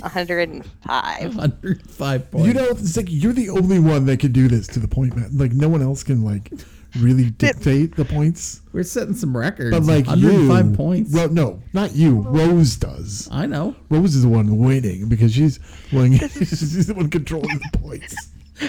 105. 0.00 1.36
105 1.36 2.30
points. 2.30 2.46
You 2.46 2.54
know, 2.54 2.66
it's 2.66 2.96
like 2.96 3.06
you're 3.08 3.32
the 3.32 3.50
only 3.50 3.78
one 3.78 4.06
that 4.06 4.20
can 4.20 4.32
do 4.32 4.48
this 4.48 4.66
to 4.68 4.80
the 4.80 4.88
point, 4.88 5.16
man. 5.16 5.36
Like, 5.36 5.52
no 5.52 5.68
one 5.68 5.82
else 5.82 6.02
can, 6.02 6.22
like, 6.22 6.52
really 7.00 7.30
dictate 7.30 7.96
the 7.96 8.04
points. 8.04 8.60
We're 8.72 8.82
setting 8.82 9.14
some 9.14 9.36
records. 9.36 9.70
But 9.70 9.84
like 9.84 10.06
105 10.06 10.66
you, 10.70 10.76
points. 10.76 11.14
Ro- 11.14 11.26
no, 11.26 11.62
not 11.72 11.94
you. 11.94 12.20
Rose 12.20 12.76
does. 12.76 13.28
I 13.30 13.46
know. 13.46 13.74
Rose 13.90 14.14
is 14.14 14.22
the 14.22 14.28
one 14.28 14.58
winning 14.58 15.08
because 15.08 15.32
she's 15.32 15.58
winning. 15.92 16.18
she's 16.28 16.86
the 16.86 16.94
one 16.94 17.10
controlling 17.10 17.58
the 17.58 17.78
points. 17.78 18.14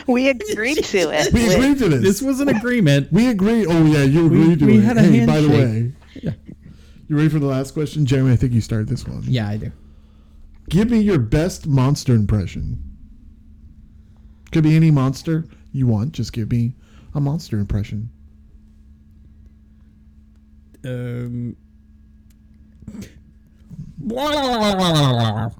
We 0.07 0.29
agreed 0.29 0.83
to 0.85 0.97
it. 1.13 1.33
We 1.33 1.53
agreed 1.53 1.77
to 1.79 1.89
this. 1.89 2.01
This 2.01 2.21
was 2.21 2.39
an 2.39 2.49
agreement. 2.49 3.11
we 3.11 3.29
agree. 3.29 3.65
Oh 3.65 3.85
yeah, 3.85 4.03
you 4.03 4.25
agreed 4.25 4.59
to 4.59 4.65
we 4.65 4.77
it. 4.77 4.83
had 4.83 4.97
a 4.97 5.03
hey, 5.03 5.25
by 5.25 5.41
the 5.41 5.49
way, 5.49 5.55
handshake. 5.57 5.93
Yeah. 6.21 6.31
you 7.07 7.15
ready 7.17 7.29
for 7.29 7.39
the 7.39 7.45
last 7.47 7.71
question, 7.73 8.05
Jeremy? 8.05 8.31
I 8.33 8.35
think 8.35 8.53
you 8.53 8.61
started 8.61 8.87
this 8.87 9.05
one. 9.05 9.23
Yeah, 9.23 9.49
I 9.49 9.57
do. 9.57 9.71
Give 10.69 10.89
me 10.89 10.99
your 10.99 11.19
best 11.19 11.67
monster 11.67 12.13
impression. 12.13 12.81
Could 14.51 14.63
be 14.63 14.75
any 14.75 14.91
monster 14.91 15.45
you 15.71 15.87
want. 15.87 16.13
Just 16.13 16.31
give 16.31 16.51
me 16.51 16.75
a 17.15 17.21
monster 17.21 17.57
impression. 17.59 18.09
Um. 20.85 21.55
That 24.05 25.51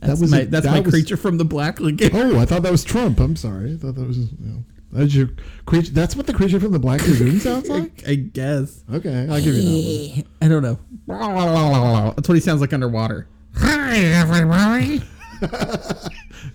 That's 0.00 0.20
was 0.20 0.30
my 0.30 0.40
a- 0.40 0.46
that's 0.46 0.64
that 0.64 0.72
my 0.72 0.80
was- 0.80 0.92
creature 0.94 1.16
from 1.16 1.38
the 1.38 1.44
Black 1.44 1.80
Lagoon. 1.80 2.10
Oh, 2.14 2.38
I 2.38 2.46
thought 2.46 2.62
that 2.62 2.72
was 2.72 2.84
Trump. 2.84 3.20
I'm 3.20 3.36
sorry. 3.36 3.74
I 3.74 3.76
thought 3.76 3.94
that 3.96 4.06
was 4.06 4.18
you 4.18 4.28
know, 4.40 4.64
that's 4.92 5.14
your 5.14 5.28
creature. 5.66 5.92
That's 5.92 6.16
what 6.16 6.26
the 6.26 6.32
creature 6.32 6.58
from 6.58 6.72
the 6.72 6.78
Black 6.78 7.06
Lagoon 7.06 7.38
sounds 7.40 7.68
like. 7.68 8.02
I 8.08 8.14
guess. 8.14 8.82
Okay, 8.92 9.26
I'll 9.30 9.40
give 9.42 9.54
you 9.54 9.62
that. 9.62 10.16
One. 10.16 10.24
I 10.40 10.48
don't 10.48 10.62
know. 10.62 12.12
That's 12.16 12.28
what 12.28 12.34
he 12.34 12.40
sounds 12.40 12.60
like 12.62 12.72
underwater. 12.72 13.28
Hi 13.56 13.98
everybody. 13.98 14.98
One. 15.40 15.50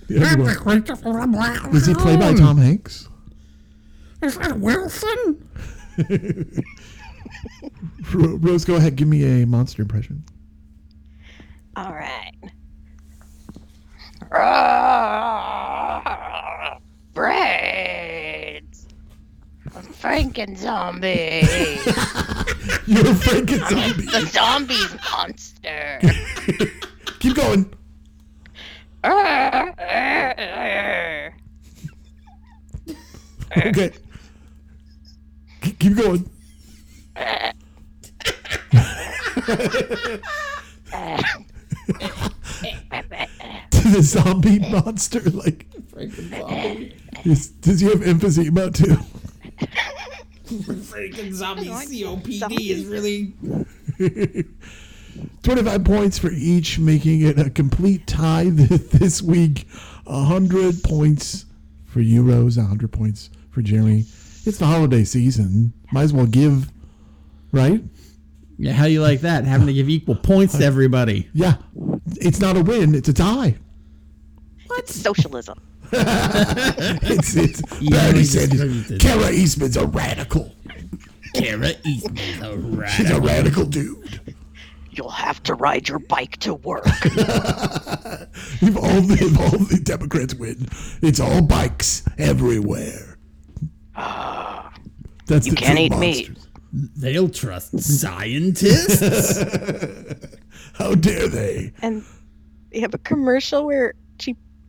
Everyone- 0.10 0.56
creature 0.56 0.96
from 0.96 1.20
the 1.20 1.28
Black 1.28 1.72
Was 1.72 1.86
he 1.86 1.94
played 1.94 2.20
by 2.20 2.34
Tom 2.34 2.58
Hanks? 2.58 3.08
Is 4.26 4.38
that 4.40 4.60
Wilson? 4.60 5.48
Rose, 8.14 8.66
go 8.66 8.76
ahead. 8.76 8.96
Give 8.96 9.08
me 9.08 9.44
a 9.44 9.46
monster 9.46 9.84
impression. 9.84 10.24
All 11.76 11.94
right. 11.94 12.32
Brains. 17.14 18.88
Franken 20.02 20.58
zombie. 20.58 21.08
You're 22.88 23.02
a 23.02 23.14
freaking 23.14 23.70
zombie. 23.70 24.06
the 24.06 24.26
zombies 24.28 24.96
monster. 25.12 26.00
Keep 27.20 27.36
going. 27.36 27.74
Okay. 33.58 33.92
Ke- 35.62 35.80
Keep 35.80 35.96
going. 35.96 36.30
the 43.82 44.04
zombie 44.26 44.60
monster, 44.60 45.20
like, 45.32 45.68
is, 47.24 47.48
does 47.48 47.80
he 47.80 47.88
have 47.88 48.00
emphysema 48.00 48.74
too? 48.74 48.98
Freaking 50.46 51.34
zombie 51.34 51.68
COPD 51.68 52.40
COPD 52.40 52.70
is 52.70 52.86
really 52.86 53.34
25 55.44 55.84
points 55.84 56.18
for 56.18 56.32
each, 56.32 56.80
making 56.80 57.22
it 57.22 57.40
a 57.40 57.50
complete 57.50 58.06
tie 58.08 58.46
this 58.50 59.22
week. 59.22 59.68
100 60.06 60.84
points 60.84 61.46
for 61.86 62.02
you, 62.02 62.22
Rose, 62.24 62.58
100 62.58 62.92
points 62.92 63.30
for 63.52 63.62
Jeremy. 63.62 64.06
It's 64.46 64.58
the 64.58 64.66
holiday 64.66 65.04
season. 65.04 65.74
Might 65.92 66.04
as 66.04 66.14
well 66.14 66.28
give, 66.28 66.72
right? 67.52 67.84
Yeah, 68.58 68.74
how 68.74 68.86
do 68.86 68.92
you 68.92 69.02
like 69.02 69.22
that? 69.22 69.46
Having 69.46 69.68
to 69.68 69.74
give 69.74 69.90
equal 69.90 70.16
points 70.16 70.58
to 70.58 70.64
everybody. 70.66 71.30
Yeah. 71.34 71.56
It's 72.18 72.40
not 72.40 72.56
a 72.56 72.62
win, 72.62 72.94
it's 72.94 73.10
a 73.10 73.14
tie. 73.14 73.58
What? 74.76 74.88
Socialism. 74.90 75.60
It's, 75.92 77.36
it's 77.36 77.62
Yeah, 77.80 77.90
Barry 78.08 78.18
we 78.20 78.24
Sanders. 78.24 78.98
Kara 79.00 79.32
Eastman's 79.32 79.78
a 79.78 79.86
radical. 79.86 80.54
Kara 81.34 81.72
Eastman's 81.86 82.42
a 82.42 82.58
radical. 82.58 82.88
She's 82.88 83.10
a 83.12 83.22
radical 83.22 83.66
dude. 83.66 84.36
You'll 84.92 85.10
have 85.10 85.44
to 85.44 85.54
ride 85.56 85.88
your 85.88 86.00
bike 86.00 86.38
to 86.38 86.56
work. 86.56 86.86
If 88.62 88.76
all 88.78 89.02
the, 89.02 89.18
if 89.22 89.40
all 89.40 89.60
the 89.60 89.80
Democrats 89.84 90.34
win, 90.36 90.68
it's 91.02 91.20
all 91.20 91.42
bikes 91.42 92.04
everywhere. 92.18 93.18
Ah, 93.96 94.74
That's 95.28 95.46
You 95.46 95.52
the 95.52 95.58
can't 95.58 95.78
true 95.78 95.86
eat 95.86 95.98
meat. 95.98 96.38
They'll 96.74 97.30
trust 97.30 97.80
scientists. 97.80 99.38
How 100.74 100.96
dare 100.96 101.28
they? 101.30 101.72
and 101.82 102.04
they 102.72 102.80
have 102.82 102.94
a 102.94 102.98
commercial 103.00 103.66
where 103.66 103.94
she 103.94 104.05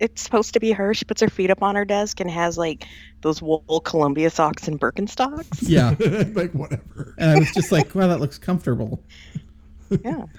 it's 0.00 0.22
supposed 0.22 0.52
to 0.54 0.60
be 0.60 0.72
her. 0.72 0.94
She 0.94 1.04
puts 1.04 1.20
her 1.20 1.28
feet 1.28 1.50
up 1.50 1.62
on 1.62 1.74
her 1.74 1.84
desk 1.84 2.20
and 2.20 2.30
has 2.30 2.56
like 2.58 2.86
those 3.22 3.40
wool 3.42 3.80
Columbia 3.84 4.30
socks 4.30 4.68
and 4.68 4.80
Birkenstocks. 4.80 5.58
yeah. 5.62 5.94
like 6.34 6.52
whatever. 6.52 7.14
And 7.18 7.30
I 7.30 7.38
was 7.38 7.50
just 7.52 7.72
like, 7.72 7.94
wow, 7.94 8.06
that 8.08 8.20
looks 8.20 8.38
comfortable. 8.38 9.02
Yeah. 10.04 10.24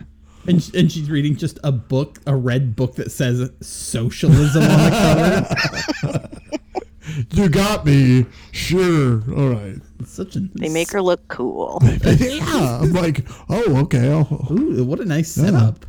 And, 0.50 0.72
and 0.74 0.90
she's 0.90 1.10
reading 1.10 1.36
just 1.36 1.60
a 1.66 1.74
book, 1.74 2.20
a 2.26 2.34
red 2.34 2.74
book 2.74 2.96
that 2.96 3.12
says 3.12 3.52
socialism 3.60 4.64
on 4.64 4.70
the 4.70 5.98
cover. 6.02 6.30
You 7.32 7.50
got 7.50 7.86
me. 7.86 8.26
Sure. 8.52 9.24
All 9.36 9.50
right. 9.50 9.76
It's 10.00 10.12
such 10.12 10.38
a 10.38 10.40
They 10.56 10.70
make 10.70 10.92
her 10.92 11.02
look 11.02 11.28
cool. 11.28 11.80
yeah. 11.84 12.80
I'm 12.82 12.94
like, 12.94 13.26
oh, 13.50 13.78
okay. 13.84 14.10
I'll, 14.12 14.48
Ooh, 14.52 14.84
what 14.86 15.00
a 15.02 15.06
nice 15.06 15.32
setup. 15.32 15.86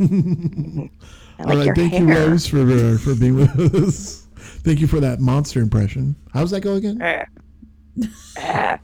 I 0.00 0.90
all 1.38 1.46
like 1.46 1.58
right. 1.58 1.66
your 1.66 1.74
Thank 1.74 1.92
hair. 1.92 2.02
you, 2.02 2.08
Rose, 2.30 2.46
for 2.46 2.60
uh, 2.60 2.98
for 2.98 3.14
being 3.14 3.36
with 3.36 3.74
us. 3.74 4.26
Thank 4.64 4.80
you 4.80 4.86
for 4.86 5.00
that 5.00 5.20
monster 5.20 5.60
impression. 5.60 6.16
How's 6.32 6.50
that 6.50 6.60
go 6.60 6.74
again? 6.74 7.00
Eh, 7.00 7.24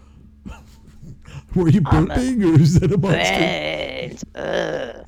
Were 1.55 1.69
you 1.69 1.83
burping 1.83 2.43
or 2.45 2.61
is 2.61 2.81
that 2.81 2.93
a 2.93 2.99
monster? 2.99 3.19
Brains. 3.19 4.25
Ugh. 4.35 5.07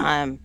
I'm 0.00 0.38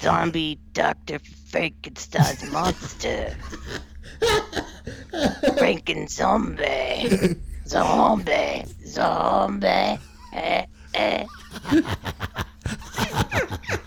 zombie 0.00 0.58
Dr. 0.72 1.18
Frankenstein's 1.18 2.50
monster. 2.52 3.36
Franken 5.58 6.08
zombie. 6.08 7.36
Zombie. 7.66 8.64
Zombie. 8.86 9.98
Eh, 10.32 10.64
eh. 10.94 11.24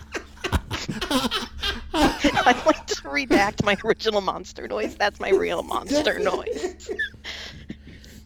I'd 1.94 2.62
like 2.66 2.86
to 2.86 2.94
redact 3.02 3.64
my 3.64 3.76
original 3.84 4.20
monster 4.20 4.66
noise. 4.68 4.94
That's 4.96 5.20
my 5.20 5.30
real 5.30 5.62
monster 5.62 6.18
noise. 6.20 6.90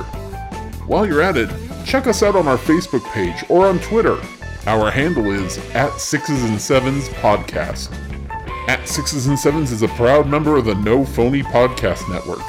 While 0.89 1.07
you're 1.07 1.23
at 1.23 1.37
it, 1.37 1.49
check 1.87 2.09
us 2.09 2.25
out 2.25 2.35
on 2.35 2.49
our 2.49 2.59
Facebook 2.59 3.05
page 3.13 3.45
or 3.49 3.69
on 3.69 3.79
Twitter. 3.79 4.19
Our 4.67 4.91
handle 4.91 5.31
is 5.31 5.59
at 5.77 5.97
Sixes 6.01 6.43
and 6.43 6.61
Sevens 6.61 7.09
Podcast. 7.11 7.93
At 8.67 8.89
Sixes 8.89 9.27
and 9.27 9.39
Sevens 9.39 9.73
is 9.73 9.83
a 9.83 9.89
proud 9.89 10.27
member 10.27 10.57
of 10.57 10.65
the 10.65 10.75
No 10.77 11.05
Phony 11.05 11.43
Podcast 11.43 12.11
Network. 12.11 12.41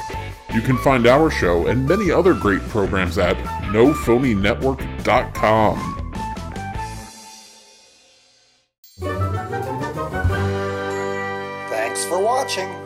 You 0.54 0.62
can 0.62 0.78
find 0.78 1.06
our 1.06 1.30
show 1.30 1.66
and 1.66 1.86
many 1.86 2.10
other 2.10 2.32
great 2.32 2.62
programs 2.68 3.18
at 3.18 3.36
nophonynetwork.com. 3.66 5.92
Thanks 11.68 12.06
for 12.06 12.18
watching. 12.18 12.85